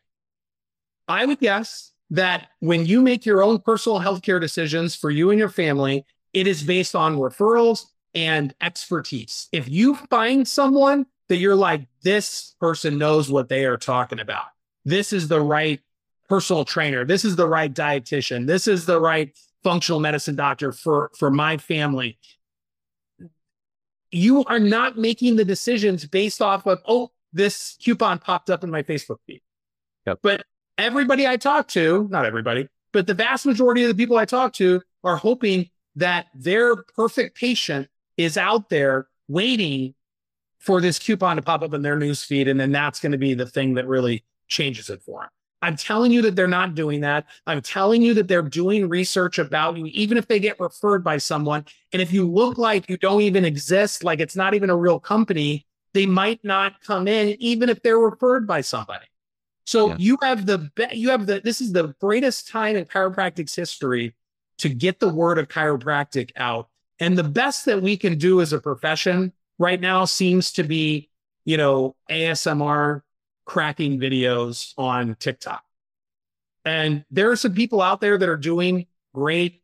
I 1.08 1.26
would 1.26 1.40
guess 1.40 1.92
that 2.12 2.50
when 2.60 2.86
you 2.86 3.02
make 3.02 3.26
your 3.26 3.44
own 3.44 3.60
personal 3.60 4.00
healthcare 4.00 4.40
decisions 4.40 4.96
for 4.96 5.10
you 5.10 5.30
and 5.30 5.40
your 5.40 5.50
family, 5.50 6.06
it 6.34 6.48
is 6.48 6.64
based 6.64 6.96
on 6.96 7.18
referrals 7.18 7.86
and 8.16 8.56
expertise. 8.62 9.50
If 9.52 9.70
you 9.70 9.96
find 10.10 10.48
someone 10.48 11.06
that 11.28 11.38
you're 11.38 11.56
like, 11.56 11.88
this 12.02 12.56
person 12.60 12.98
knows 12.98 13.30
what 13.30 13.50
they 13.50 13.66
are 13.66 13.78
talking 13.78 14.20
about, 14.20 14.46
this 14.86 15.12
is 15.14 15.28
the 15.28 15.42
right 15.42 15.82
personal 16.30 16.66
trainer, 16.66 17.06
this 17.06 17.26
is 17.26 17.36
the 17.36 17.48
right 17.48 17.74
dietitian, 17.74 18.48
this 18.48 18.68
is 18.68 18.86
the 18.86 19.00
right 19.00 19.38
functional 19.64 20.00
medicine 20.00 20.36
doctor 20.36 20.72
for, 20.72 21.12
for 21.18 21.30
my 21.30 21.58
family. 21.58 22.18
You 24.12 24.46
are 24.46 24.60
not 24.60 24.98
making 24.98 25.36
the 25.36 25.46
decisions 25.46 26.06
based 26.06 26.42
off 26.42 26.66
of, 26.66 26.80
oh, 26.88 27.12
this 27.34 27.76
coupon 27.82 28.20
popped 28.20 28.50
up 28.50 28.64
in 28.64 28.72
my 28.72 28.82
Facebook 28.82 29.18
feed. 29.28 29.42
Yep. 30.08 30.20
But 30.22 30.46
everybody 30.78 31.28
I 31.28 31.36
talk 31.36 31.68
to, 31.70 32.08
not 32.10 32.26
everybody, 32.26 32.70
but 32.94 33.08
the 33.08 33.14
vast 33.14 33.46
majority 33.46 33.84
of 33.84 33.90
the 33.90 33.96
people 33.96 34.18
I 34.18 34.26
talk 34.26 34.54
to 34.54 34.82
are 35.04 35.18
hoping 35.18 35.70
that 35.98 36.28
their 36.34 36.76
perfect 36.78 37.38
patient 37.38 37.90
is 38.18 38.38
out 38.38 38.70
there 38.70 39.08
waiting 39.28 39.94
for 40.60 40.82
this 40.82 41.00
coupon 41.00 41.36
to 41.36 41.42
pop 41.42 41.62
up 41.62 41.74
in 41.74 41.82
their 41.82 41.98
news 41.98 42.24
feed. 42.24 42.48
And 42.48 42.60
then 42.60 42.72
that's 42.72 43.00
going 43.00 43.12
to 43.12 43.18
be 43.18 43.34
the 43.34 43.46
thing 43.46 43.76
that 43.76 43.88
really 43.88 44.24
changes 44.48 44.90
it 44.90 45.02
for 45.04 45.22
them. 45.22 45.30
I'm 45.62 45.76
telling 45.76 46.12
you 46.12 46.22
that 46.24 46.36
they're 46.36 46.48
not 46.48 46.76
doing 46.76 47.02
that. 47.02 47.26
I'm 47.48 47.62
telling 47.62 48.02
you 48.02 48.14
that 48.16 48.28
they're 48.28 48.42
doing 48.42 48.88
research 48.88 49.40
about 49.40 49.78
you, 49.78 49.86
even 49.88 50.18
if 50.18 50.28
they 50.28 50.40
get 50.40 50.60
referred 50.60 51.04
by 51.04 51.18
someone. 51.18 51.66
And 51.92 52.02
if 52.02 52.12
you 52.14 52.30
look 52.30 52.58
like 52.58 52.90
you 52.90 52.98
don't 52.98 53.22
even 53.22 53.46
exist, 53.46 54.04
like 54.04 54.20
it's 54.20 54.36
not 54.36 54.54
even 54.54 54.70
a 54.70 54.76
real 54.76 55.00
company, 55.00 55.66
they 55.94 56.06
might 56.06 56.44
not 56.44 56.82
come 56.82 57.08
in, 57.08 57.36
even 57.40 57.70
if 57.70 57.82
they're 57.82 57.98
referred 57.98 58.46
by 58.46 58.62
somebody. 58.62 59.06
So 59.66 59.90
Yeah. 59.90 59.96
you 59.98 60.18
have 60.22 60.46
the 60.46 60.70
be- 60.76 60.96
you 60.96 61.10
have 61.10 61.26
the 61.26 61.42
this 61.42 61.62
is 61.62 61.72
the 61.72 61.96
greatest 62.00 62.48
time 62.48 62.76
in 62.76 62.86
chiropractic's 62.86 63.56
history 63.56 64.14
to 64.60 64.70
get 64.70 65.00
the 65.00 65.10
word 65.10 65.40
of 65.40 65.48
chiropractic 65.48 66.32
out. 66.36 66.70
And 67.00 67.18
the 67.18 67.24
best 67.24 67.66
that 67.66 67.82
we 67.82 67.98
can 67.98 68.18
do 68.18 68.42
as 68.42 68.54
a 68.54 68.60
profession 68.60 69.34
right 69.60 69.80
now 69.80 70.06
seems 70.06 70.52
to 70.54 70.64
be, 70.64 71.10
you 71.44 71.58
know, 71.58 71.96
ASMR 72.10 73.02
cracking 73.46 74.00
videos 74.00 74.74
on 74.78 75.16
TikTok. 75.16 75.64
And 76.64 77.06
there 77.12 77.30
are 77.32 77.36
some 77.36 77.54
people 77.54 77.82
out 77.82 78.02
there 78.02 78.18
that 78.18 78.28
are 78.28 78.38
doing 78.38 78.88
great 79.14 79.62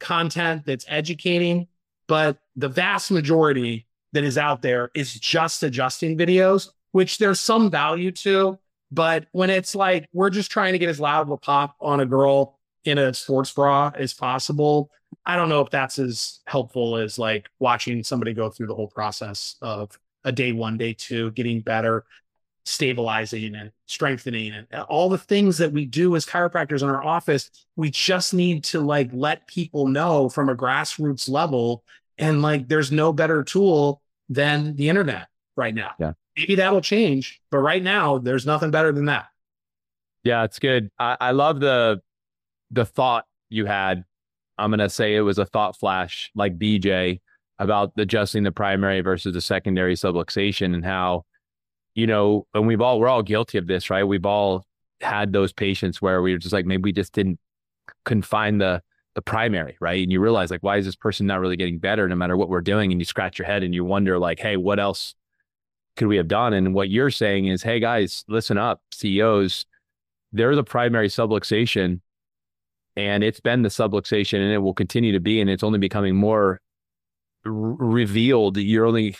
content 0.00 0.64
that's 0.64 0.86
educating, 0.88 1.68
but 2.06 2.38
the 2.56 2.68
vast 2.68 3.10
majority 3.10 3.86
that 4.12 4.24
is 4.24 4.38
out 4.38 4.62
there 4.62 4.90
is 4.94 5.12
just 5.14 5.62
adjusting 5.62 6.16
videos, 6.16 6.70
which 6.92 7.18
there's 7.18 7.40
some 7.40 7.70
value 7.70 8.10
to. 8.12 8.58
But 8.90 9.26
when 9.32 9.50
it's 9.50 9.74
like 9.74 10.08
we're 10.14 10.30
just 10.30 10.50
trying 10.50 10.72
to 10.72 10.78
get 10.78 10.88
as 10.88 10.98
loud 10.98 11.22
of 11.22 11.30
a 11.30 11.36
pop 11.36 11.76
on 11.80 12.00
a 12.00 12.06
girl 12.06 12.58
in 12.84 12.96
a 12.96 13.12
sports 13.12 13.52
bra 13.52 13.92
as 13.94 14.14
possible, 14.14 14.90
I 15.28 15.36
don't 15.36 15.50
know 15.50 15.60
if 15.60 15.68
that's 15.68 15.98
as 15.98 16.40
helpful 16.46 16.96
as 16.96 17.18
like 17.18 17.50
watching 17.58 18.02
somebody 18.02 18.32
go 18.32 18.48
through 18.48 18.68
the 18.68 18.74
whole 18.74 18.88
process 18.88 19.56
of 19.60 19.96
a 20.24 20.32
day 20.32 20.52
one, 20.52 20.78
day 20.78 20.94
two, 20.94 21.30
getting 21.32 21.60
better, 21.60 22.06
stabilizing 22.64 23.54
and 23.54 23.70
strengthening 23.84 24.52
and 24.52 24.66
uh, 24.72 24.86
all 24.88 25.10
the 25.10 25.18
things 25.18 25.58
that 25.58 25.70
we 25.70 25.84
do 25.84 26.16
as 26.16 26.24
chiropractors 26.24 26.82
in 26.82 26.88
our 26.88 27.04
office. 27.04 27.50
We 27.76 27.90
just 27.90 28.32
need 28.32 28.64
to 28.64 28.80
like 28.80 29.10
let 29.12 29.46
people 29.46 29.86
know 29.86 30.30
from 30.30 30.48
a 30.48 30.56
grassroots 30.56 31.28
level. 31.28 31.84
And 32.16 32.40
like 32.40 32.66
there's 32.66 32.90
no 32.90 33.12
better 33.12 33.44
tool 33.44 34.00
than 34.30 34.76
the 34.76 34.88
internet 34.88 35.28
right 35.56 35.74
now. 35.74 35.92
Yeah. 35.98 36.12
Maybe 36.38 36.54
that'll 36.54 36.80
change, 36.80 37.42
but 37.50 37.58
right 37.58 37.82
now 37.82 38.16
there's 38.16 38.46
nothing 38.46 38.70
better 38.70 38.92
than 38.92 39.04
that. 39.06 39.26
Yeah, 40.24 40.44
it's 40.44 40.58
good. 40.58 40.90
I, 40.98 41.18
I 41.20 41.30
love 41.32 41.60
the 41.60 42.00
the 42.70 42.86
thought 42.86 43.26
you 43.50 43.66
had. 43.66 44.04
I'm 44.58 44.70
gonna 44.70 44.88
say 44.88 45.14
it 45.16 45.20
was 45.20 45.38
a 45.38 45.46
thought 45.46 45.76
flash 45.76 46.30
like 46.34 46.58
BJ 46.58 47.20
about 47.58 47.92
adjusting 47.96 48.44
the 48.44 48.52
primary 48.52 49.00
versus 49.00 49.34
the 49.34 49.40
secondary 49.40 49.94
subluxation 49.94 50.74
and 50.74 50.84
how, 50.84 51.24
you 51.94 52.06
know, 52.06 52.46
and 52.54 52.66
we've 52.66 52.80
all 52.80 53.00
we're 53.00 53.08
all 53.08 53.22
guilty 53.22 53.58
of 53.58 53.66
this, 53.66 53.90
right? 53.90 54.04
We've 54.04 54.26
all 54.26 54.64
had 55.00 55.32
those 55.32 55.52
patients 55.52 56.02
where 56.02 56.22
we 56.22 56.32
were 56.32 56.38
just 56.38 56.52
like 56.52 56.66
maybe 56.66 56.82
we 56.82 56.92
just 56.92 57.12
didn't 57.12 57.38
couldn't 58.04 58.24
the 58.58 58.82
the 59.14 59.22
primary, 59.22 59.76
right? 59.80 60.02
And 60.02 60.12
you 60.12 60.20
realize 60.20 60.50
like 60.50 60.62
why 60.62 60.76
is 60.76 60.84
this 60.86 60.96
person 60.96 61.26
not 61.26 61.40
really 61.40 61.56
getting 61.56 61.78
better 61.78 62.08
no 62.08 62.16
matter 62.16 62.36
what 62.36 62.48
we're 62.48 62.60
doing? 62.60 62.92
And 62.92 63.00
you 63.00 63.04
scratch 63.04 63.38
your 63.38 63.46
head 63.46 63.62
and 63.62 63.74
you 63.74 63.84
wonder 63.84 64.18
like, 64.18 64.38
hey, 64.38 64.56
what 64.56 64.78
else 64.78 65.14
could 65.96 66.06
we 66.08 66.16
have 66.16 66.28
done? 66.28 66.52
And 66.52 66.74
what 66.74 66.90
you're 66.90 67.10
saying 67.10 67.46
is, 67.46 67.62
hey 67.62 67.80
guys, 67.80 68.24
listen 68.28 68.58
up, 68.58 68.82
CEOs 68.92 69.66
there's 70.32 70.58
a 70.58 70.62
primary 70.62 71.08
subluxation 71.08 72.00
and 72.98 73.22
it's 73.22 73.38
been 73.38 73.62
the 73.62 73.68
subluxation 73.68 74.40
and 74.40 74.52
it 74.52 74.58
will 74.58 74.74
continue 74.74 75.12
to 75.12 75.20
be 75.20 75.40
and 75.40 75.48
it's 75.48 75.62
only 75.62 75.78
becoming 75.78 76.16
more 76.16 76.60
r- 77.46 77.52
revealed 77.52 78.56
you're 78.56 78.84
only 78.84 79.16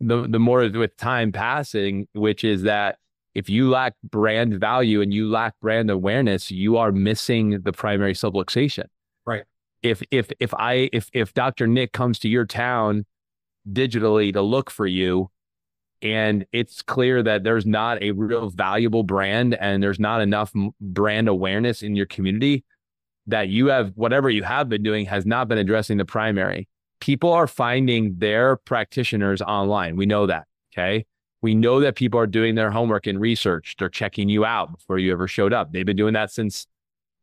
the 0.00 0.26
the 0.28 0.38
more 0.38 0.68
with 0.68 0.96
time 0.96 1.32
passing 1.32 2.06
which 2.12 2.44
is 2.44 2.62
that 2.62 2.96
if 3.34 3.50
you 3.50 3.68
lack 3.68 3.94
brand 4.04 4.58
value 4.58 5.02
and 5.02 5.12
you 5.12 5.28
lack 5.28 5.52
brand 5.60 5.90
awareness 5.90 6.50
you 6.50 6.76
are 6.76 6.92
missing 6.92 7.60
the 7.62 7.72
primary 7.72 8.14
subluxation 8.14 8.84
Right. 9.26 9.42
if 9.82 10.00
if 10.12 10.30
if 10.38 10.54
i 10.54 10.88
if 10.92 11.10
if 11.12 11.34
dr 11.34 11.66
nick 11.66 11.92
comes 11.92 12.20
to 12.20 12.28
your 12.28 12.46
town 12.46 13.04
digitally 13.70 14.32
to 14.32 14.42
look 14.42 14.70
for 14.70 14.86
you 14.86 15.28
and 16.00 16.46
it's 16.52 16.80
clear 16.82 17.24
that 17.24 17.42
there's 17.42 17.66
not 17.66 18.00
a 18.00 18.12
real 18.12 18.50
valuable 18.50 19.02
brand 19.02 19.54
and 19.54 19.82
there's 19.82 19.98
not 19.98 20.20
enough 20.20 20.52
brand 20.80 21.26
awareness 21.28 21.82
in 21.82 21.96
your 21.96 22.06
community 22.06 22.64
that 23.28 23.48
you 23.48 23.66
have 23.68 23.92
whatever 23.94 24.28
you 24.28 24.42
have 24.42 24.68
been 24.68 24.82
doing 24.82 25.06
has 25.06 25.24
not 25.24 25.46
been 25.48 25.58
addressing 25.58 25.96
the 25.98 26.04
primary 26.04 26.68
people 27.00 27.32
are 27.32 27.46
finding 27.46 28.16
their 28.18 28.56
practitioners 28.56 29.40
online 29.42 29.96
we 29.96 30.06
know 30.06 30.26
that 30.26 30.46
okay 30.74 31.04
we 31.40 31.54
know 31.54 31.78
that 31.80 31.94
people 31.94 32.18
are 32.18 32.26
doing 32.26 32.56
their 32.56 32.70
homework 32.72 33.06
and 33.06 33.20
research 33.20 33.76
they're 33.78 33.88
checking 33.88 34.28
you 34.28 34.44
out 34.44 34.72
before 34.72 34.98
you 34.98 35.12
ever 35.12 35.28
showed 35.28 35.52
up 35.52 35.72
they've 35.72 35.86
been 35.86 35.96
doing 35.96 36.14
that 36.14 36.30
since 36.32 36.66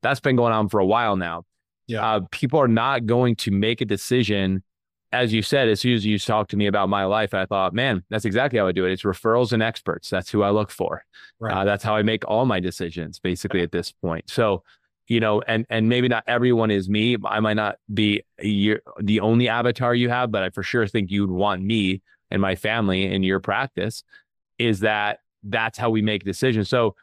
that's 0.01 0.19
been 0.21 0.35
going 0.37 0.53
on 0.53 0.69
for 0.69 0.79
a 0.79 0.85
while 0.85 1.15
now 1.17 1.43
Yeah. 1.87 2.05
uh, 2.07 2.21
people 2.31 2.59
are 2.59 2.67
not 2.69 3.05
going 3.05 3.35
to 3.37 3.51
make 3.51 3.81
a 3.81 3.85
decision 3.85 4.63
as 5.11 5.31
you 5.31 5.41
said, 5.41 5.69
as 5.69 5.79
soon 5.79 5.93
as 5.93 6.05
you 6.05 6.19
talked 6.19 6.51
to 6.51 6.57
me 6.57 6.67
about 6.67 6.89
my 6.89 7.05
life, 7.05 7.33
I 7.33 7.45
thought, 7.45 7.73
man, 7.73 8.03
that's 8.09 8.25
exactly 8.25 8.59
how 8.59 8.67
I 8.67 8.73
do 8.73 8.85
it. 8.85 8.91
It's 8.91 9.03
referrals 9.03 9.53
and 9.53 9.63
experts. 9.63 10.09
That's 10.09 10.29
who 10.29 10.43
I 10.43 10.49
look 10.49 10.69
for. 10.69 11.05
Right. 11.39 11.53
Uh, 11.55 11.63
that's 11.63 11.85
how 11.85 11.95
I 11.95 12.01
make 12.03 12.27
all 12.27 12.45
my 12.45 12.59
decisions, 12.59 13.17
basically 13.19 13.61
at 13.61 13.71
this 13.71 13.93
point. 13.93 14.29
So, 14.29 14.63
you 15.07 15.19
know, 15.19 15.41
and 15.41 15.65
and 15.69 15.89
maybe 15.89 16.07
not 16.07 16.23
everyone 16.27 16.71
is 16.71 16.89
me. 16.89 17.17
I 17.25 17.39
might 17.39 17.55
not 17.55 17.77
be 17.93 18.23
your, 18.41 18.79
the 18.99 19.19
only 19.19 19.49
avatar 19.49 19.93
you 19.93 20.09
have, 20.09 20.31
but 20.31 20.43
I 20.43 20.49
for 20.49 20.63
sure 20.63 20.87
think 20.87 21.11
you'd 21.11 21.31
want 21.31 21.61
me 21.61 22.01
and 22.31 22.41
my 22.41 22.55
family 22.55 23.05
in 23.05 23.23
your 23.23 23.39
practice. 23.39 24.03
Is 24.57 24.79
that 24.81 25.19
that's 25.43 25.77
how 25.77 25.89
we 25.89 26.01
make 26.01 26.23
decisions. 26.23 26.69
So, 26.69 26.95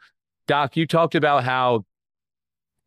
Doc, 0.47 0.75
you 0.75 0.85
talked 0.85 1.15
about 1.15 1.43
how 1.43 1.85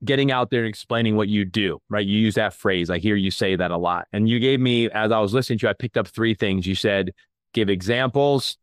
getting 0.05 0.31
out 0.31 0.51
there 0.51 0.61
and 0.61 0.69
explaining 0.69 1.17
what 1.17 1.29
you 1.29 1.45
do, 1.45 1.81
right? 1.89 2.07
You 2.07 2.19
use 2.19 2.35
that 2.35 2.53
phrase. 2.53 2.91
I 2.91 2.99
hear 2.99 3.17
you 3.17 3.31
say 3.31 3.57
that 3.57 3.71
a 3.71 3.79
lot. 3.79 4.07
And 4.13 4.29
you 4.29 4.39
gave 4.39 4.61
me, 4.61 4.91
as 4.91 5.11
I 5.11 5.21
was 5.21 5.33
listening 5.33 5.59
to 5.61 5.67
you, 5.67 5.71
I 5.71 5.73
picked 5.73 5.97
up 5.97 6.07
three 6.07 6.35
things. 6.35 6.67
You 6.67 6.75
said, 6.75 7.13
give 7.55 7.71
examples, 7.71 8.59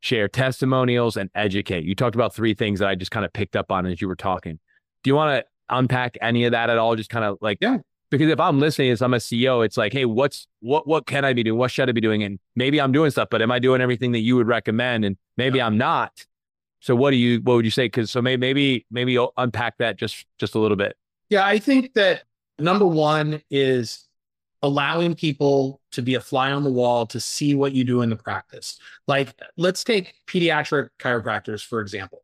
share 0.00 0.28
testimonials, 0.28 1.16
and 1.16 1.30
educate. 1.34 1.84
You 1.84 1.94
talked 1.94 2.14
about 2.14 2.34
three 2.34 2.52
things 2.52 2.80
that 2.80 2.88
I 2.88 2.94
just 2.94 3.10
kind 3.10 3.24
of 3.24 3.32
picked 3.32 3.56
up 3.56 3.72
on 3.72 3.86
as 3.86 4.00
you 4.00 4.08
were 4.08 4.16
talking. 4.16 4.58
Do 5.02 5.10
you 5.10 5.14
want 5.14 5.40
to 5.40 5.48
unpack 5.70 6.16
any 6.20 6.44
of 6.44 6.52
that 6.52 6.70
at 6.70 6.78
all? 6.78 6.96
Just 6.96 7.10
kind 7.10 7.24
of 7.24 7.38
like, 7.40 7.58
Yeah. 7.60 7.78
Because 8.10 8.30
if 8.30 8.40
I'm 8.40 8.58
listening 8.58 8.90
as 8.90 9.02
I'm 9.02 9.12
a 9.12 9.18
CEO, 9.18 9.62
it's 9.64 9.76
like, 9.76 9.92
hey, 9.92 10.06
what's 10.06 10.46
what 10.60 10.86
what 10.86 11.06
can 11.06 11.26
I 11.26 11.34
be 11.34 11.42
doing? 11.42 11.58
What 11.58 11.70
should 11.70 11.90
I 11.90 11.92
be 11.92 12.00
doing? 12.00 12.22
And 12.22 12.38
maybe 12.56 12.80
I'm 12.80 12.90
doing 12.90 13.10
stuff, 13.10 13.28
but 13.30 13.42
am 13.42 13.52
I 13.52 13.58
doing 13.58 13.82
everything 13.82 14.12
that 14.12 14.20
you 14.20 14.36
would 14.36 14.46
recommend? 14.46 15.04
And 15.04 15.18
maybe 15.36 15.60
I'm 15.60 15.76
not. 15.76 16.24
So 16.80 16.96
what 16.96 17.10
do 17.10 17.16
you 17.16 17.40
what 17.42 17.56
would 17.56 17.64
you 17.66 17.70
say? 17.70 17.86
Because 17.86 18.10
so 18.10 18.22
maybe 18.22 18.40
maybe 18.40 18.86
maybe 18.90 19.12
you'll 19.12 19.34
unpack 19.36 19.76
that 19.78 19.96
just 19.96 20.24
just 20.38 20.54
a 20.54 20.58
little 20.58 20.76
bit. 20.76 20.96
Yeah, 21.28 21.44
I 21.44 21.58
think 21.58 21.92
that 21.94 22.22
number 22.58 22.86
one 22.86 23.42
is 23.50 24.08
allowing 24.62 25.14
people 25.14 25.80
to 25.92 26.02
be 26.02 26.14
a 26.14 26.20
fly 26.20 26.50
on 26.50 26.64
the 26.64 26.72
wall 26.72 27.06
to 27.06 27.20
see 27.20 27.54
what 27.54 27.72
you 27.72 27.84
do 27.84 28.02
in 28.02 28.10
the 28.10 28.16
practice. 28.16 28.78
Like, 29.06 29.34
let's 29.56 29.84
take 29.84 30.14
pediatric 30.26 30.88
chiropractors, 30.98 31.64
for 31.64 31.80
example. 31.80 32.22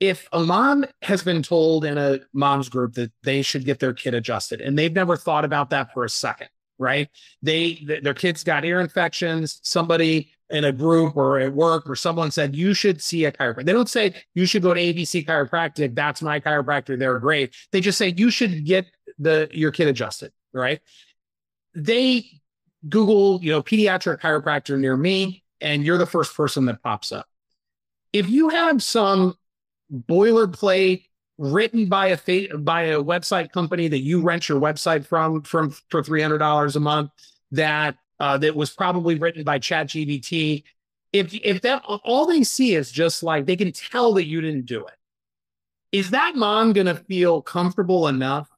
If 0.00 0.28
a 0.32 0.40
mom 0.40 0.84
has 1.02 1.22
been 1.22 1.42
told 1.42 1.84
in 1.84 1.98
a 1.98 2.20
mom's 2.32 2.68
group 2.68 2.94
that 2.94 3.12
they 3.22 3.42
should 3.42 3.64
get 3.64 3.80
their 3.80 3.92
kid 3.92 4.14
adjusted 4.14 4.60
and 4.60 4.78
they've 4.78 4.92
never 4.92 5.16
thought 5.16 5.44
about 5.44 5.70
that 5.70 5.92
for 5.92 6.04
a 6.04 6.08
second, 6.08 6.48
right? 6.78 7.08
They, 7.42 7.74
th- 7.74 8.02
their 8.04 8.14
kids 8.14 8.44
got 8.44 8.64
ear 8.64 8.80
infections. 8.80 9.60
Somebody 9.64 10.30
in 10.50 10.64
a 10.64 10.72
group 10.72 11.16
or 11.16 11.40
at 11.40 11.52
work 11.52 11.90
or 11.90 11.96
someone 11.96 12.30
said, 12.30 12.54
you 12.54 12.74
should 12.74 13.02
see 13.02 13.24
a 13.24 13.32
chiropractor. 13.32 13.66
They 13.66 13.72
don't 13.72 13.88
say, 13.88 14.14
you 14.34 14.46
should 14.46 14.62
go 14.62 14.72
to 14.72 14.80
ABC 14.80 15.26
chiropractic. 15.26 15.94
That's 15.94 16.22
my 16.22 16.38
chiropractor. 16.38 16.98
They're 16.98 17.18
great. 17.18 17.54
They 17.72 17.80
just 17.80 17.98
say, 17.98 18.14
you 18.16 18.30
should 18.30 18.64
get 18.64 18.86
the, 19.18 19.48
your 19.52 19.72
kid 19.72 19.88
adjusted, 19.88 20.32
right? 20.52 20.80
They 21.74 22.40
Google, 22.88 23.40
you 23.42 23.50
know, 23.50 23.62
pediatric 23.62 24.20
chiropractor 24.20 24.78
near 24.78 24.96
me, 24.96 25.42
and 25.60 25.84
you're 25.84 25.98
the 25.98 26.06
first 26.06 26.36
person 26.36 26.66
that 26.66 26.82
pops 26.82 27.12
up. 27.12 27.26
If 28.12 28.28
you 28.28 28.50
have 28.50 28.82
some 28.82 29.34
boilerplate 29.92 31.04
written 31.38 31.86
by 31.86 32.08
a 32.08 32.16
fa- 32.16 32.58
by 32.58 32.82
a 32.82 33.02
website 33.02 33.52
company 33.52 33.88
that 33.88 34.00
you 34.00 34.20
rent 34.20 34.48
your 34.48 34.60
website 34.60 35.06
from 35.06 35.42
from 35.42 35.70
for 35.88 36.02
three 36.02 36.22
hundred 36.22 36.38
dollars 36.38 36.76
a 36.76 36.80
month, 36.80 37.10
that 37.52 37.96
uh, 38.20 38.36
that 38.38 38.54
was 38.54 38.70
probably 38.70 39.14
written 39.14 39.44
by 39.44 39.58
ChatGPT. 39.58 40.64
If 41.12 41.32
if 41.34 41.62
that 41.62 41.82
all 41.86 42.26
they 42.26 42.42
see 42.42 42.74
is 42.74 42.90
just 42.90 43.22
like 43.22 43.46
they 43.46 43.56
can 43.56 43.72
tell 43.72 44.14
that 44.14 44.26
you 44.26 44.40
didn't 44.40 44.66
do 44.66 44.84
it, 44.84 44.94
is 45.92 46.10
that 46.10 46.36
mom 46.36 46.72
going 46.72 46.86
to 46.86 46.96
feel 46.96 47.40
comfortable 47.40 48.08
enough 48.08 48.48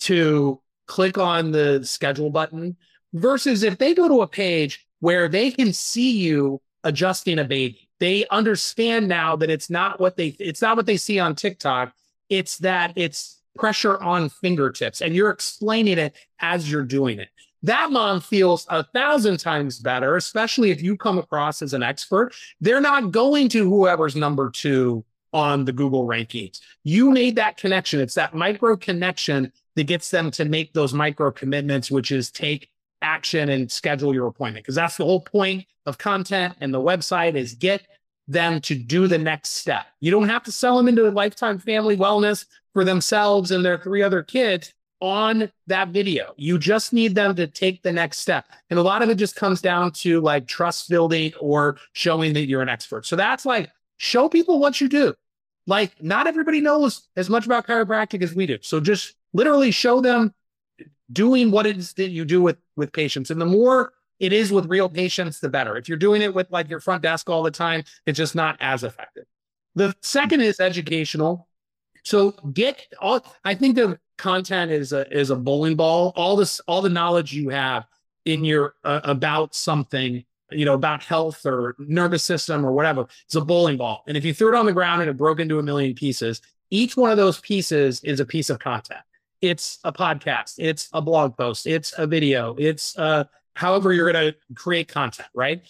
to 0.00 0.60
click 0.86 1.18
on 1.18 1.50
the 1.50 1.84
schedule 1.84 2.30
button 2.30 2.76
versus 3.12 3.62
if 3.62 3.76
they 3.78 3.94
go 3.94 4.08
to 4.08 4.22
a 4.22 4.26
page 4.26 4.86
where 5.00 5.28
they 5.28 5.50
can 5.50 5.72
see 5.72 6.12
you 6.12 6.60
adjusting 6.84 7.38
a 7.38 7.44
baby 7.44 7.89
they 8.00 8.26
understand 8.28 9.06
now 9.06 9.36
that 9.36 9.50
it's 9.50 9.70
not 9.70 10.00
what 10.00 10.16
they 10.16 10.28
it's 10.40 10.62
not 10.62 10.76
what 10.76 10.86
they 10.86 10.96
see 10.96 11.20
on 11.20 11.34
TikTok. 11.34 11.92
It's 12.28 12.58
that 12.58 12.92
it's 12.96 13.40
pressure 13.56 14.00
on 14.02 14.28
fingertips 14.28 15.02
and 15.02 15.14
you're 15.14 15.30
explaining 15.30 15.98
it 15.98 16.16
as 16.40 16.70
you're 16.70 16.82
doing 16.84 17.18
it. 17.18 17.28
That 17.62 17.92
mom 17.92 18.20
feels 18.20 18.66
a 18.70 18.82
thousand 18.82 19.38
times 19.38 19.78
better 19.78 20.16
especially 20.16 20.70
if 20.70 20.82
you 20.82 20.96
come 20.96 21.18
across 21.18 21.62
as 21.62 21.74
an 21.74 21.82
expert. 21.82 22.32
They're 22.60 22.80
not 22.80 23.10
going 23.10 23.48
to 23.50 23.68
whoever's 23.68 24.16
number 24.16 24.50
2 24.50 25.04
on 25.32 25.64
the 25.64 25.72
Google 25.72 26.06
rankings. 26.06 26.60
You 26.82 27.10
made 27.10 27.36
that 27.36 27.56
connection. 27.56 28.00
It's 28.00 28.14
that 28.14 28.34
micro 28.34 28.76
connection 28.76 29.52
that 29.76 29.84
gets 29.84 30.10
them 30.10 30.30
to 30.32 30.44
make 30.44 30.72
those 30.72 30.92
micro 30.92 31.30
commitments, 31.30 31.90
which 31.90 32.10
is 32.10 32.30
take 32.30 32.68
action 33.02 33.48
and 33.48 33.70
schedule 33.70 34.14
your 34.14 34.26
appointment. 34.26 34.64
Because 34.64 34.74
that's 34.74 34.96
the 34.96 35.04
whole 35.04 35.20
point 35.20 35.66
of 35.86 35.98
content 35.98 36.54
and 36.60 36.72
the 36.72 36.80
website 36.80 37.34
is 37.34 37.54
get 37.54 37.82
them 38.28 38.60
to 38.60 38.74
do 38.74 39.06
the 39.06 39.18
next 39.18 39.50
step. 39.50 39.86
You 40.00 40.10
don't 40.10 40.28
have 40.28 40.44
to 40.44 40.52
sell 40.52 40.76
them 40.76 40.88
into 40.88 41.08
a 41.08 41.10
lifetime 41.10 41.58
family 41.58 41.96
wellness 41.96 42.46
for 42.72 42.84
themselves 42.84 43.50
and 43.50 43.64
their 43.64 43.78
three 43.78 44.02
other 44.02 44.22
kids 44.22 44.72
on 45.00 45.50
that 45.66 45.88
video. 45.88 46.34
You 46.36 46.58
just 46.58 46.92
need 46.92 47.14
them 47.14 47.34
to 47.36 47.46
take 47.46 47.82
the 47.82 47.92
next 47.92 48.18
step. 48.18 48.44
And 48.68 48.78
a 48.78 48.82
lot 48.82 49.02
of 49.02 49.08
it 49.08 49.16
just 49.16 49.34
comes 49.34 49.60
down 49.60 49.92
to 49.92 50.20
like 50.20 50.46
trust 50.46 50.88
building 50.88 51.32
or 51.40 51.78
showing 51.92 52.34
that 52.34 52.46
you're 52.46 52.62
an 52.62 52.68
expert. 52.68 53.06
So 53.06 53.16
that's 53.16 53.46
like 53.46 53.70
show 53.96 54.28
people 54.28 54.58
what 54.58 54.80
you 54.80 54.88
do. 54.88 55.14
Like 55.66 56.02
not 56.02 56.26
everybody 56.26 56.60
knows 56.60 57.08
as 57.16 57.30
much 57.30 57.46
about 57.46 57.66
chiropractic 57.66 58.22
as 58.22 58.34
we 58.34 58.46
do. 58.46 58.58
So 58.60 58.78
just 58.78 59.14
literally 59.32 59.70
show 59.70 60.00
them 60.00 60.34
doing 61.12 61.50
what 61.50 61.66
it 61.66 61.76
is 61.76 61.92
that 61.94 62.10
you 62.10 62.24
do 62.24 62.42
with 62.42 62.56
with 62.76 62.92
patients. 62.92 63.30
And 63.30 63.40
the 63.40 63.46
more 63.46 63.92
it 64.18 64.32
is 64.32 64.52
with 64.52 64.66
real 64.66 64.88
patients, 64.88 65.40
the 65.40 65.48
better. 65.48 65.76
If 65.76 65.88
you're 65.88 65.98
doing 65.98 66.22
it 66.22 66.34
with 66.34 66.50
like 66.50 66.68
your 66.68 66.80
front 66.80 67.02
desk 67.02 67.30
all 67.30 67.42
the 67.42 67.50
time, 67.50 67.84
it's 68.06 68.18
just 68.18 68.34
not 68.34 68.56
as 68.60 68.84
effective. 68.84 69.24
The 69.74 69.94
second 70.02 70.42
is 70.42 70.60
educational. 70.60 71.48
So 72.04 72.32
get 72.52 72.86
all 73.00 73.24
I 73.44 73.54
think 73.54 73.76
the 73.76 73.98
content 74.18 74.70
is 74.70 74.92
a 74.92 75.10
is 75.10 75.30
a 75.30 75.36
bowling 75.36 75.76
ball. 75.76 76.12
All 76.16 76.36
this 76.36 76.60
all 76.60 76.82
the 76.82 76.88
knowledge 76.88 77.32
you 77.32 77.48
have 77.48 77.86
in 78.24 78.44
your 78.44 78.74
uh, 78.84 79.00
about 79.04 79.54
something, 79.54 80.24
you 80.50 80.64
know, 80.64 80.74
about 80.74 81.02
health 81.02 81.46
or 81.46 81.74
nervous 81.78 82.22
system 82.22 82.64
or 82.64 82.72
whatever, 82.72 83.06
it's 83.24 83.34
a 83.34 83.40
bowling 83.40 83.78
ball. 83.78 84.04
And 84.06 84.16
if 84.16 84.24
you 84.24 84.34
threw 84.34 84.54
it 84.54 84.58
on 84.58 84.66
the 84.66 84.72
ground 84.72 85.00
and 85.00 85.10
it 85.10 85.16
broke 85.16 85.40
into 85.40 85.58
a 85.58 85.62
million 85.62 85.94
pieces, 85.94 86.42
each 86.70 86.96
one 86.96 87.10
of 87.10 87.16
those 87.16 87.40
pieces 87.40 88.02
is 88.04 88.20
a 88.20 88.26
piece 88.26 88.50
of 88.50 88.58
content. 88.58 89.00
It's 89.40 89.78
a 89.84 89.92
podcast, 89.92 90.54
it's 90.58 90.88
a 90.92 91.00
blog 91.00 91.36
post, 91.36 91.66
it's 91.66 91.94
a 91.98 92.06
video, 92.06 92.54
it's 92.58 92.96
uh 92.98 93.24
however 93.54 93.92
you're 93.92 94.10
going 94.10 94.32
to 94.32 94.54
create 94.54 94.88
content, 94.88 95.28
right? 95.34 95.62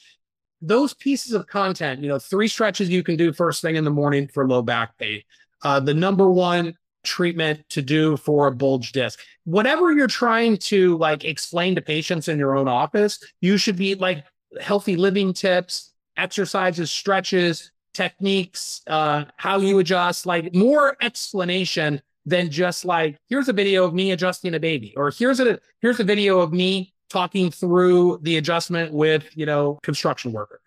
Those 0.61 0.95
pieces 0.95 1.33
of 1.33 1.47
content, 1.47 2.01
you 2.03 2.09
know, 2.09 2.19
three 2.19 2.47
stretches 2.47 2.89
you 2.89 3.03
can 3.03 3.17
do 3.17 3.33
first 3.33 3.63
thing 3.63 3.77
in 3.77 3.85
the 3.85 3.91
morning 3.91 4.29
for 4.29 4.47
low 4.47 4.63
back 4.63 4.97
pain. 4.99 5.23
Uh, 5.63 5.81
the 5.81 5.95
number 5.95 6.31
one 6.31 6.75
treatment 7.03 7.67
to 7.71 7.83
do 7.83 8.17
for 8.17 8.47
a 8.47 8.53
bulge 8.53 8.93
disc. 8.93 9.19
Whatever 9.45 9.93
you're 9.93 10.07
trying 10.07 10.59
to 10.59 10.97
like 10.99 11.25
explain 11.25 11.75
to 11.75 11.81
patients 11.81 12.29
in 12.29 12.39
your 12.39 12.57
own 12.57 12.69
office, 12.69 13.19
you 13.41 13.57
should 13.57 13.77
be 13.77 13.95
like 13.95 14.25
healthy 14.61 14.97
living 14.97 15.33
tips, 15.33 15.93
exercises, 16.17 16.91
stretches, 16.91 17.73
techniques, 17.95 18.83
uh, 18.87 19.25
how 19.37 19.59
you 19.59 19.79
adjust, 19.79 20.27
like 20.27 20.55
more 20.55 20.97
explanation 21.01 22.01
than 22.31 22.51
just 22.51 22.85
like 22.85 23.19
here's 23.29 23.49
a 23.49 23.53
video 23.53 23.85
of 23.85 23.93
me 23.93 24.13
adjusting 24.13 24.55
a 24.55 24.61
baby 24.61 24.95
or 24.97 25.11
here's 25.11 25.41
a 25.41 25.59
here's 25.81 26.01
a 26.01 26.05
video 26.05 26.41
of 26.41 26.53
me 26.53 26.95
talking 27.11 27.51
through 27.51 28.19
the 28.23 28.37
adjustment 28.37 28.93
with 28.93 29.25
you 29.35 29.45
know 29.45 29.79
construction 29.83 30.33
worker. 30.33 30.61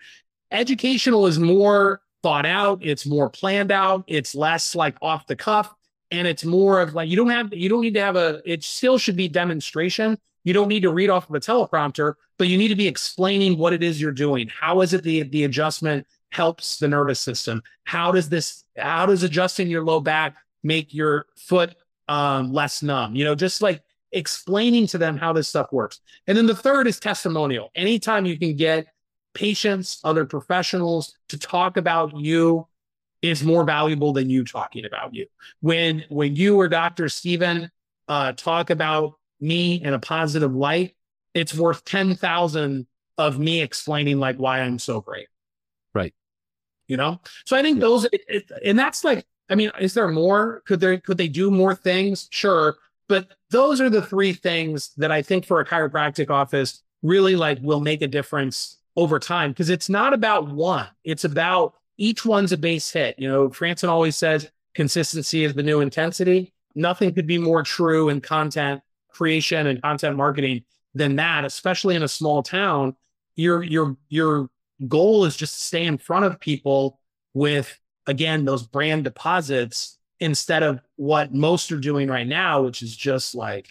Educational 0.52 1.26
is 1.26 1.40
more 1.40 2.02
thought 2.22 2.46
out 2.46 2.80
it's 2.82 3.06
more 3.06 3.30
planned 3.30 3.72
out 3.72 4.04
it's 4.08 4.34
less 4.34 4.76
like 4.76 4.96
off 5.02 5.28
the 5.28 5.36
cuff 5.36 5.74
and 6.12 6.26
it's 6.26 6.46
more 6.46 6.80
of 6.80 6.94
like 6.94 7.10
you 7.10 7.18
don't 7.18 7.30
have 7.30 7.54
you 7.54 7.68
don't 7.68 7.82
need 7.82 7.94
to 7.94 8.02
have 8.02 8.16
a 8.16 8.42
it 8.46 8.64
still 8.64 8.98
should 8.98 9.16
be 9.16 9.28
demonstration. 9.28 10.18
You 10.46 10.54
don't 10.54 10.68
need 10.68 10.82
to 10.82 10.92
read 10.92 11.10
off 11.10 11.30
of 11.30 11.36
a 11.36 11.40
teleprompter 11.40 12.16
but 12.38 12.48
you 12.48 12.58
need 12.58 12.70
to 12.70 12.76
be 12.76 12.88
explaining 12.88 13.58
what 13.58 13.74
it 13.74 13.82
is 13.82 14.02
you're 14.02 14.12
doing. 14.12 14.50
How 14.50 14.82
is 14.82 14.94
it 14.94 15.04
the 15.04 15.24
the 15.24 15.46
adjustment 15.46 16.06
helps 16.32 16.78
the 16.78 16.88
nervous 16.88 17.20
system? 17.20 17.62
How 17.86 18.12
does 18.12 18.30
this 18.30 18.64
how 18.78 19.06
does 19.06 19.24
adjusting 19.24 19.70
your 19.70 19.84
low 19.84 20.00
back 20.00 20.36
make 20.64 20.94
your 20.94 21.26
foot 21.36 21.76
um, 22.08 22.52
less 22.52 22.82
numb 22.84 23.16
you 23.16 23.24
know 23.24 23.36
just 23.36 23.62
like 23.62 23.82
explaining 24.12 24.86
to 24.86 24.98
them 24.98 25.18
how 25.18 25.34
this 25.34 25.48
stuff 25.48 25.72
works 25.72 26.00
and 26.28 26.38
then 26.38 26.46
the 26.46 26.56
third 26.56 26.88
is 26.88 27.00
testimonial 27.00 27.72
anytime 27.76 28.26
you 28.26 28.38
can 28.38 28.56
get 28.56 28.88
patients 29.34 30.00
other 30.04 30.26
professionals 30.26 31.18
to 31.30 31.38
talk 31.38 31.78
about 31.78 32.16
you 32.16 32.68
is 33.24 33.42
more 33.42 33.64
valuable 33.64 34.12
than 34.14 34.30
you 34.30 34.44
talking 34.44 34.86
about 34.86 35.16
you. 35.16 35.26
When 35.62 36.04
when 36.10 36.36
you 36.36 36.60
or 36.60 36.68
Dr. 36.68 37.08
Stephen 37.10 37.72
uh, 38.08 38.34
talk 38.34 38.70
about 38.70 39.14
me 39.40 39.82
in 39.82 39.94
a 39.94 40.00
positive 40.00 40.54
light, 40.54 40.96
it's 41.34 41.54
worth 41.54 41.86
10,000 41.86 42.86
of 43.18 43.40
me 43.40 43.62
explaining 43.62 44.20
like 44.20 44.36
why 44.38 44.60
I'm 44.60 44.78
so 44.78 45.00
great. 45.00 45.28
Right. 45.96 46.14
You 46.88 46.98
know? 46.98 47.22
So 47.46 47.56
I 47.56 47.62
think 47.62 47.78
yeah. 47.78 47.82
those, 47.82 48.06
it, 48.06 48.22
it, 48.28 48.52
and 48.64 48.78
that's 48.78 49.04
like, 49.04 49.26
I 49.50 49.56
mean, 49.56 49.72
is 49.80 49.94
there 49.94 50.08
more? 50.08 50.62
Could 50.66 50.80
there, 50.80 50.98
could 51.00 51.18
they 51.18 51.28
do 51.28 51.52
more 51.52 51.76
things? 51.76 52.28
Sure. 52.32 52.78
But 53.08 53.28
those 53.50 53.82
are 53.82 53.90
the 53.90 54.02
three 54.02 54.34
things 54.34 54.92
that 54.98 55.12
I 55.12 55.22
think 55.22 55.46
for 55.46 55.60
a 55.60 55.66
chiropractic 55.66 56.30
office 56.30 56.82
really 57.02 57.36
like 57.36 57.60
will 57.62 57.82
make 57.82 58.02
a 58.02 58.08
difference 58.08 58.78
over 58.96 59.20
time 59.20 59.52
because 59.52 59.70
it's 59.70 59.90
not 59.90 60.14
about 60.14 60.48
one. 60.48 60.88
It's 61.04 61.26
about 61.26 61.76
each 61.98 62.26
one's 62.26 62.52
a 62.52 62.58
base 62.58 62.90
hit. 62.92 63.20
You 63.20 63.30
know, 63.30 63.50
Franson 63.50 63.90
always 63.90 64.16
says 64.16 64.50
consistency 64.74 65.44
is 65.44 65.54
the 65.54 65.64
new 65.64 65.82
intensity. 65.82 66.54
Nothing 66.76 67.14
could 67.14 67.28
be 67.28 67.38
more 67.38 67.64
true 67.64 68.10
in 68.10 68.22
content 68.22 68.82
creation 69.10 69.68
and 69.68 69.82
content 69.82 70.18
marketing 70.18 70.64
than 70.96 71.16
that, 71.18 71.46
especially 71.46 71.96
in 71.96 72.04
a 72.04 72.08
small 72.08 72.42
town. 72.42 72.96
Your 73.36 73.64
your 73.64 73.98
your 74.10 74.50
goal 74.88 75.26
is 75.26 75.36
just 75.36 75.56
to 75.56 75.64
stay 75.64 75.86
in 75.86 75.98
front 75.98 76.26
of 76.26 76.40
people 76.40 77.00
with 77.34 77.80
again 78.08 78.46
those 78.46 78.64
brand 78.64 79.04
deposits 79.04 79.98
instead 80.20 80.64
of 80.64 80.80
what 80.96 81.34
most 81.34 81.72
are 81.72 81.80
doing 81.80 82.08
right 82.08 82.28
now, 82.28 82.62
which 82.62 82.82
is 82.82 82.96
just 82.96 83.36
like 83.36 83.70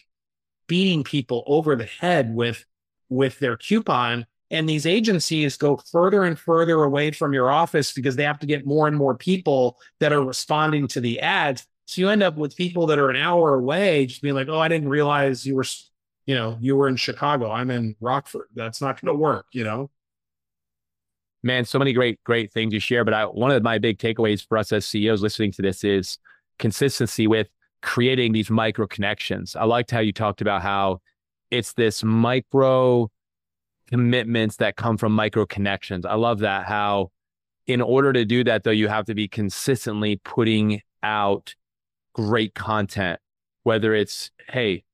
beating 0.66 1.04
people 1.04 1.44
over 1.46 1.76
the 1.76 1.84
head 1.84 2.34
with 2.34 2.64
with 3.08 3.38
their 3.38 3.56
coupon 3.56 4.26
and 4.52 4.68
these 4.68 4.84
agencies 4.84 5.56
go 5.56 5.78
further 5.90 6.24
and 6.24 6.38
further 6.38 6.82
away 6.82 7.10
from 7.10 7.32
your 7.32 7.50
office 7.50 7.92
because 7.92 8.16
they 8.16 8.22
have 8.24 8.38
to 8.40 8.46
get 8.46 8.66
more 8.66 8.86
and 8.86 8.96
more 8.96 9.16
people 9.16 9.78
that 9.98 10.12
are 10.12 10.22
responding 10.22 10.86
to 10.88 11.00
the 11.00 11.20
ads. 11.20 11.66
So 11.86 12.02
you 12.02 12.10
end 12.10 12.22
up 12.22 12.36
with 12.36 12.54
people 12.54 12.86
that 12.88 12.98
are 12.98 13.08
an 13.08 13.16
hour 13.16 13.54
away 13.54 14.04
just 14.04 14.20
being 14.20 14.34
like, 14.34 14.48
oh, 14.48 14.60
I 14.60 14.68
didn't 14.68 14.90
realize 14.90 15.46
you 15.46 15.56
were, 15.56 15.64
you 16.26 16.34
know, 16.34 16.58
you 16.60 16.76
were 16.76 16.86
in 16.86 16.96
Chicago. 16.96 17.50
I'm 17.50 17.70
in 17.70 17.96
Rockford. 17.98 18.48
That's 18.54 18.82
not 18.82 19.00
going 19.00 19.14
to 19.14 19.18
work, 19.18 19.46
you 19.52 19.64
know? 19.64 19.90
Man, 21.42 21.64
so 21.64 21.78
many 21.78 21.92
great, 21.92 22.22
great 22.24 22.52
things 22.52 22.72
you 22.72 22.80
share. 22.80 23.04
But 23.04 23.14
I, 23.14 23.24
one 23.24 23.50
of 23.50 23.62
my 23.62 23.78
big 23.78 23.98
takeaways 23.98 24.46
for 24.46 24.58
us 24.58 24.72
as 24.72 24.86
CEOs 24.86 25.22
listening 25.22 25.52
to 25.52 25.62
this 25.62 25.82
is 25.82 26.18
consistency 26.58 27.26
with 27.26 27.48
creating 27.82 28.32
these 28.32 28.48
micro 28.48 28.86
connections. 28.86 29.56
I 29.56 29.64
liked 29.64 29.90
how 29.90 29.98
you 29.98 30.12
talked 30.12 30.40
about 30.40 30.62
how 30.62 31.00
it's 31.50 31.72
this 31.74 32.04
micro 32.04 33.10
commitments 33.88 34.56
that 34.56 34.76
come 34.76 34.96
from 34.96 35.12
micro 35.12 35.44
connections. 35.44 36.06
I 36.06 36.14
love 36.14 36.38
that. 36.40 36.66
How, 36.66 37.10
in 37.66 37.80
order 37.80 38.12
to 38.12 38.24
do 38.24 38.44
that, 38.44 38.62
though, 38.62 38.70
you 38.70 38.88
have 38.88 39.04
to 39.06 39.14
be 39.14 39.28
consistently 39.28 40.16
putting 40.24 40.80
out 41.02 41.54
great 42.14 42.54
content, 42.54 43.20
whether 43.64 43.94
it's, 43.94 44.30
hey, 44.48 44.84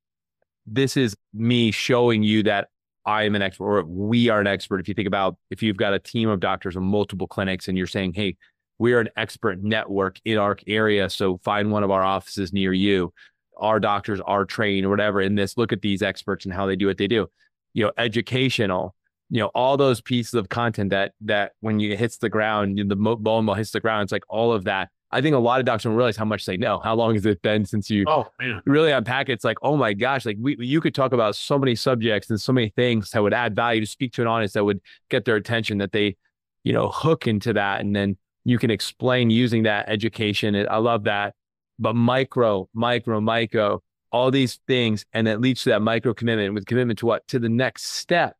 this 0.65 0.97
is 0.97 1.15
me 1.33 1.71
showing 1.71 2.23
you 2.23 2.43
that 2.43 2.69
I 3.05 3.23
am 3.23 3.35
an 3.35 3.41
expert 3.41 3.65
or 3.65 3.83
we 3.83 4.29
are 4.29 4.39
an 4.39 4.47
expert. 4.47 4.79
If 4.79 4.87
you 4.87 4.93
think 4.93 5.07
about 5.07 5.37
if 5.49 5.63
you've 5.63 5.77
got 5.77 5.93
a 5.93 5.99
team 5.99 6.29
of 6.29 6.39
doctors 6.39 6.75
or 6.75 6.81
multiple 6.81 7.27
clinics 7.27 7.67
and 7.67 7.77
you're 7.77 7.87
saying, 7.87 8.13
hey, 8.13 8.35
we 8.77 8.93
are 8.93 8.99
an 8.99 9.09
expert 9.17 9.61
network 9.63 10.19
in 10.25 10.37
our 10.37 10.57
area. 10.67 11.09
So 11.09 11.39
find 11.43 11.71
one 11.71 11.83
of 11.83 11.91
our 11.91 12.03
offices 12.03 12.53
near 12.53 12.73
you. 12.73 13.13
Our 13.57 13.79
doctors 13.79 14.21
are 14.21 14.45
trained 14.45 14.85
or 14.85 14.89
whatever 14.89 15.21
in 15.21 15.35
this. 15.35 15.57
Look 15.57 15.73
at 15.73 15.81
these 15.81 16.01
experts 16.01 16.45
and 16.45 16.53
how 16.53 16.65
they 16.65 16.75
do 16.75 16.87
what 16.87 16.97
they 16.97 17.07
do 17.07 17.27
you 17.73 17.85
know, 17.85 17.91
educational, 17.97 18.95
you 19.29 19.39
know, 19.39 19.47
all 19.53 19.77
those 19.77 20.01
pieces 20.01 20.33
of 20.33 20.49
content 20.49 20.89
that 20.89 21.13
that 21.21 21.53
when 21.61 21.79
you 21.79 21.95
hits 21.95 22.17
the 22.17 22.29
ground, 22.29 22.81
the 22.89 22.95
bone 22.95 23.45
ball 23.45 23.55
hits 23.55 23.71
the 23.71 23.79
ground, 23.79 24.03
it's 24.03 24.11
like 24.11 24.23
all 24.27 24.51
of 24.51 24.65
that. 24.65 24.89
I 25.11 25.21
think 25.21 25.35
a 25.35 25.39
lot 25.39 25.59
of 25.59 25.65
docs 25.65 25.83
don't 25.83 25.95
realize 25.95 26.17
how 26.17 26.25
much 26.25 26.45
they 26.45 26.57
know. 26.57 26.79
How 26.79 26.93
long 26.93 27.15
has 27.15 27.25
it 27.25 27.41
been 27.41 27.65
since 27.65 27.89
you 27.89 28.05
oh, 28.07 28.27
man. 28.39 28.61
really 28.65 28.91
unpack 28.91 29.29
it? 29.29 29.33
It's 29.33 29.43
like, 29.43 29.57
oh 29.63 29.75
my 29.75 29.93
gosh, 29.93 30.25
like 30.25 30.37
we 30.39 30.55
you 30.59 30.81
could 30.81 30.93
talk 30.93 31.13
about 31.13 31.35
so 31.35 31.57
many 31.57 31.75
subjects 31.75 32.29
and 32.29 32.39
so 32.39 32.53
many 32.53 32.69
things 32.69 33.09
that 33.11 33.23
would 33.23 33.33
add 33.33 33.55
value 33.55 33.81
to 33.81 33.87
speak 33.87 34.13
to 34.13 34.21
an 34.21 34.27
audience 34.27 34.53
that 34.53 34.63
would 34.63 34.79
get 35.09 35.25
their 35.25 35.35
attention 35.35 35.79
that 35.79 35.91
they, 35.91 36.15
you 36.63 36.73
know, 36.73 36.89
hook 36.89 37.25
into 37.25 37.53
that. 37.53 37.81
And 37.81 37.95
then 37.95 38.17
you 38.45 38.59
can 38.59 38.69
explain 38.69 39.31
using 39.31 39.63
that 39.63 39.89
education. 39.89 40.55
I 40.69 40.77
love 40.77 41.05
that. 41.05 41.33
But 41.79 41.95
micro, 41.95 42.69
micro, 42.73 43.19
micro, 43.19 43.81
all 44.11 44.31
these 44.31 44.59
things, 44.67 45.05
and 45.13 45.27
it 45.27 45.41
leads 45.41 45.63
to 45.63 45.69
that 45.69 45.81
micro 45.81 46.13
commitment 46.13 46.53
with 46.53 46.65
commitment 46.65 46.99
to 46.99 47.05
what? 47.05 47.27
To 47.29 47.39
the 47.39 47.49
next 47.49 47.83
step. 47.83 48.35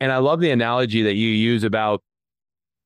And 0.00 0.10
I 0.10 0.18
love 0.18 0.40
the 0.40 0.50
analogy 0.50 1.02
that 1.02 1.14
you 1.14 1.28
use 1.28 1.62
about 1.62 2.02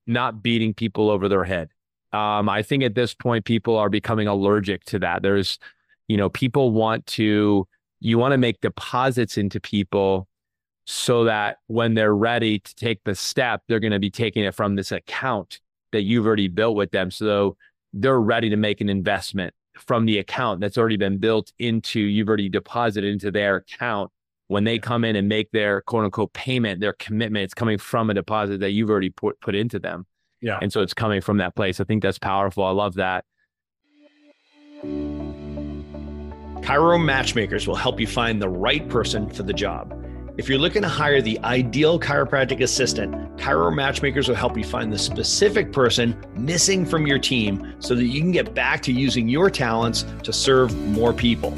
not 0.05 0.43
beating 0.43 0.73
people 0.73 1.09
over 1.09 1.27
their 1.27 1.43
head. 1.43 1.69
Um, 2.11 2.49
I 2.49 2.63
think 2.63 2.83
at 2.83 2.95
this 2.95 3.13
point, 3.13 3.45
people 3.45 3.77
are 3.77 3.89
becoming 3.89 4.27
allergic 4.27 4.83
to 4.85 4.99
that. 4.99 5.21
There's, 5.21 5.59
you 6.07 6.17
know, 6.17 6.29
people 6.29 6.71
want 6.71 7.05
to, 7.07 7.67
you 7.99 8.17
want 8.17 8.31
to 8.31 8.37
make 8.37 8.61
deposits 8.61 9.37
into 9.37 9.59
people 9.59 10.27
so 10.85 11.25
that 11.25 11.57
when 11.67 11.93
they're 11.93 12.15
ready 12.15 12.59
to 12.59 12.75
take 12.75 13.03
the 13.03 13.13
step, 13.13 13.61
they're 13.67 13.79
going 13.79 13.91
to 13.91 13.99
be 13.99 14.09
taking 14.09 14.43
it 14.43 14.55
from 14.55 14.75
this 14.75 14.91
account 14.91 15.59
that 15.91 16.01
you've 16.01 16.25
already 16.25 16.47
built 16.47 16.75
with 16.75 16.91
them. 16.91 17.11
So 17.11 17.57
they're 17.93 18.19
ready 18.19 18.49
to 18.49 18.57
make 18.57 18.81
an 18.81 18.89
investment 18.89 19.53
from 19.77 20.05
the 20.05 20.17
account 20.19 20.59
that's 20.59 20.77
already 20.77 20.97
been 20.97 21.17
built 21.17 21.51
into 21.59 21.99
you've 21.99 22.27
already 22.27 22.49
deposited 22.49 23.11
into 23.11 23.31
their 23.31 23.57
account 23.57 24.11
when 24.47 24.63
they 24.63 24.77
come 24.77 25.05
in 25.05 25.15
and 25.15 25.27
make 25.27 25.49
their 25.51 25.81
quote 25.81 26.03
unquote 26.03 26.33
payment 26.33 26.81
their 26.81 26.93
commitment 26.93 27.43
it's 27.43 27.53
coming 27.53 27.77
from 27.77 28.09
a 28.09 28.13
deposit 28.13 28.59
that 28.59 28.71
you've 28.71 28.89
already 28.89 29.09
put, 29.09 29.39
put 29.39 29.55
into 29.55 29.79
them 29.79 30.05
Yeah. 30.41 30.59
And 30.61 30.71
so 30.71 30.81
it's 30.81 30.93
coming 30.93 31.21
from 31.21 31.37
that 31.37 31.55
place. 31.55 31.79
I 31.79 31.83
think 31.83 32.01
that's 32.01 32.19
powerful. 32.19 32.63
I 32.63 32.71
love 32.71 32.95
that. 32.95 33.25
Chiro 36.61 37.03
Matchmakers 37.03 37.67
will 37.67 37.75
help 37.75 37.99
you 37.99 38.07
find 38.07 38.41
the 38.41 38.49
right 38.49 38.87
person 38.89 39.29
for 39.29 39.43
the 39.43 39.53
job. 39.53 39.95
If 40.37 40.47
you're 40.47 40.59
looking 40.59 40.83
to 40.83 40.87
hire 40.87 41.21
the 41.21 41.37
ideal 41.39 41.99
chiropractic 41.99 42.61
assistant, 42.61 43.13
Chiro 43.35 43.75
Matchmakers 43.75 44.29
will 44.29 44.35
help 44.35 44.57
you 44.57 44.63
find 44.63 44.93
the 44.93 44.97
specific 44.97 45.73
person 45.73 46.15
missing 46.35 46.85
from 46.85 47.05
your 47.05 47.19
team 47.19 47.73
so 47.79 47.93
that 47.95 48.05
you 48.05 48.21
can 48.21 48.31
get 48.31 48.53
back 48.53 48.81
to 48.83 48.93
using 48.93 49.27
your 49.27 49.49
talents 49.49 50.05
to 50.23 50.31
serve 50.31 50.73
more 50.89 51.11
people. 51.11 51.57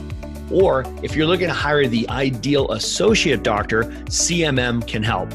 Or 0.49 0.83
if 1.03 1.15
you're 1.15 1.27
looking 1.27 1.47
to 1.47 1.53
hire 1.53 1.87
the 1.87 2.09
ideal 2.09 2.71
associate 2.71 3.43
doctor, 3.43 3.83
CMM 4.05 4.87
can 4.87 5.03
help. 5.03 5.29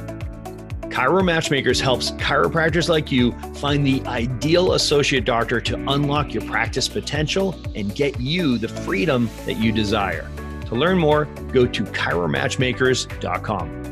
Chiro 0.97 1.23
Matchmakers 1.23 1.79
helps 1.79 2.13
chiropractors 2.13 2.89
like 2.89 3.13
you 3.13 3.33
find 3.57 3.87
the 3.87 4.01
ideal 4.07 4.73
associate 4.73 5.27
doctor 5.27 5.61
to 5.61 5.75
unlock 5.91 6.33
your 6.33 6.43
practice 6.45 6.89
potential 6.89 7.55
and 7.75 7.95
get 7.95 8.19
you 8.19 8.57
the 8.57 8.69
freedom 8.69 9.29
that 9.45 9.59
you 9.59 9.73
desire. 9.73 10.27
To 10.69 10.75
learn 10.75 10.99
more, 10.99 11.27
go 11.53 11.67
to 11.67 11.85
chiromatchmakers.com. 11.85 13.83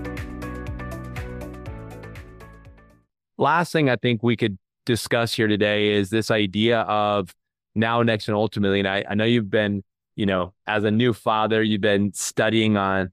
Last 3.36 3.70
thing 3.70 3.90
I 3.90 3.96
think 3.96 4.22
we 4.22 4.34
could 4.34 4.56
discuss 4.86 5.34
here 5.34 5.46
today 5.46 5.92
is 5.92 6.08
this 6.08 6.30
idea 6.30 6.80
of 6.80 7.34
now, 7.74 8.02
next, 8.02 8.28
and 8.28 8.34
ultimately. 8.34 8.78
And 8.78 8.88
I, 8.88 9.04
I 9.10 9.14
know 9.14 9.24
you've 9.24 9.50
been, 9.50 9.84
you 10.16 10.24
know, 10.24 10.54
as 10.66 10.84
a 10.84 10.90
new 10.90 11.12
father, 11.12 11.62
you've 11.62 11.82
been 11.82 12.14
studying 12.14 12.78
on 12.78 13.12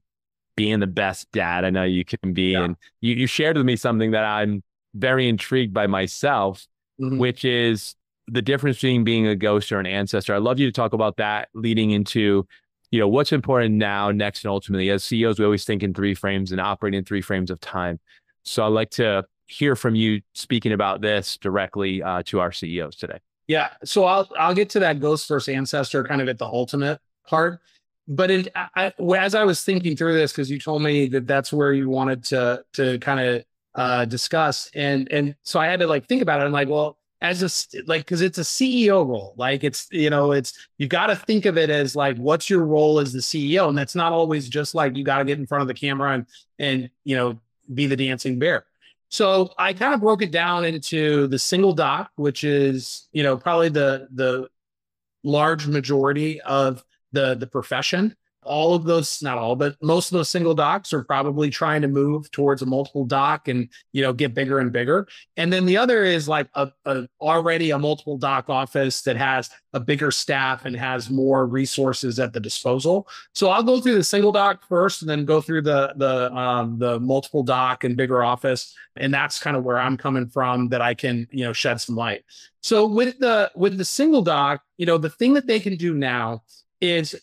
being 0.62 0.78
the 0.78 0.86
best 0.86 1.30
dad 1.32 1.64
I 1.64 1.70
know 1.70 1.82
you 1.82 2.04
can 2.04 2.32
be. 2.32 2.52
Yeah. 2.52 2.62
And 2.62 2.76
you, 3.00 3.16
you 3.16 3.26
shared 3.26 3.56
with 3.56 3.66
me 3.66 3.74
something 3.74 4.12
that 4.12 4.24
I'm 4.24 4.62
very 4.94 5.28
intrigued 5.28 5.74
by 5.74 5.88
myself, 5.88 6.64
mm-hmm. 7.00 7.18
which 7.18 7.44
is 7.44 7.96
the 8.28 8.42
difference 8.42 8.76
between 8.76 9.02
being 9.02 9.26
a 9.26 9.34
ghost 9.34 9.72
or 9.72 9.80
an 9.80 9.86
ancestor. 9.86 10.36
I'd 10.36 10.42
love 10.42 10.60
you 10.60 10.66
to 10.68 10.72
talk 10.72 10.92
about 10.92 11.16
that 11.16 11.48
leading 11.52 11.90
into 11.90 12.46
you 12.92 13.00
know, 13.00 13.08
what's 13.08 13.32
important 13.32 13.74
now, 13.74 14.10
next, 14.12 14.44
and 14.44 14.50
ultimately. 14.50 14.90
As 14.90 15.02
CEOs, 15.02 15.38
we 15.38 15.44
always 15.44 15.64
think 15.64 15.82
in 15.82 15.94
three 15.94 16.14
frames 16.14 16.52
and 16.52 16.60
operate 16.60 16.94
in 16.94 17.04
three 17.04 17.22
frames 17.22 17.50
of 17.50 17.58
time. 17.58 17.98
So 18.44 18.64
I'd 18.64 18.68
like 18.68 18.90
to 18.90 19.24
hear 19.46 19.74
from 19.74 19.94
you 19.94 20.20
speaking 20.34 20.72
about 20.72 21.00
this 21.00 21.38
directly 21.38 22.02
uh, 22.02 22.22
to 22.26 22.38
our 22.38 22.52
CEOs 22.52 22.96
today. 22.96 23.18
Yeah. 23.48 23.70
So 23.82 24.04
I'll 24.04 24.28
I'll 24.38 24.54
get 24.54 24.68
to 24.70 24.80
that 24.80 25.00
ghost 25.00 25.26
versus 25.26 25.52
ancestor 25.54 26.04
kind 26.04 26.20
of 26.20 26.28
at 26.28 26.38
the 26.38 26.44
ultimate 26.44 27.00
part. 27.26 27.60
But 28.08 28.30
it, 28.30 28.48
I, 28.54 28.92
as 29.16 29.34
I 29.34 29.44
was 29.44 29.64
thinking 29.64 29.96
through 29.96 30.14
this, 30.14 30.32
because 30.32 30.50
you 30.50 30.58
told 30.58 30.82
me 30.82 31.08
that 31.08 31.26
that's 31.26 31.52
where 31.52 31.72
you 31.72 31.88
wanted 31.88 32.24
to 32.24 32.64
to 32.74 32.98
kind 32.98 33.20
of 33.20 33.44
uh, 33.74 34.04
discuss, 34.04 34.70
and 34.74 35.10
and 35.10 35.36
so 35.42 35.60
I 35.60 35.66
had 35.66 35.80
to 35.80 35.86
like 35.86 36.06
think 36.08 36.22
about 36.22 36.40
it. 36.40 36.44
I'm 36.44 36.52
like, 36.52 36.68
well, 36.68 36.98
as 37.22 37.42
a 37.42 37.82
like 37.86 38.02
because 38.02 38.20
it's 38.20 38.38
a 38.38 38.42
CEO 38.42 39.06
role. 39.06 39.34
Like 39.36 39.64
it's 39.64 39.86
you 39.92 40.10
know 40.10 40.32
it's 40.32 40.52
you 40.76 40.88
got 40.88 41.06
to 41.06 41.16
think 41.16 41.46
of 41.46 41.56
it 41.56 41.70
as 41.70 41.94
like 41.94 42.18
what's 42.18 42.50
your 42.50 42.64
role 42.64 42.98
as 42.98 43.12
the 43.12 43.20
CEO, 43.20 43.68
and 43.68 43.78
that's 43.78 43.94
not 43.94 44.12
always 44.12 44.48
just 44.48 44.74
like 44.74 44.96
you 44.96 45.04
got 45.04 45.18
to 45.18 45.24
get 45.24 45.38
in 45.38 45.46
front 45.46 45.62
of 45.62 45.68
the 45.68 45.74
camera 45.74 46.12
and 46.12 46.26
and 46.58 46.90
you 47.04 47.16
know 47.16 47.40
be 47.72 47.86
the 47.86 47.96
dancing 47.96 48.38
bear. 48.38 48.66
So 49.08 49.52
I 49.56 49.72
kind 49.72 49.94
of 49.94 50.00
broke 50.00 50.22
it 50.22 50.32
down 50.32 50.64
into 50.64 51.28
the 51.28 51.38
single 51.38 51.72
doc, 51.72 52.10
which 52.16 52.42
is 52.44 53.08
you 53.12 53.22
know 53.22 53.36
probably 53.36 53.68
the 53.68 54.08
the 54.12 54.48
large 55.22 55.68
majority 55.68 56.40
of 56.40 56.84
the 57.12 57.34
the 57.34 57.46
profession. 57.46 58.14
All 58.44 58.74
of 58.74 58.82
those 58.82 59.22
not 59.22 59.38
all 59.38 59.54
but 59.54 59.76
most 59.80 60.10
of 60.10 60.16
those 60.16 60.28
single 60.28 60.54
docs 60.54 60.92
are 60.92 61.04
probably 61.04 61.48
trying 61.48 61.80
to 61.82 61.86
move 61.86 62.28
towards 62.32 62.60
a 62.60 62.66
multiple 62.66 63.04
doc 63.04 63.46
and 63.46 63.68
you 63.92 64.02
know 64.02 64.12
get 64.12 64.34
bigger 64.34 64.58
and 64.58 64.72
bigger. 64.72 65.06
And 65.36 65.52
then 65.52 65.64
the 65.64 65.76
other 65.76 66.02
is 66.02 66.28
like 66.28 66.48
a, 66.54 66.72
a, 66.84 67.06
already 67.20 67.70
a 67.70 67.78
multiple 67.78 68.18
doc 68.18 68.50
office 68.50 69.02
that 69.02 69.16
has 69.16 69.48
a 69.74 69.78
bigger 69.78 70.10
staff 70.10 70.64
and 70.64 70.74
has 70.74 71.08
more 71.08 71.46
resources 71.46 72.18
at 72.18 72.32
the 72.32 72.40
disposal. 72.40 73.06
So 73.32 73.48
i'll 73.48 73.62
go 73.62 73.80
through 73.80 73.94
the 73.94 74.02
single 74.02 74.32
doc 74.32 74.64
first 74.68 75.02
and 75.02 75.08
then 75.08 75.24
go 75.24 75.40
through 75.40 75.62
the 75.62 75.92
the 75.96 76.32
um, 76.34 76.80
the 76.80 76.98
multiple 76.98 77.44
doc 77.44 77.84
and 77.84 77.96
bigger 77.96 78.24
office. 78.24 78.74
And 78.96 79.14
that's 79.14 79.38
kind 79.38 79.56
of 79.56 79.62
where 79.62 79.78
i'm 79.78 79.96
coming 79.96 80.28
from 80.28 80.68
that 80.70 80.82
i 80.82 80.94
can 80.94 81.28
you 81.30 81.44
know 81.44 81.52
shed 81.52 81.80
some 81.80 81.94
light. 81.94 82.24
So 82.60 82.86
with 82.86 83.20
the 83.20 83.52
with 83.54 83.78
the 83.78 83.84
single 83.84 84.22
doc 84.22 84.62
you 84.78 84.86
know 84.86 84.98
the 84.98 85.10
thing 85.10 85.34
that 85.34 85.46
they 85.46 85.60
can 85.60 85.76
do 85.76 85.94
now 85.94 86.42
is 86.82 87.14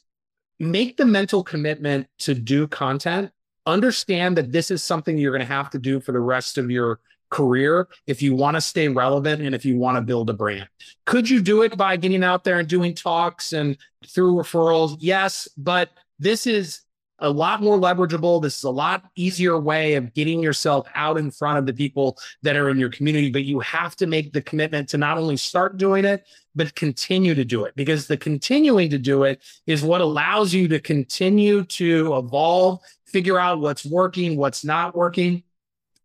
make 0.60 0.98
the 0.98 1.06
mental 1.06 1.44
commitment 1.44 2.08
to 2.20 2.34
do 2.34 2.68
content. 2.68 3.32
Understand 3.66 4.38
that 4.38 4.52
this 4.52 4.72
is 4.72 4.84
something 4.84 5.18
you're 5.18 5.32
going 5.32 5.48
to 5.48 5.54
have 5.54 5.70
to 5.72 5.80
do 5.80 6.00
for 6.00 6.14
the 6.14 6.20
rest 6.20 6.58
of 6.58 6.72
your 6.72 7.00
career 7.30 7.88
if 8.08 8.22
you 8.24 8.36
want 8.36 8.56
to 8.56 8.62
stay 8.62 8.88
relevant 8.88 9.42
and 9.42 9.54
if 9.54 9.64
you 9.64 9.78
want 9.78 9.96
to 9.96 10.02
build 10.02 10.30
a 10.30 10.34
brand. 10.34 10.68
Could 11.06 11.30
you 11.30 11.42
do 11.42 11.62
it 11.62 11.78
by 11.78 11.96
getting 11.98 12.24
out 12.24 12.44
there 12.44 12.58
and 12.60 12.68
doing 12.68 12.96
talks 12.96 13.54
and 13.54 13.78
through 14.08 14.34
referrals? 14.34 14.98
Yes, 15.00 15.48
but 15.56 15.92
this 16.18 16.48
is 16.48 16.82
a 17.22 17.30
lot 17.30 17.62
more 17.62 17.78
leverageable. 17.78 18.42
This 18.42 18.58
is 18.58 18.64
a 18.64 18.70
lot 18.70 19.04
easier 19.16 19.60
way 19.60 19.96
of 19.96 20.14
getting 20.14 20.42
yourself 20.42 20.88
out 20.96 21.18
in 21.18 21.32
front 21.32 21.60
of 21.60 21.66
the 21.66 21.74
people 21.74 22.18
that 22.44 22.56
are 22.56 22.70
in 22.70 22.78
your 22.78 22.90
community. 22.90 23.30
But 23.32 23.44
you 23.44 23.60
have 23.60 23.96
to 23.98 24.08
make 24.08 24.34
the 24.34 24.42
commitment 24.42 24.90
to 24.90 24.98
not 24.98 25.18
only 25.18 25.38
start 25.38 25.78
doing 25.78 26.06
it, 26.06 26.26
but 26.56 26.76
continue 26.76 27.36
to 27.36 27.46
do 27.46 27.66
it 27.66 27.76
because 27.76 28.08
the 28.08 28.18
continuing 28.18 28.90
to 28.90 28.98
do 28.98 29.24
it 29.24 29.42
is 29.68 29.84
what 29.84 30.02
allows 30.02 30.54
you 30.54 30.68
to 30.68 30.80
continue 30.80 31.64
to 31.66 32.18
evolve, 32.18 32.80
figure 33.06 33.40
out 33.40 33.60
what's 33.60 33.86
working, 33.86 34.36
what's 34.36 34.66
not 34.66 34.96
working. 34.96 35.44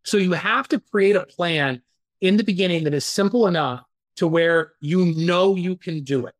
So 0.04 0.16
you 0.16 0.32
have 0.32 0.68
to 0.68 0.80
create 0.80 1.16
a 1.16 1.24
plan 1.24 1.82
in 2.20 2.36
the 2.36 2.44
beginning 2.44 2.84
that 2.84 2.94
is 2.94 3.04
simple 3.04 3.46
enough 3.46 3.84
to 4.16 4.28
where 4.28 4.72
you 4.80 5.06
know 5.16 5.56
you 5.56 5.76
can 5.76 6.04
do 6.04 6.26
it. 6.26 6.34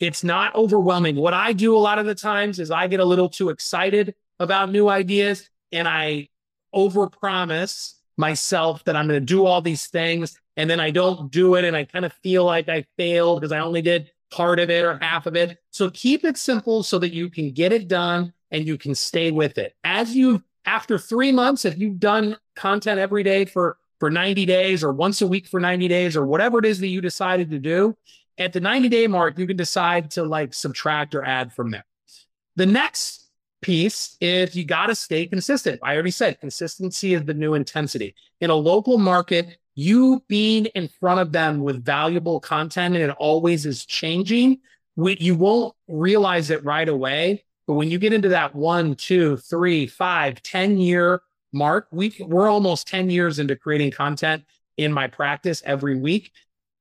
It's 0.00 0.24
not 0.24 0.54
overwhelming. 0.54 1.16
What 1.16 1.34
I 1.34 1.52
do 1.52 1.76
a 1.76 1.78
lot 1.78 1.98
of 1.98 2.06
the 2.06 2.14
times 2.14 2.58
is 2.58 2.70
I 2.70 2.88
get 2.88 3.00
a 3.00 3.04
little 3.04 3.28
too 3.28 3.50
excited 3.50 4.14
about 4.38 4.70
new 4.70 4.88
ideas 4.88 5.48
and 5.72 5.86
I 5.86 6.28
overpromise 6.74 7.94
myself 8.16 8.84
that 8.84 8.96
I'm 8.96 9.08
going 9.08 9.20
to 9.20 9.24
do 9.24 9.44
all 9.46 9.60
these 9.60 9.86
things 9.86 10.38
and 10.56 10.68
then 10.68 10.80
I 10.80 10.90
don't 10.90 11.30
do 11.30 11.54
it 11.54 11.64
and 11.64 11.76
I 11.76 11.84
kind 11.84 12.04
of 12.04 12.12
feel 12.22 12.44
like 12.44 12.68
I 12.68 12.84
failed 12.96 13.40
because 13.40 13.52
I 13.52 13.60
only 13.60 13.82
did 13.82 14.10
part 14.30 14.58
of 14.58 14.70
it 14.70 14.84
or 14.84 14.98
half 14.98 15.26
of 15.26 15.36
it. 15.36 15.58
So 15.70 15.90
keep 15.90 16.24
it 16.24 16.36
simple 16.36 16.82
so 16.82 16.98
that 16.98 17.12
you 17.12 17.30
can 17.30 17.52
get 17.52 17.72
it 17.72 17.88
done 17.88 18.32
and 18.50 18.66
you 18.66 18.76
can 18.76 18.94
stay 18.94 19.30
with 19.30 19.58
it. 19.58 19.74
As 19.84 20.14
you 20.14 20.42
after 20.66 20.98
3 20.98 21.30
months 21.32 21.64
if 21.64 21.78
you've 21.78 22.00
done 22.00 22.36
content 22.56 22.98
every 22.98 23.22
day 23.22 23.44
for 23.44 23.76
for 24.00 24.10
90 24.10 24.44
days 24.46 24.82
or 24.82 24.92
once 24.92 25.22
a 25.22 25.26
week 25.26 25.46
for 25.46 25.60
90 25.60 25.88
days 25.88 26.16
or 26.16 26.26
whatever 26.26 26.58
it 26.58 26.64
is 26.64 26.80
that 26.80 26.88
you 26.88 27.00
decided 27.00 27.50
to 27.50 27.58
do, 27.58 27.96
at 28.38 28.52
the 28.52 28.60
90 28.60 28.88
day 28.88 29.06
mark, 29.06 29.38
you 29.38 29.46
can 29.46 29.56
decide 29.56 30.10
to 30.12 30.24
like 30.24 30.54
subtract 30.54 31.14
or 31.14 31.24
add 31.24 31.52
from 31.52 31.70
there. 31.70 31.84
The 32.56 32.66
next 32.66 33.28
piece 33.62 34.16
is 34.20 34.54
you 34.54 34.64
got 34.64 34.86
to 34.86 34.94
stay 34.94 35.26
consistent. 35.26 35.80
I 35.82 35.94
already 35.94 36.10
said 36.10 36.40
consistency 36.40 37.14
is 37.14 37.24
the 37.24 37.34
new 37.34 37.54
intensity. 37.54 38.14
In 38.40 38.50
a 38.50 38.54
local 38.54 38.98
market, 38.98 39.56
you 39.74 40.22
being 40.28 40.66
in 40.66 40.88
front 40.88 41.20
of 41.20 41.32
them 41.32 41.60
with 41.60 41.84
valuable 41.84 42.40
content 42.40 42.94
and 42.94 43.04
it 43.04 43.16
always 43.18 43.66
is 43.66 43.84
changing, 43.86 44.58
you 44.96 45.34
won't 45.34 45.74
realize 45.88 46.50
it 46.50 46.64
right 46.64 46.88
away. 46.88 47.44
But 47.66 47.74
when 47.74 47.90
you 47.90 47.98
get 47.98 48.12
into 48.12 48.28
that 48.28 48.54
one, 48.54 48.94
two, 48.94 49.38
three, 49.38 49.86
five, 49.86 50.42
ten 50.42 50.76
year 50.76 51.22
mark, 51.52 51.88
we, 51.90 52.14
we're 52.20 52.48
almost 52.48 52.86
10 52.88 53.10
years 53.10 53.38
into 53.38 53.56
creating 53.56 53.92
content 53.92 54.44
in 54.76 54.92
my 54.92 55.06
practice 55.06 55.62
every 55.64 55.98
week. 55.98 56.32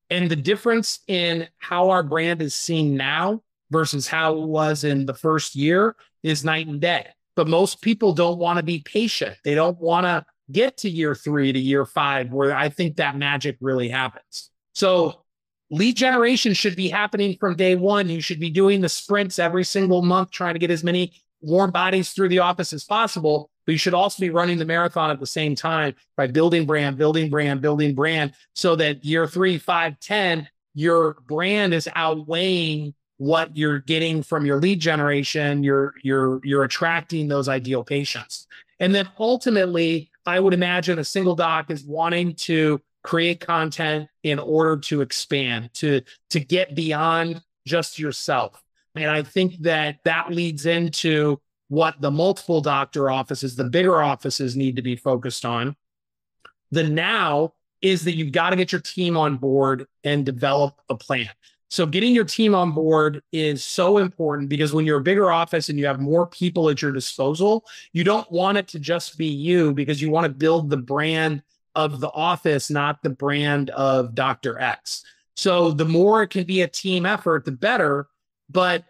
And 0.10 0.30
the 0.30 0.36
difference 0.36 1.00
in 1.08 1.48
how 1.58 1.90
our 1.90 2.04
brand 2.04 2.42
is 2.42 2.54
seen 2.54 2.96
now 2.96 3.42
versus 3.72 4.08
how 4.08 4.38
it 4.38 4.48
was 4.48 4.84
in 4.84 5.06
the 5.06 5.14
first 5.14 5.56
year 5.56 5.96
is 6.22 6.46
night 6.46 6.68
and 6.68 6.80
day. 6.80 7.08
But 7.36 7.48
most 7.48 7.82
people 7.82 8.14
don't 8.14 8.38
want 8.38 8.58
to 8.58 8.64
be 8.64 8.84
patient. 8.86 9.36
They 9.44 9.56
don't 9.56 9.80
want 9.80 10.06
to 10.06 10.26
get 10.52 10.78
to 10.78 10.90
year 10.90 11.16
three 11.16 11.52
to 11.52 11.60
year 11.60 11.86
five, 11.86 12.32
where 12.32 12.56
I 12.56 12.70
think 12.70 12.98
that 12.98 13.18
magic 13.18 13.58
really 13.60 13.90
happens. 13.90 14.52
So 14.74 15.24
lead 15.72 15.96
generation 15.96 16.54
should 16.54 16.76
be 16.76 16.90
happening 16.90 17.38
from 17.40 17.56
day 17.56 17.76
one. 17.76 18.10
You 18.10 18.22
should 18.22 18.40
be 18.40 18.52
doing 18.52 18.82
the 18.82 18.90
sprints 18.90 19.40
every 19.40 19.64
single 19.64 20.04
month, 20.04 20.30
trying 20.30 20.54
to 20.54 20.60
get 20.60 20.70
as 20.70 20.84
many 20.84 21.14
warm 21.42 21.72
bodies 21.72 22.12
through 22.12 22.30
the 22.30 22.40
office 22.40 22.74
as 22.74 22.84
possible. 22.84 23.50
But 23.66 23.72
you 23.74 23.78
should 23.78 23.94
also 23.94 24.22
be 24.22 24.30
running 24.30 24.58
the 24.58 24.66
marathon 24.66 25.10
at 25.10 25.20
the 25.20 25.26
same 25.26 25.56
time 25.56 25.96
by 26.18 26.28
building 26.28 26.66
brand, 26.66 26.98
building 26.98 27.30
brand, 27.30 27.62
building 27.62 27.96
brand, 27.96 28.34
so 28.56 28.76
that 28.76 29.04
year 29.06 29.28
three, 29.28 29.58
five, 29.58 30.00
ten, 30.00 30.48
your 30.74 31.18
brand 31.28 31.74
is 31.74 31.88
outweighing 31.96 32.94
what 33.18 33.56
you're 33.56 33.80
getting 33.80 34.24
from 34.24 34.46
your 34.46 34.60
lead 34.60 34.80
generation. 34.80 35.64
You're 35.64 35.94
you're 36.04 36.42
you're 36.44 36.64
attracting 36.64 37.28
those 37.28 37.48
ideal 37.48 37.84
patients. 37.84 38.48
And 38.80 38.94
then 38.94 39.08
ultimately, 39.20 40.12
I 40.26 40.40
would 40.40 40.54
imagine 40.54 41.00
a 41.00 41.04
single 41.06 41.36
doc 41.36 41.70
is 41.70 41.86
wanting 41.86 42.36
to 42.36 42.82
create 43.04 43.40
content 43.40 44.10
in 44.24 44.40
order 44.40 44.78
to 44.78 45.02
expand, 45.02 45.74
to 45.76 46.02
to 46.32 46.40
get 46.40 46.76
beyond 46.76 47.42
just 47.66 48.00
yourself. 48.00 48.62
And 48.96 49.10
I 49.10 49.24
think 49.24 49.62
that 49.62 49.98
that 50.06 50.32
leads 50.32 50.66
into 50.66 51.40
what 51.74 52.00
the 52.00 52.12
multiple 52.12 52.62
doctor 52.62 53.10
offices, 53.10 53.56
the 53.56 53.64
bigger 53.64 54.04
offices 54.04 54.56
need 54.56 54.76
to 54.76 54.84
be 54.84 54.96
focused 54.96 55.44
on. 55.44 55.76
The 56.70 56.84
now 56.84 57.54
is 57.82 58.04
that 58.06 58.16
you've 58.16 58.32
got 58.32 58.52
to 58.52 58.56
get 58.56 58.72
your 58.72 58.82
team 58.82 59.18
on 59.18 59.38
board 59.38 59.88
and 60.04 60.24
develop 60.24 60.80
a 60.90 60.96
plan. 60.96 61.30
So 61.72 61.88
getting 61.88 62.14
your 62.14 62.26
team 62.26 62.54
on 62.54 62.74
board 62.74 63.24
is 63.32 63.64
so 63.64 63.98
important 63.98 64.50
because 64.50 64.72
when 64.72 64.86
you're 64.86 65.00
a 65.00 65.04
bigger 65.04 65.32
office 65.32 65.70
and 65.70 65.80
you 65.80 65.88
have 65.88 66.00
more 66.00 66.28
people 66.28 66.70
at 66.70 66.80
your 66.80 66.92
disposal, 66.92 67.66
you 67.92 68.04
don't 68.04 68.32
want 68.32 68.60
it 68.60 68.68
to 68.68 68.80
just 68.80 69.18
be 69.18 69.26
you 69.26 69.74
because 69.74 70.00
you 70.00 70.12
want 70.12 70.26
to 70.26 70.30
build 70.32 70.70
the 70.70 70.78
brand 70.78 71.42
of 71.74 72.00
the 72.00 72.12
office, 72.12 72.70
not 72.70 73.02
the 73.02 73.10
brand 73.10 73.72
of 73.72 74.14
Dr. 74.14 74.60
X. 74.60 75.04
So 75.36 75.72
the 75.72 75.86
more 75.86 76.22
it 76.22 76.28
can 76.28 76.44
be 76.44 76.62
a 76.62 76.68
team 76.68 77.08
effort, 77.08 77.46
the 77.46 77.52
better. 77.52 78.10
But 78.48 78.86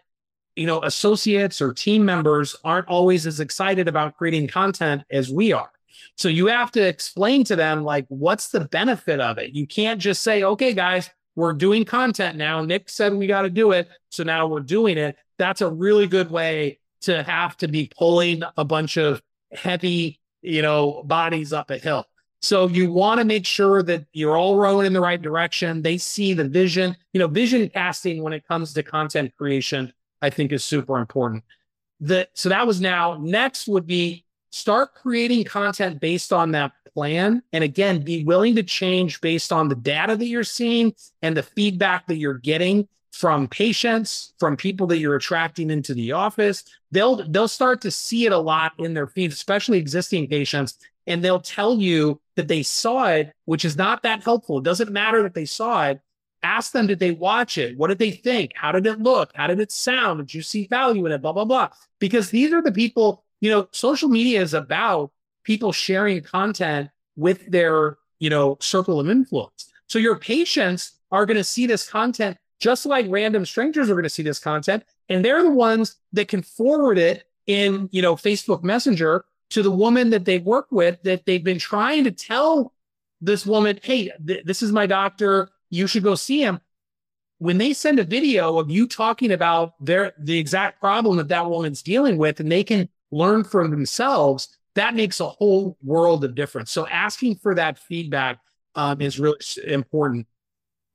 you 0.56 0.68
know, 0.68 0.82
associates 0.84 1.62
or 1.62 1.74
team 1.74 2.06
members 2.06 2.56
aren't 2.64 2.88
always 2.88 3.26
as 3.26 3.40
excited 3.40 3.88
about 3.88 4.18
creating 4.18 4.48
content 4.48 5.04
as 5.12 5.32
we 5.32 5.52
are. 5.52 5.72
So 6.16 6.30
you 6.30 6.48
have 6.48 6.72
to 6.72 6.88
explain 6.88 7.44
to 7.46 7.56
them 7.56 7.84
like 7.84 8.06
what's 8.10 8.50
the 8.50 8.62
benefit 8.62 9.20
of 9.20 9.38
it. 9.38 9.52
You 9.54 9.66
can't 9.66 10.00
just 10.00 10.22
say, 10.22 10.44
"Okay, 10.44 10.74
guys, 10.74 11.10
we're 11.36 11.54
doing 11.54 11.86
content 11.86 12.38
now. 12.38 12.64
Nick 12.64 12.90
said 12.90 13.14
we 13.14 13.28
got 13.28 13.44
to 13.44 13.50
do 13.50 13.72
it. 13.72 13.90
So 14.10 14.24
now 14.24 14.48
we're 14.48 14.60
doing 14.60 14.98
it. 14.98 15.16
That's 15.38 15.62
a 15.62 15.70
really 15.70 16.08
good 16.08 16.30
way 16.30 16.80
to 17.02 17.24
have 17.24 17.58
to 17.58 17.68
be 17.68 17.90
pulling 17.98 18.44
a 18.56 18.64
bunch 18.64 18.98
of 18.98 19.22
heavy, 19.52 20.20
you 20.42 20.62
know, 20.62 21.04
bodies 21.04 21.52
up 21.54 21.72
a 21.72 21.78
hill. 21.78 22.06
So 22.42 22.68
you 22.68 22.92
want 22.92 23.20
to 23.20 23.26
make 23.26 23.46
sure 23.46 23.82
that 23.84 24.06
you're 24.12 24.38
all 24.38 24.58
rowing 24.58 24.86
in 24.86 24.94
the 24.94 25.02
right 25.02 25.22
direction. 25.22 25.82
They 25.82 25.98
see 25.98 26.34
the 26.34 26.48
vision, 26.48 26.96
you 27.14 27.20
know, 27.20 27.28
vision 27.28 27.70
casting 27.70 28.22
when 28.22 28.34
it 28.34 28.46
comes 28.48 28.74
to 28.74 28.84
content 28.84 29.34
creation, 29.38 29.94
I 30.24 30.30
think 30.30 30.52
is 30.52 30.64
super 30.64 30.98
important. 30.98 31.44
The, 32.00 32.28
so 32.34 32.50
that 32.50 32.66
was 32.66 32.82
now 32.82 33.18
next 33.22 33.68
would 33.68 33.86
be 33.86 34.26
start 34.52 34.96
creating 34.96 35.44
content 35.44 36.00
based 36.00 36.34
on 36.34 36.52
that 36.52 36.72
plan. 36.94 37.44
And 37.52 37.64
again, 37.64 38.04
be 38.04 38.24
willing 38.24 38.56
to 38.56 38.64
change 38.64 39.20
based 39.22 39.52
on 39.52 39.68
the 39.68 39.76
data 39.76 40.16
that 40.16 40.26
you're 40.26 40.44
seeing 40.44 40.94
and 41.22 41.36
the 41.36 41.44
feedback 41.44 42.08
that 42.08 42.18
you're 42.18 42.38
getting 42.38 42.88
from 43.12 43.48
patients, 43.48 44.34
from 44.40 44.58
people 44.58 44.88
that 44.88 44.98
you're 44.98 45.16
attracting 45.16 45.70
into 45.70 45.94
the 45.94 46.14
office. 46.14 46.64
They'll 46.92 47.28
they'll 47.30 47.48
start 47.48 47.82
to 47.82 47.92
see 47.92 48.26
it 48.26 48.32
a 48.32 48.38
lot 48.38 48.74
in 48.80 48.94
their 48.94 49.08
feeds, 49.08 49.36
especially 49.36 49.78
existing 49.78 50.28
patients, 50.28 50.78
and 51.06 51.24
they'll 51.24 51.40
tell 51.40 51.80
you 51.80 52.20
that 52.36 52.48
they 52.48 52.64
saw 52.64 53.08
it, 53.08 53.34
which 53.46 53.66
is 53.66 53.78
not 53.78 54.04
that 54.04 54.24
helpful. 54.24 54.58
It 54.60 54.64
doesn't 54.64 54.92
matter 54.92 55.22
that 55.24 55.36
they 55.36 55.46
saw 55.46 55.90
it. 55.90 56.02
Ask 56.44 56.74
them, 56.74 56.88
did 56.88 57.00
they 57.00 57.12
watch 57.12 57.58
it? 57.58 57.78
What 57.78 57.88
did 57.88 58.00
they 58.00 58.12
think? 58.12 58.52
How 58.56 58.72
did 58.72 58.86
it 58.86 59.00
look? 59.00 59.32
How 59.34 59.48
did 59.48 59.60
it 59.60 59.72
sound? 59.72 60.20
Did 60.20 60.34
you 60.34 60.42
see 60.42 60.68
value 60.68 61.06
in 61.06 61.12
it? 61.12 61.22
Blah, 61.22 61.34
blah, 61.34 61.46
blah. 61.46 61.70
Because 62.00 62.30
these 62.30 62.52
are 62.52 62.62
the 62.62 62.72
people, 62.72 63.24
you 63.40 63.50
know, 63.50 63.68
social 63.72 64.10
media 64.10 64.42
is 64.42 64.54
about 64.54 65.12
people 65.44 65.72
sharing 65.72 66.22
content 66.22 66.90
with 67.16 67.46
their, 67.50 67.98
you 68.20 68.30
know, 68.30 68.58
circle 68.60 69.00
of 69.00 69.10
influence. 69.10 69.72
So 69.88 70.00
your 70.00 70.18
patients 70.18 71.00
are 71.12 71.26
going 71.26 71.38
to 71.38 71.44
see 71.44 71.66
this 71.66 71.90
content 71.90 72.38
just 72.64 72.86
like 72.86 73.06
random 73.10 73.46
strangers 73.46 73.90
are 73.90 73.94
going 73.94 74.04
to 74.04 74.10
see 74.10 74.24
this 74.24 74.40
content. 74.40 74.84
And 75.10 75.24
they're 75.24 75.44
the 75.44 75.52
ones 75.52 75.98
that 76.14 76.30
can 76.30 76.42
forward 76.42 76.98
it 76.98 77.26
in, 77.46 77.90
you 77.92 78.02
know, 78.02 78.16
Facebook 78.16 78.64
Messenger 78.64 79.26
to 79.50 79.62
the 79.62 79.70
woman 79.70 80.10
that 80.12 80.24
they 80.24 80.40
work 80.40 80.68
with 80.72 81.04
that 81.04 81.26
they've 81.26 81.44
been 81.44 81.60
trying 81.60 82.06
to 82.06 82.12
tell 82.12 82.74
this 83.20 83.46
woman, 83.46 83.80
hey, 83.84 84.12
th- 84.26 84.46
this 84.46 84.64
is 84.64 84.72
my 84.72 84.86
doctor. 84.86 85.50
You 85.74 85.88
should 85.88 86.04
go 86.04 86.14
see 86.14 86.42
him. 86.42 86.62
When 87.40 87.58
they 87.58 87.74
send 87.74 87.98
a 87.98 88.04
video 88.04 88.60
of 88.60 88.70
you 88.70 88.88
talking 88.88 89.32
about 89.32 89.74
their 89.84 90.14
the 90.20 90.38
exact 90.38 90.80
problem 90.80 91.18
that 91.18 91.30
that 91.30 91.50
woman's 91.50 91.82
dealing 91.82 92.18
with, 92.18 92.40
and 92.40 92.52
they 92.52 92.64
can 92.64 92.88
learn 93.12 93.44
from 93.44 93.72
themselves, 93.72 94.56
that 94.76 94.94
makes 94.94 95.20
a 95.20 95.28
whole 95.28 95.76
world 95.84 96.24
of 96.24 96.36
difference. 96.36 96.70
So 96.70 96.88
asking 96.88 97.38
for 97.38 97.56
that 97.56 97.80
feedback 97.80 98.40
um, 98.76 99.02
is 99.02 99.20
really 99.20 99.40
important. 99.66 100.28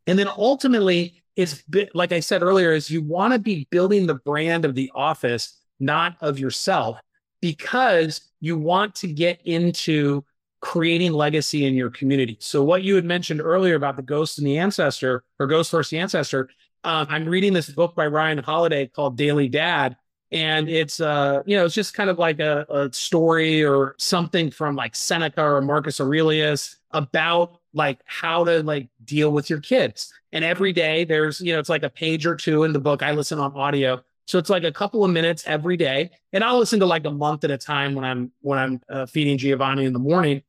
And 0.07 0.17
then 0.17 0.29
ultimately, 0.29 1.23
is 1.35 1.65
like 1.93 2.13
I 2.13 2.21
said 2.21 2.45
earlier, 2.45 2.73
is 2.73 2.89
you 2.89 3.03
want 3.03 3.33
to 3.33 3.41
be 3.41 3.67
building 3.71 4.07
the 4.07 4.15
brand 4.15 4.65
of 4.65 4.77
the 4.77 4.93
office, 4.95 5.59
not 5.81 6.17
of 6.21 6.39
yourself, 6.39 7.01
because 7.41 8.21
you 8.41 8.57
want 8.57 8.95
to 8.97 9.09
get 9.09 9.41
into 9.45 10.25
creating 10.61 11.13
legacy 11.13 11.65
in 11.67 11.75
your 11.75 11.91
community. 11.91 12.37
So 12.41 12.65
what 12.65 12.83
you 12.83 12.95
had 12.95 13.05
mentioned 13.05 13.41
earlier 13.41 13.75
about 13.75 13.97
the 13.97 14.03
ghost 14.03 14.39
and 14.39 14.47
the 14.47 14.59
ancestor, 14.59 15.25
or 15.39 15.47
ghost 15.47 15.71
versus 15.71 15.91
the 15.91 15.99
ancestor, 15.99 16.49
um, 16.85 17.07
I'm 17.11 17.29
reading 17.29 17.53
this 17.53 17.69
book 17.69 17.95
by 17.95 18.07
Ryan 18.07 18.39
Holiday 18.39 18.87
called 18.87 19.17
Daily 19.17 19.49
Dad, 19.49 19.97
and 20.31 20.69
it's 20.69 21.01
uh 21.01 21.43
you 21.47 21.57
know 21.57 21.65
it's 21.65 21.75
just 21.75 21.95
kind 21.95 22.11
of 22.11 22.19
like 22.19 22.39
a, 22.39 22.67
a 22.69 22.93
story 22.93 23.65
or 23.65 23.95
something 23.99 24.51
from 24.51 24.77
like 24.77 24.95
seneca 24.95 25.43
or 25.43 25.61
marcus 25.63 26.01
aurelius 26.01 26.77
about 26.91 27.61
like 27.73 27.99
how 28.05 28.45
to 28.45 28.63
like 28.63 28.89
deal 29.05 29.33
with 29.33 29.49
your 29.51 29.61
kids. 29.61 30.13
And 30.33 30.45
every 30.45 30.73
day 30.73 31.05
there's 31.05 31.41
you 31.41 31.53
know 31.53 31.59
it's 31.59 31.69
like 31.69 31.83
a 31.83 31.91
page 31.91 32.27
or 32.27 32.37
two 32.37 32.65
in 32.65 32.73
the 32.73 32.81
book. 32.81 33.03
I 33.03 33.13
listen 33.13 33.39
on 33.39 33.53
audio. 33.55 34.03
So 34.27 34.39
it's 34.39 34.51
like 34.51 34.65
a 34.65 34.73
couple 34.73 35.05
of 35.05 35.11
minutes 35.11 35.45
every 35.47 35.77
day. 35.77 36.11
And 36.33 36.45
i'll 36.45 36.59
listen 36.59 36.79
to 36.81 36.87
like 36.87 37.07
a 37.07 37.11
month 37.11 37.45
at 37.45 37.51
a 37.51 37.59
time 37.59 37.95
when 37.95 38.05
i'm 38.05 38.31
when 38.41 38.59
i'm 38.59 38.81
uh, 38.89 39.07
feeding 39.07 39.39
giovanni 39.39 39.87
in 39.87 39.93
the 39.93 39.99
morning 39.99 40.43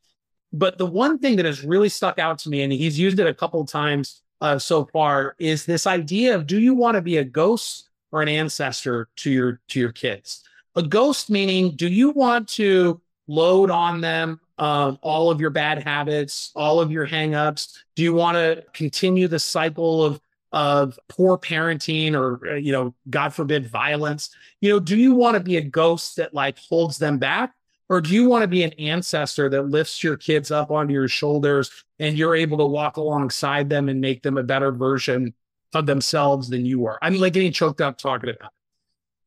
but 0.52 0.78
the 0.78 0.86
one 0.86 1.20
thing 1.20 1.36
that 1.36 1.46
has 1.46 1.64
really 1.64 1.90
stuck 1.90 2.20
out 2.20 2.40
to 2.40 2.50
me 2.50 2.64
and 2.64 2.74
he's 2.74 2.98
used 2.98 3.20
it 3.20 3.28
a 3.28 3.34
couple 3.34 3.64
times 3.66 4.22
uh, 4.42 4.58
so 4.58 4.86
far 4.86 5.36
is 5.38 5.66
this 5.66 5.86
idea 5.86 6.34
of 6.34 6.48
do 6.48 6.60
you 6.60 6.74
want 6.74 6.96
to 6.96 7.02
be 7.02 7.18
a 7.18 7.24
ghost 7.24 7.90
or 8.12 8.22
an 8.22 8.28
ancestor 8.28 9.10
to 9.18 9.32
your 9.32 9.62
to 9.70 9.80
your 9.80 9.92
kids. 9.92 10.44
A 10.76 10.84
ghost 10.84 11.30
meaning, 11.30 11.76
do 11.76 11.88
you 11.88 12.12
want 12.12 12.48
to 12.50 13.02
load 13.28 13.70
on 13.70 14.02
them 14.02 14.40
uh, 14.58 14.96
all 15.02 15.30
of 15.30 15.40
your 15.40 15.50
bad 15.50 15.84
habits, 15.84 16.52
all 16.56 16.80
of 16.80 16.92
your 16.92 17.08
hangups? 17.08 17.78
Do 17.96 18.04
you 18.04 18.14
want 18.14 18.36
to 18.36 18.64
continue 18.74 19.28
the 19.28 19.40
cycle 19.40 20.04
of 20.04 20.22
of 20.52 20.98
poor 21.10 21.38
parenting 21.38 22.16
or 22.16 22.54
uh, 22.54 22.56
you 22.56 22.72
know, 22.72 22.94
God 23.10 23.34
forbid, 23.34 23.68
violence? 23.68 24.30
You 24.62 24.72
know, 24.72 24.80
do 24.80 24.98
you 24.98 25.14
want 25.14 25.36
to 25.36 25.40
be 25.40 25.58
a 25.58 25.62
ghost 25.62 26.16
that 26.18 26.34
like 26.34 26.58
holds 26.58 26.98
them 26.98 27.18
back? 27.18 27.54
Or 27.90 28.02
do 28.02 28.14
you 28.14 28.30
want 28.30 28.44
to 28.44 28.48
be 28.48 28.64
an 28.64 28.74
ancestor 28.74 29.50
that 29.50 29.64
lifts 29.64 30.04
your 30.04 30.16
kids 30.16 30.52
up 30.52 30.70
onto 30.70 30.94
your 30.94 31.08
shoulders 31.08 31.72
and 31.98 32.18
you're 32.18 32.36
able 32.36 32.60
to 32.60 32.66
walk 32.66 32.98
alongside 32.98 33.70
them 33.70 33.90
and 33.90 34.00
make 34.00 34.22
them 34.22 34.38
a 34.38 34.44
better 34.44 34.72
version 34.72 35.34
of 35.74 35.86
themselves 35.86 36.50
than 36.50 36.66
you 36.66 36.86
are. 36.86 36.98
I'm 37.02 37.18
like 37.18 37.34
getting 37.34 37.52
choked 37.52 37.82
up 37.82 37.98
talking 37.98 38.30
about 38.30 38.52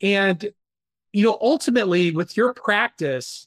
it. 0.00 0.06
And, 0.06 0.52
you 1.12 1.24
know, 1.24 1.38
ultimately 1.40 2.10
with 2.10 2.36
your 2.36 2.52
practice, 2.54 3.46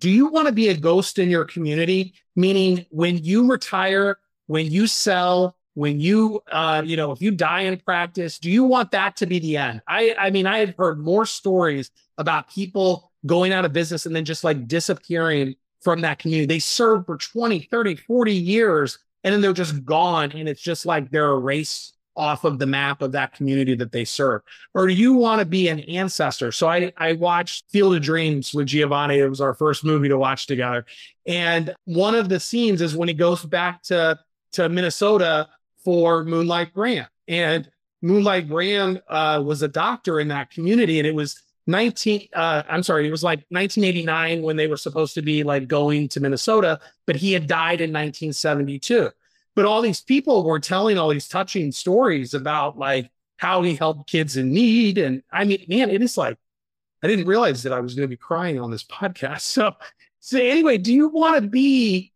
do 0.00 0.10
you 0.10 0.28
want 0.28 0.46
to 0.46 0.52
be 0.52 0.68
a 0.68 0.76
ghost 0.76 1.18
in 1.18 1.30
your 1.30 1.44
community? 1.44 2.14
Meaning 2.34 2.86
when 2.90 3.22
you 3.22 3.50
retire, 3.50 4.18
when 4.46 4.70
you 4.70 4.86
sell, 4.86 5.56
when 5.74 6.00
you, 6.00 6.42
uh, 6.50 6.82
you 6.84 6.96
know, 6.96 7.12
if 7.12 7.20
you 7.20 7.30
die 7.30 7.62
in 7.62 7.78
practice, 7.78 8.38
do 8.38 8.50
you 8.50 8.64
want 8.64 8.90
that 8.92 9.16
to 9.16 9.26
be 9.26 9.38
the 9.38 9.58
end? 9.58 9.82
I, 9.86 10.14
I 10.18 10.30
mean, 10.30 10.46
I 10.46 10.58
have 10.58 10.74
heard 10.76 10.98
more 10.98 11.26
stories 11.26 11.90
about 12.18 12.50
people 12.50 13.11
going 13.26 13.52
out 13.52 13.64
of 13.64 13.72
business 13.72 14.06
and 14.06 14.14
then 14.14 14.24
just 14.24 14.44
like 14.44 14.66
disappearing 14.66 15.54
from 15.80 16.00
that 16.00 16.18
community. 16.18 16.46
They 16.46 16.58
served 16.58 17.06
for 17.06 17.16
20, 17.16 17.60
30, 17.70 17.96
40 17.96 18.32
years 18.32 18.98
and 19.24 19.32
then 19.32 19.40
they're 19.40 19.52
just 19.52 19.84
gone 19.84 20.32
and 20.32 20.48
it's 20.48 20.60
just 20.60 20.86
like 20.86 21.10
they're 21.10 21.32
erased 21.32 21.96
off 22.14 22.44
of 22.44 22.58
the 22.58 22.66
map 22.66 23.00
of 23.00 23.12
that 23.12 23.32
community 23.32 23.74
that 23.74 23.92
they 23.92 24.04
serve. 24.04 24.42
Or 24.74 24.86
do 24.86 24.92
you 24.92 25.14
want 25.14 25.38
to 25.38 25.46
be 25.46 25.68
an 25.68 25.80
ancestor? 25.80 26.52
So 26.52 26.68
i 26.68 26.92
i 26.98 27.14
watched 27.14 27.64
field 27.70 27.94
of 27.96 28.02
dreams 28.02 28.52
with 28.52 28.66
giovanni. 28.66 29.18
It 29.18 29.28
was 29.28 29.40
our 29.40 29.54
first 29.54 29.84
movie 29.84 30.08
to 30.08 30.18
watch 30.18 30.46
together. 30.46 30.84
And 31.26 31.74
one 31.84 32.14
of 32.14 32.28
the 32.28 32.40
scenes 32.40 32.82
is 32.82 32.96
when 32.96 33.08
he 33.08 33.14
goes 33.14 33.44
back 33.44 33.82
to 33.84 34.18
to 34.52 34.68
minnesota 34.68 35.48
for 35.82 36.24
moonlight 36.24 36.74
graham 36.74 37.06
and 37.28 37.70
moonlight 38.02 38.48
graham 38.48 38.98
uh, 39.08 39.42
was 39.44 39.62
a 39.62 39.68
doctor 39.68 40.20
in 40.20 40.28
that 40.28 40.50
community 40.50 40.98
and 40.98 41.06
it 41.06 41.14
was 41.14 41.42
19 41.66 42.28
uh, 42.34 42.62
i'm 42.68 42.82
sorry 42.82 43.06
it 43.06 43.10
was 43.10 43.22
like 43.22 43.38
1989 43.50 44.42
when 44.42 44.56
they 44.56 44.66
were 44.66 44.76
supposed 44.76 45.14
to 45.14 45.22
be 45.22 45.42
like 45.44 45.68
going 45.68 46.08
to 46.08 46.20
minnesota 46.20 46.80
but 47.06 47.16
he 47.16 47.32
had 47.32 47.46
died 47.46 47.80
in 47.80 47.90
1972 47.90 49.10
but 49.54 49.64
all 49.64 49.82
these 49.82 50.00
people 50.00 50.44
were 50.44 50.58
telling 50.58 50.98
all 50.98 51.08
these 51.08 51.28
touching 51.28 51.70
stories 51.70 52.34
about 52.34 52.78
like 52.78 53.10
how 53.36 53.62
he 53.62 53.74
helped 53.74 54.10
kids 54.10 54.36
in 54.36 54.52
need 54.52 54.98
and 54.98 55.22
i 55.32 55.44
mean 55.44 55.64
man 55.68 55.88
it 55.88 56.02
is 56.02 56.16
like 56.16 56.36
i 57.02 57.06
didn't 57.06 57.26
realize 57.26 57.62
that 57.62 57.72
i 57.72 57.80
was 57.80 57.94
going 57.94 58.04
to 58.04 58.08
be 58.08 58.16
crying 58.16 58.60
on 58.60 58.70
this 58.70 58.84
podcast. 58.84 59.42
So 59.42 59.72
so 60.24 60.38
anyway 60.38 60.78
do 60.78 60.92
you 60.92 61.08
want 61.08 61.42
to 61.42 61.48
be 61.48 62.12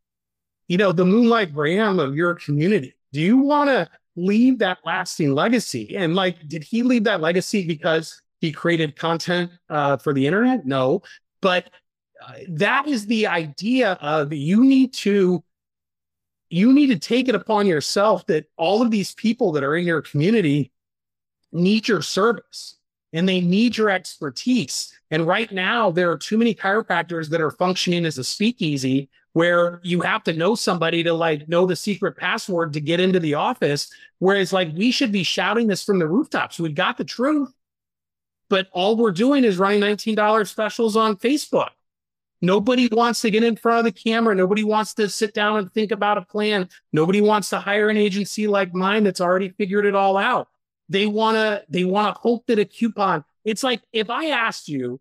you 0.68 0.76
know 0.76 0.92
the 0.92 1.05
moonlight 1.05 1.55
graham 1.55 1.99
of 1.99 2.16
your 2.16 2.34
community? 2.34 2.94
Do 3.12 3.20
you 3.20 3.38
want 3.38 3.70
to 3.70 3.88
leave 4.16 4.59
that 4.59 4.78
lasting 4.84 5.34
legacy? 5.34 5.97
And 5.97 6.14
like 6.14 6.49
did 6.49 6.64
he 6.64 6.82
leave 6.82 7.05
that 7.05 7.20
legacy 7.20 7.66
because 7.66 8.20
he 8.41 8.53
created 8.53 8.97
content 8.97 9.51
uh, 9.68 9.97
for 9.97 10.12
the 10.12 10.26
internet? 10.26 10.66
No, 10.66 11.03
but 11.41 11.70
uh, 12.26 12.32
that 12.49 12.87
is 12.87 13.07
the 13.07 13.26
idea 13.26 13.93
of 14.01 14.32
you 14.32 14.64
need 14.64 14.93
to 14.95 15.43
you 16.49 16.72
need 16.72 16.89
to 16.89 16.99
take 16.99 17.28
it 17.28 17.34
upon 17.34 17.66
yourself 17.66 18.24
that 18.26 18.47
all 18.57 18.80
of 18.80 18.91
these 18.91 19.12
people 19.14 19.53
that 19.53 19.64
are 19.64 19.76
in 19.76 19.84
your 19.84 20.01
community 20.03 20.70
need 21.53 21.89
your 21.89 22.03
service 22.03 22.76
and 23.12 23.28
they 23.28 23.41
need 23.41 23.76
your 23.76 23.91
expertise. 23.91 24.93
And 25.11 25.26
right 25.26 25.51
now, 25.51 25.91
there 25.91 26.11
are 26.11 26.18
too 26.18 26.39
many 26.39 26.55
chiropractors 26.55 27.28
that 27.30 27.41
are 27.41 27.51
functioning 27.51 28.05
as 28.05 28.18
a 28.18 28.24
speakeasy 28.24 29.09
where 29.32 29.80
you 29.82 30.01
have 30.01 30.22
to 30.24 30.32
know 30.32 30.55
somebody 30.55 31.03
to 31.03 31.12
like 31.12 31.49
know 31.49 31.66
the 31.66 31.76
secret 31.76 32.16
password 32.16 32.72
to 32.72 32.80
get 32.80 33.01
into 33.01 33.20
the 33.20 33.34
office. 33.34 33.91
Whereas, 34.18 34.53
like, 34.53 34.74
we 34.74 34.91
should 34.91 35.12
be 35.12 35.22
shouting 35.22 35.66
this 35.66 35.84
from 35.84 35.99
the 35.99 36.09
rooftops. 36.09 36.59
We've 36.59 36.74
got 36.74 36.97
the 36.97 37.05
truth, 37.05 37.53
but 38.49 38.68
all 38.72 38.97
we're 38.97 39.12
doing 39.12 39.44
is 39.44 39.59
running 39.59 39.80
$19 39.80 40.49
specials 40.49 40.97
on 40.97 41.16
Facebook. 41.16 41.70
Nobody 42.42 42.88
wants 42.92 43.22
to 43.22 43.30
get 43.30 43.42
in 43.42 43.57
front 43.57 43.78
of 43.78 43.84
the 43.84 44.01
camera. 44.01 44.34
Nobody 44.34 44.62
wants 44.62 44.94
to 44.94 45.09
sit 45.09 45.32
down 45.32 45.59
and 45.59 45.72
think 45.72 45.90
about 45.90 46.18
a 46.18 46.22
plan. 46.22 46.68
Nobody 46.92 47.20
wants 47.20 47.51
to 47.51 47.59
hire 47.59 47.88
an 47.88 47.97
agency 47.97 48.47
like 48.47 48.74
mine 48.74 49.05
that's 49.05 49.20
already 49.20 49.49
figured 49.49 49.86
it 49.86 49.94
all 49.94 50.16
out. 50.16 50.49
They 50.88 51.07
want 51.07 51.36
to 51.36 51.64
they 51.68 51.84
want 51.84 52.14
to 52.14 52.20
hope 52.20 52.47
that 52.47 52.59
a 52.59 52.64
coupon. 52.64 53.24
It's 53.44 53.62
like 53.62 53.82
if 53.92 54.11
I 54.11 54.26
asked 54.26 54.68
you, 54.68 55.01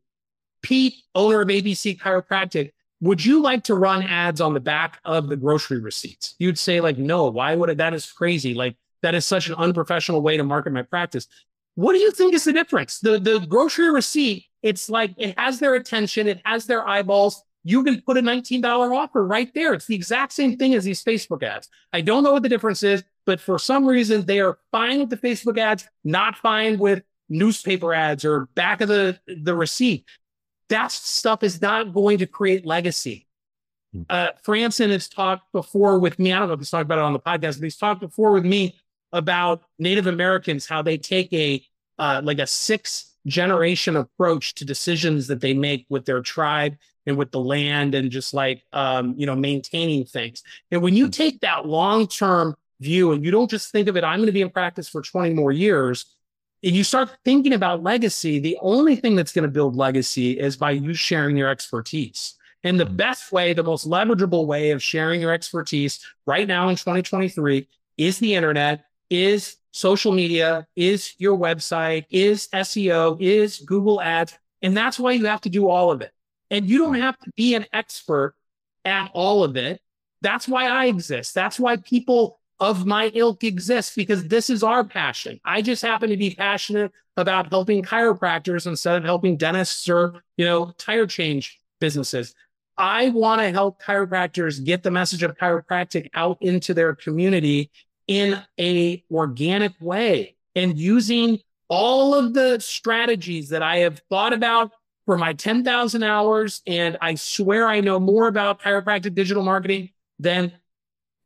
Pete, 0.61 0.95
owner 1.13 1.41
of 1.41 1.49
ABC 1.49 1.99
Chiropractic, 1.99 2.71
would 3.01 3.23
you 3.23 3.41
like 3.41 3.65
to 3.65 3.75
run 3.75 4.01
ads 4.01 4.41
on 4.41 4.53
the 4.53 4.59
back 4.59 4.99
of 5.03 5.27
the 5.27 5.35
grocery 5.35 5.79
receipts? 5.79 6.35
You'd 6.39 6.57
say 6.57 6.79
like, 6.79 6.97
no. 6.97 7.29
Why 7.29 7.55
would 7.55 7.69
it? 7.69 7.77
That 7.77 7.93
is 7.93 8.11
crazy. 8.11 8.53
Like 8.53 8.77
that 9.03 9.13
is 9.13 9.25
such 9.25 9.49
an 9.49 9.55
unprofessional 9.55 10.21
way 10.21 10.37
to 10.37 10.43
market 10.43 10.73
my 10.73 10.81
practice. 10.81 11.27
What 11.75 11.93
do 11.93 11.99
you 11.99 12.11
think 12.11 12.33
is 12.33 12.45
the 12.45 12.53
difference? 12.53 12.99
The 12.99 13.19
the 13.19 13.39
grocery 13.39 13.91
receipt, 13.91 14.45
it's 14.63 14.89
like 14.89 15.13
it 15.17 15.37
has 15.37 15.59
their 15.59 15.75
attention, 15.75 16.27
it 16.27 16.41
has 16.45 16.65
their 16.65 16.87
eyeballs. 16.87 17.43
You 17.67 17.83
can 17.83 17.99
put 18.01 18.15
a 18.15 18.21
$19 18.21 18.63
offer 18.95 19.25
right 19.25 19.51
there. 19.55 19.73
It's 19.73 19.87
the 19.87 19.95
exact 19.95 20.33
same 20.33 20.55
thing 20.55 20.75
as 20.75 20.83
these 20.83 21.03
Facebook 21.03 21.41
ads. 21.41 21.67
I 21.91 22.01
don't 22.01 22.23
know 22.23 22.31
what 22.31 22.43
the 22.43 22.49
difference 22.49 22.83
is, 22.83 23.03
but 23.25 23.41
for 23.41 23.57
some 23.57 23.87
reason 23.87 24.23
they 24.23 24.39
are 24.39 24.59
fine 24.71 24.99
with 24.99 25.09
the 25.09 25.17
Facebook 25.17 25.57
ads, 25.57 25.87
not 26.03 26.37
fine 26.37 26.77
with 26.77 27.01
newspaper 27.27 27.91
ads 27.91 28.23
or 28.23 28.45
back 28.53 28.81
of 28.81 28.87
the, 28.87 29.19
the 29.25 29.55
receipt. 29.55 30.05
That 30.69 30.91
stuff 30.91 31.41
is 31.41 31.59
not 31.59 31.91
going 31.91 32.19
to 32.19 32.27
create 32.27 32.67
legacy. 32.67 33.27
Hmm. 33.93 34.03
Uh, 34.09 34.27
Franson 34.45 34.91
has 34.91 35.09
talked 35.09 35.51
before 35.51 35.97
with 35.97 36.19
me. 36.19 36.33
I 36.33 36.39
don't 36.39 36.49
know 36.49 36.53
if 36.53 36.59
he's 36.59 36.69
talked 36.69 36.85
about 36.85 36.99
it 36.99 37.03
on 37.03 37.13
the 37.13 37.19
podcast, 37.19 37.57
but 37.57 37.63
he's 37.63 37.77
talked 37.77 38.01
before 38.01 38.31
with 38.31 38.45
me 38.45 38.75
about 39.15 39.63
Native 39.79 40.07
Americans, 40.07 40.67
how 40.67 40.81
they 40.81 40.97
take 40.97 41.31
a 41.33 41.65
uh, 41.97 42.21
like 42.23 42.39
a 42.39 42.47
six 42.47 43.13
generation 43.25 43.95
approach 43.95 44.53
to 44.55 44.65
decisions 44.65 45.27
that 45.27 45.41
they 45.41 45.53
make 45.53 45.85
with 45.89 46.05
their 46.05 46.21
tribe 46.21 46.75
and 47.07 47.17
with 47.17 47.31
the 47.31 47.39
land 47.39 47.95
and 47.95 48.11
just 48.11 48.33
like 48.33 48.63
um, 48.73 49.15
you 49.17 49.25
know 49.25 49.35
maintaining 49.35 50.05
things. 50.05 50.43
And 50.71 50.81
when 50.81 50.95
you 50.95 51.05
hmm. 51.05 51.11
take 51.11 51.41
that 51.41 51.65
long 51.65 52.07
term 52.07 52.55
view 52.81 53.13
and 53.13 53.23
you 53.23 53.31
don't 53.31 53.49
just 53.49 53.71
think 53.71 53.87
of 53.87 53.97
it, 53.97 54.03
I'm 54.03 54.19
going 54.19 54.27
to 54.27 54.33
be 54.33 54.41
in 54.41 54.49
practice 54.49 54.89
for 54.89 55.01
20 55.01 55.33
more 55.33 55.51
years. 55.51 56.05
And 56.63 56.75
you 56.75 56.83
start 56.83 57.09
thinking 57.23 57.53
about 57.53 57.83
legacy, 57.83 58.39
the 58.39 58.57
only 58.61 58.95
thing 58.95 59.15
that's 59.15 59.31
going 59.31 59.43
to 59.43 59.51
build 59.51 59.75
legacy 59.75 60.39
is 60.39 60.57
by 60.57 60.71
you 60.71 60.93
sharing 60.93 61.37
your 61.37 61.49
expertise. 61.49 62.33
And 62.63 62.79
the 62.79 62.85
hmm. 62.85 62.95
best 62.95 63.31
way, 63.31 63.53
the 63.53 63.63
most 63.63 63.87
leverageable 63.87 64.45
way 64.45 64.71
of 64.71 64.83
sharing 64.83 65.21
your 65.21 65.31
expertise 65.31 66.05
right 66.25 66.47
now 66.47 66.67
in 66.67 66.75
2023 66.75 67.67
is 67.97 68.19
the 68.19 68.35
internet 68.35 68.84
is 69.09 69.57
social 69.71 70.11
media, 70.11 70.67
is 70.75 71.13
your 71.17 71.37
website, 71.37 72.05
is 72.09 72.47
SEO, 72.53 73.19
is 73.19 73.59
Google 73.59 74.01
Ads. 74.01 74.37
And 74.61 74.75
that's 74.75 74.97
why 74.97 75.11
you 75.11 75.25
have 75.25 75.41
to 75.41 75.49
do 75.49 75.69
all 75.69 75.91
of 75.91 76.01
it. 76.01 76.11
And 76.49 76.69
you 76.69 76.77
don't 76.77 76.95
have 76.95 77.17
to 77.19 77.31
be 77.35 77.55
an 77.55 77.65
expert 77.73 78.35
at 78.85 79.11
all 79.13 79.43
of 79.43 79.57
it. 79.57 79.81
That's 80.21 80.47
why 80.47 80.67
I 80.67 80.85
exist. 80.85 81.35
That's 81.35 81.59
why 81.59 81.77
people 81.77 82.39
of 82.59 82.85
my 82.85 83.11
ilk 83.13 83.43
exist 83.43 83.95
because 83.95 84.27
this 84.27 84.49
is 84.49 84.63
our 84.63 84.83
passion. 84.83 85.39
I 85.43 85.61
just 85.61 85.81
happen 85.81 86.09
to 86.09 86.17
be 86.17 86.35
passionate 86.35 86.91
about 87.17 87.49
helping 87.49 87.83
chiropractors 87.83 88.65
instead 88.65 88.95
of 88.95 89.03
helping 89.03 89.37
dentists 89.37 89.89
or, 89.89 90.23
you 90.37 90.45
know, 90.45 90.73
tire 90.77 91.05
change 91.05 91.59
businesses. 91.79 92.33
I 92.77 93.09
want 93.09 93.41
to 93.41 93.51
help 93.51 93.81
chiropractors 93.81 94.63
get 94.63 94.83
the 94.83 94.91
message 94.91 95.23
of 95.23 95.37
chiropractic 95.37 96.09
out 96.13 96.37
into 96.41 96.73
their 96.73 96.95
community 96.95 97.71
in 98.07 98.41
a 98.59 99.03
organic 99.11 99.73
way 99.79 100.35
and 100.55 100.77
using 100.77 101.39
all 101.67 102.13
of 102.13 102.33
the 102.33 102.59
strategies 102.59 103.49
that 103.49 103.63
I 103.63 103.77
have 103.77 104.01
thought 104.09 104.33
about 104.33 104.71
for 105.05 105.17
my 105.17 105.33
10,000 105.33 106.03
hours. 106.03 106.61
And 106.67 106.97
I 107.01 107.15
swear 107.15 107.67
I 107.67 107.81
know 107.81 107.99
more 107.99 108.27
about 108.27 108.61
chiropractic 108.61 109.15
digital 109.15 109.43
marketing 109.43 109.89
than 110.19 110.51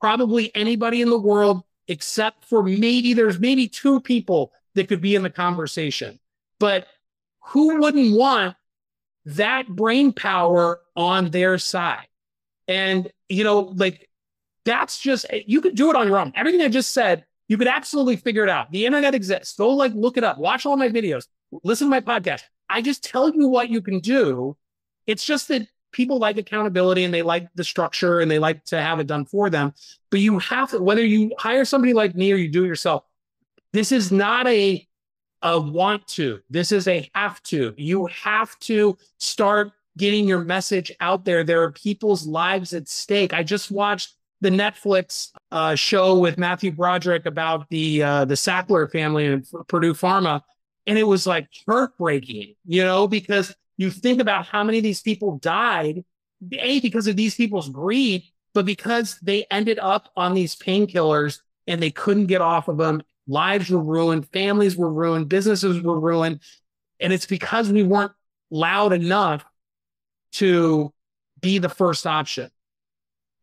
probably 0.02 0.54
anybody 0.56 1.02
in 1.02 1.10
the 1.10 1.20
world, 1.20 1.64
except 1.88 2.46
for 2.46 2.64
maybe 2.64 3.14
there's 3.14 3.40
maybe 3.40 3.68
two 3.68 4.00
people 4.00 4.52
that 4.76 4.88
could 4.88 5.02
be 5.02 5.16
in 5.16 5.24
the 5.24 5.30
conversation. 5.30 6.20
But 6.60 6.88
who 7.48 7.80
wouldn't 7.80 8.16
want 8.16 8.56
that 9.26 9.68
brain 9.68 10.14
power 10.14 10.80
on 10.96 11.32
their 11.32 11.58
side? 11.58 12.08
And, 12.68 13.12
you 13.28 13.44
know, 13.44 13.74
like 13.76 14.09
that's 14.66 15.00
just, 15.00 15.26
you 15.48 15.62
could 15.62 15.76
do 15.76 15.90
it 15.90 15.96
on 15.96 16.08
your 16.08 16.20
own. 16.20 16.34
Everything 16.36 16.62
I 16.62 16.70
just 16.70 16.92
said, 16.92 17.26
you 17.48 17.58
could 17.58 17.68
absolutely 17.68 18.16
figure 18.16 18.44
it 18.44 18.50
out. 18.50 18.72
The 18.72 18.86
internet 18.86 19.16
exists. 19.16 19.58
Go 19.58 19.70
like 19.70 19.94
look 19.94 20.18
it 20.18 20.24
up, 20.24 20.38
watch 20.38 20.66
all 20.66 20.78
my 20.78 20.90
videos, 20.90 21.26
listen 21.64 21.88
to 21.88 21.92
my 21.92 22.02
podcast. 22.02 22.42
I 22.70 22.82
just 22.82 23.04
tell 23.04 23.34
you 23.34 23.48
what 23.48 23.70
you 23.70 23.82
can 23.82 24.00
do. 24.00 24.56
It's 25.08 25.26
just 25.26 25.48
that 25.48 25.68
people 25.92 26.20
like 26.20 26.38
accountability 26.38 27.04
and 27.04 27.14
they 27.14 27.24
like 27.24 27.48
the 27.56 27.64
structure 27.64 28.20
and 28.20 28.30
they 28.30 28.38
like 28.38 28.64
to 28.66 28.80
have 28.80 29.00
it 29.00 29.08
done 29.08 29.26
for 29.26 29.50
them. 29.50 29.74
But 30.12 30.20
you 30.20 30.38
have 30.40 30.70
to, 30.72 30.80
whether 30.82 31.04
you 31.04 31.34
hire 31.40 31.66
somebody 31.66 31.94
like 31.94 32.16
me 32.16 32.32
or 32.32 32.36
you 32.36 32.50
do 32.50 32.64
it 32.64 32.68
yourself, 32.68 33.04
this 33.74 33.92
is 33.92 34.12
not 34.12 34.48
a 34.48 34.86
a 35.42 35.60
want 35.60 36.06
to. 36.06 36.42
This 36.50 36.72
is 36.72 36.88
a 36.88 37.10
have 37.16 37.42
to. 37.44 37.74
You 37.78 38.08
have 38.08 38.60
to 38.60 38.98
start 39.20 39.72
getting 39.98 40.28
your 40.28 40.44
message 40.44 40.92
out 41.00 41.26
there. 41.26 41.44
There 41.44 41.64
are 41.64 41.72
people's 41.72 42.28
lives 42.28 42.74
at 42.74 42.90
stake. 42.90 43.34
I 43.34 43.44
just 43.44 43.72
watched 43.72 44.14
the 44.42 44.50
Netflix 44.50 45.32
uh, 45.52 45.76
show 45.76 46.18
with 46.18 46.38
Matthew 46.38 46.72
Broderick 46.72 47.26
about 47.26 47.70
the 47.70 48.04
uh, 48.04 48.26
the 48.26 48.36
Sackler 48.36 48.90
family 48.90 49.26
and 49.26 49.46
Purdue 49.68 49.94
Pharma, 49.94 50.42
and 50.88 50.98
it 50.98 51.04
was 51.04 51.28
like 51.28 51.48
heartbreaking, 51.68 52.56
you 52.66 52.84
know, 52.84 53.08
because 53.08 53.56
you 53.78 53.90
think 53.90 54.22
about 54.22 54.46
how 54.46 54.64
many 54.64 54.78
of 54.80 54.84
these 54.84 55.02
people 55.02 55.38
died, 55.38 56.04
a 56.54 56.80
because 56.80 57.08
of 57.08 57.16
these 57.16 57.36
people's 57.36 57.70
greed, 57.70 58.24
but 58.54 58.66
because 58.66 59.18
they 59.22 59.46
ended 59.52 59.80
up 59.80 60.10
on 60.16 60.34
these 60.34 60.56
painkillers 60.56 61.40
and 61.68 61.82
they 61.82 61.92
couldn't 61.92 62.28
get 62.28 62.42
off 62.42 62.68
of 62.68 62.78
them. 62.78 63.02
Lives 63.28 63.70
were 63.70 63.84
ruined, 63.84 64.28
families 64.30 64.76
were 64.76 64.92
ruined, 64.92 65.30
businesses 65.30 65.82
were 65.84 66.00
ruined, 66.00 66.40
and 67.00 67.14
it's 67.14 67.28
because 67.28 67.72
we 67.72 67.84
weren't 67.84 68.12
loud 68.50 68.92
enough 68.92 69.46
to 70.32 70.92
be 71.40 71.60
the 71.60 71.70
first 71.70 72.08
option. 72.08 72.50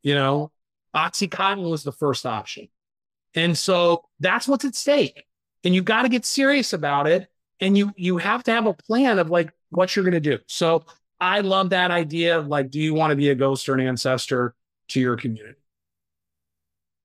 You 0.02 0.14
know, 0.14 0.50
Oxycontin 0.96 1.68
was 1.70 1.84
the 1.84 1.92
first 1.92 2.24
option. 2.26 2.68
And 3.34 3.56
so 3.56 4.04
that's 4.18 4.48
what's 4.48 4.64
at 4.64 4.74
stake. 4.74 5.26
And 5.62 5.74
you've 5.74 5.84
got 5.84 6.02
to 6.02 6.08
get 6.08 6.24
serious 6.24 6.72
about 6.72 7.06
it. 7.06 7.28
And 7.60 7.76
you 7.76 7.92
you 7.96 8.18
have 8.18 8.42
to 8.44 8.50
have 8.50 8.66
a 8.66 8.74
plan 8.74 9.18
of 9.18 9.30
like 9.30 9.50
what 9.70 9.94
you're 9.94 10.04
going 10.04 10.12
to 10.14 10.20
do. 10.20 10.38
So 10.46 10.84
I 11.20 11.40
love 11.40 11.70
that 11.70 11.90
idea 11.90 12.38
of 12.38 12.48
like, 12.48 12.70
do 12.70 12.78
you 12.78 12.94
want 12.94 13.10
to 13.10 13.16
be 13.16 13.30
a 13.30 13.34
ghost 13.34 13.68
or 13.68 13.74
an 13.74 13.80
ancestor 13.80 14.54
to 14.88 15.00
your 15.00 15.16
community? 15.16 15.58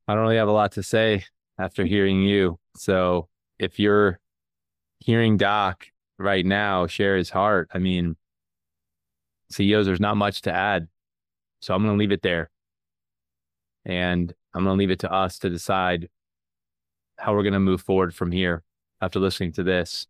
I 0.07 0.13
don't 0.13 0.23
really 0.23 0.37
have 0.37 0.49
a 0.49 0.53
lot 0.53 0.73
to 0.73 0.83
say 0.83 1.23
after 1.57 1.85
hearing 1.85 2.21
you. 2.21 2.59
So 2.75 3.29
if 3.59 3.79
you're 3.79 4.19
hearing 4.99 5.37
Doc 5.37 5.87
right 6.17 6.45
now 6.45 6.87
share 6.87 7.15
his 7.15 7.29
heart, 7.29 7.69
I 7.73 7.79
mean, 7.79 8.17
CEOs, 9.51 9.85
there's 9.85 9.99
not 9.99 10.17
much 10.17 10.41
to 10.41 10.53
add. 10.53 10.87
So 11.61 11.73
I'm 11.73 11.83
going 11.83 11.95
to 11.95 11.99
leave 11.99 12.11
it 12.11 12.21
there. 12.21 12.49
And 13.86 14.34
I'm 14.53 14.63
going 14.63 14.75
to 14.75 14.79
leave 14.79 14.91
it 14.91 14.99
to 14.99 15.11
us 15.11 15.39
to 15.39 15.49
decide 15.49 16.09
how 17.17 17.34
we're 17.34 17.43
going 17.43 17.53
to 17.53 17.59
move 17.59 17.82
forward 17.82 18.13
from 18.13 18.32
here 18.32 18.63
after 19.01 19.19
listening 19.19 19.51
to 19.53 19.63
this. 19.63 20.07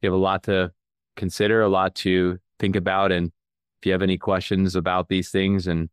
You 0.00 0.08
have 0.08 0.18
a 0.18 0.22
lot 0.22 0.44
to 0.44 0.72
consider, 1.16 1.62
a 1.62 1.68
lot 1.68 1.94
to 1.96 2.38
think 2.58 2.76
about. 2.76 3.12
And 3.12 3.32
if 3.80 3.86
you 3.86 3.92
have 3.92 4.02
any 4.02 4.18
questions 4.18 4.76
about 4.76 5.08
these 5.08 5.30
things 5.30 5.66
and 5.66 5.88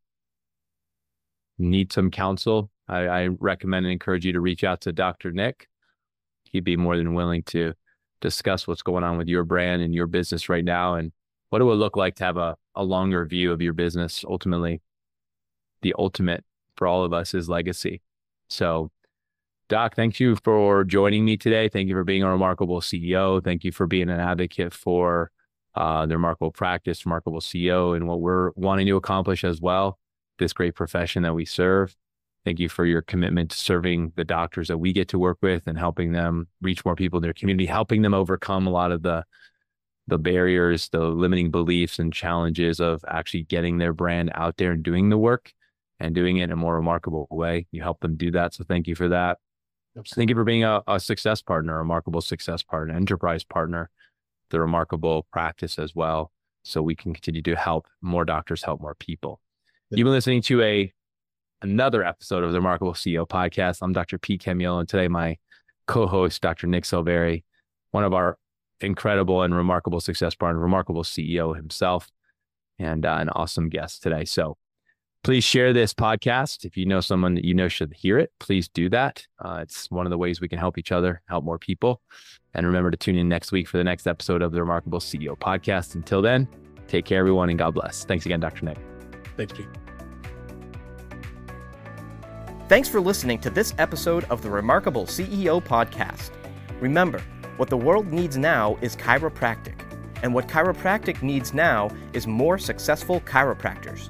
need 1.57 1.91
some 1.91 2.11
counsel, 2.11 2.69
I, 2.87 3.07
I 3.07 3.27
recommend 3.27 3.85
and 3.85 3.93
encourage 3.93 4.25
you 4.25 4.33
to 4.33 4.41
reach 4.41 4.63
out 4.63 4.81
to 4.81 4.93
Dr. 4.93 5.31
Nick. 5.31 5.67
He'd 6.45 6.63
be 6.63 6.77
more 6.77 6.95
than 6.95 7.13
willing 7.13 7.43
to 7.43 7.73
discuss 8.21 8.67
what's 8.67 8.81
going 8.81 9.03
on 9.03 9.17
with 9.17 9.27
your 9.27 9.43
brand 9.43 9.81
and 9.81 9.93
your 9.93 10.07
business 10.07 10.49
right 10.49 10.65
now 10.65 10.95
and 10.95 11.11
what 11.49 11.61
it 11.61 11.65
would 11.65 11.77
look 11.77 11.95
like 11.95 12.15
to 12.15 12.23
have 12.23 12.37
a, 12.37 12.57
a 12.75 12.83
longer 12.83 13.25
view 13.25 13.51
of 13.51 13.61
your 13.61 13.73
business 13.73 14.25
ultimately 14.27 14.81
the 15.81 15.93
ultimate 15.97 16.43
for 16.77 16.87
all 16.87 17.03
of 17.03 17.13
us 17.13 17.33
is 17.33 17.49
legacy. 17.49 18.01
So, 18.49 18.91
Doc, 19.69 19.95
thank 19.95 20.19
you 20.19 20.37
for 20.43 20.85
joining 20.85 21.25
me 21.25 21.35
today. 21.35 21.67
Thank 21.67 21.89
you 21.89 21.95
for 21.95 22.05
being 22.05 22.23
a 22.23 22.31
remarkable 22.31 22.79
CEO. 22.79 23.43
Thank 23.43 23.65
you 23.65 23.73
for 23.73 23.85
being 23.85 24.09
an 24.09 24.19
advocate 24.19 24.73
for 24.73 25.31
uh, 25.75 26.05
the 26.05 26.15
remarkable 26.15 26.51
practice, 26.51 27.05
remarkable 27.05 27.41
CEO, 27.41 27.95
and 27.95 28.07
what 28.07 28.21
we're 28.21 28.51
wanting 28.55 28.87
to 28.87 28.95
accomplish 28.95 29.43
as 29.43 29.59
well. 29.59 29.99
This 30.39 30.53
great 30.53 30.75
profession 30.75 31.23
that 31.23 31.33
we 31.33 31.43
serve. 31.43 31.95
Thank 32.45 32.59
you 32.59 32.69
for 32.69 32.85
your 32.85 33.01
commitment 33.01 33.51
to 33.51 33.57
serving 33.57 34.13
the 34.15 34.23
doctors 34.23 34.69
that 34.69 34.77
we 34.77 34.93
get 34.93 35.09
to 35.09 35.19
work 35.19 35.39
with 35.41 35.63
and 35.67 35.77
helping 35.77 36.13
them 36.13 36.47
reach 36.61 36.85
more 36.85 36.95
people 36.95 37.17
in 37.17 37.23
their 37.23 37.33
community, 37.33 37.65
helping 37.65 38.03
them 38.03 38.13
overcome 38.13 38.67
a 38.67 38.71
lot 38.71 38.91
of 38.91 39.03
the 39.03 39.25
the 40.09 40.17
barriers, 40.17 40.87
the 40.89 40.99
limiting 40.99 41.51
beliefs 41.51 41.99
and 41.99 42.13
challenges 42.13 42.79
of 42.79 43.03
actually 43.09 43.43
getting 43.43 43.77
their 43.77 43.91
brand 43.91 44.31
out 44.33 44.55
there 44.55 44.71
and 44.71 44.81
doing 44.81 45.09
the 45.09 45.17
work 45.17 45.51
and 45.99 46.13
doing 46.13 46.37
it 46.37 46.45
in 46.45 46.51
a 46.51 46.55
more 46.55 46.75
remarkable 46.75 47.27
way. 47.29 47.67
You 47.71 47.81
help 47.81 47.99
them 48.01 48.15
do 48.15 48.31
that. 48.31 48.53
So 48.53 48.63
thank 48.63 48.87
you 48.87 48.95
for 48.95 49.09
that. 49.09 49.39
Thank 50.13 50.29
you 50.29 50.35
for 50.35 50.43
being 50.43 50.63
a, 50.63 50.81
a 50.87 50.99
success 50.99 51.41
partner, 51.41 51.75
a 51.75 51.79
remarkable 51.79 52.21
success 52.21 52.61
partner, 52.61 52.95
enterprise 52.95 53.43
partner, 53.43 53.89
the 54.51 54.59
remarkable 54.59 55.25
practice 55.31 55.79
as 55.79 55.95
well. 55.95 56.31
So 56.63 56.81
we 56.81 56.95
can 56.95 57.13
continue 57.13 57.41
to 57.43 57.55
help 57.55 57.87
more 58.01 58.25
doctors 58.25 58.63
help 58.63 58.81
more 58.81 58.95
people. 58.95 59.41
You've 59.89 60.05
been 60.05 60.13
listening 60.13 60.41
to 60.43 60.61
a 60.61 60.93
another 61.61 62.03
episode 62.03 62.43
of 62.43 62.51
the 62.51 62.59
Remarkable 62.59 62.93
CEO 62.93 63.27
podcast. 63.27 63.79
I'm 63.81 63.93
Dr. 63.93 64.19
Pete 64.19 64.43
Camiolo, 64.43 64.81
and 64.81 64.89
today 64.89 65.07
my 65.07 65.37
co-host, 65.87 66.41
Dr. 66.41 66.67
Nick 66.67 66.83
Silveri, 66.83 67.43
one 67.91 68.03
of 68.03 68.13
our 68.13 68.37
incredible 68.81 69.41
and 69.41 69.55
remarkable 69.55 70.01
success 70.01 70.35
partner, 70.35 70.61
remarkable 70.61 71.03
CEO 71.03 71.55
himself, 71.55 72.09
and 72.77 73.05
uh, 73.05 73.17
an 73.19 73.29
awesome 73.29 73.69
guest 73.69 74.03
today. 74.03 74.25
So 74.25 74.57
please 75.27 75.43
share 75.43 75.73
this 75.73 75.93
podcast. 75.93 76.63
If 76.63 76.77
you 76.77 76.85
know 76.85 77.01
someone 77.01 77.35
that 77.35 77.43
you 77.43 77.53
know 77.53 77.67
should 77.67 77.93
hear 77.93 78.17
it, 78.17 78.31
please 78.39 78.69
do 78.69 78.87
that. 78.91 79.27
Uh, 79.43 79.59
it's 79.61 79.91
one 79.91 80.05
of 80.05 80.09
the 80.09 80.17
ways 80.17 80.39
we 80.39 80.47
can 80.47 80.57
help 80.57 80.77
each 80.77 80.93
other, 80.93 81.21
help 81.27 81.43
more 81.43 81.59
people. 81.59 81.99
And 82.53 82.65
remember 82.65 82.91
to 82.91 82.95
tune 82.95 83.17
in 83.17 83.27
next 83.27 83.51
week 83.51 83.67
for 83.67 83.77
the 83.77 83.83
next 83.83 84.07
episode 84.07 84.41
of 84.41 84.53
the 84.53 84.61
Remarkable 84.61 85.01
CEO 85.01 85.37
podcast. 85.37 85.95
Until 85.95 86.21
then, 86.21 86.47
take 86.87 87.03
care, 87.03 87.19
everyone, 87.19 87.49
and 87.49 87.59
God 87.59 87.73
bless. 87.73 88.05
Thanks 88.05 88.25
again, 88.25 88.39
Dr. 88.39 88.63
Nick. 88.63 88.77
Thanks, 89.35 89.51
Pete. 89.51 89.67
Thanks 92.69 92.87
for 92.87 93.01
listening 93.01 93.39
to 93.39 93.49
this 93.49 93.73
episode 93.79 94.23
of 94.29 94.41
the 94.41 94.49
Remarkable 94.49 95.07
CEO 95.07 95.61
podcast. 95.61 96.31
Remember, 96.79 97.21
what 97.57 97.69
the 97.69 97.75
world 97.75 98.07
needs 98.13 98.37
now 98.37 98.77
is 98.81 98.95
chiropractic, 98.95 99.81
and 100.23 100.33
what 100.33 100.47
chiropractic 100.47 101.21
needs 101.21 101.53
now 101.53 101.89
is 102.13 102.27
more 102.27 102.57
successful 102.57 103.19
chiropractors. 103.19 104.09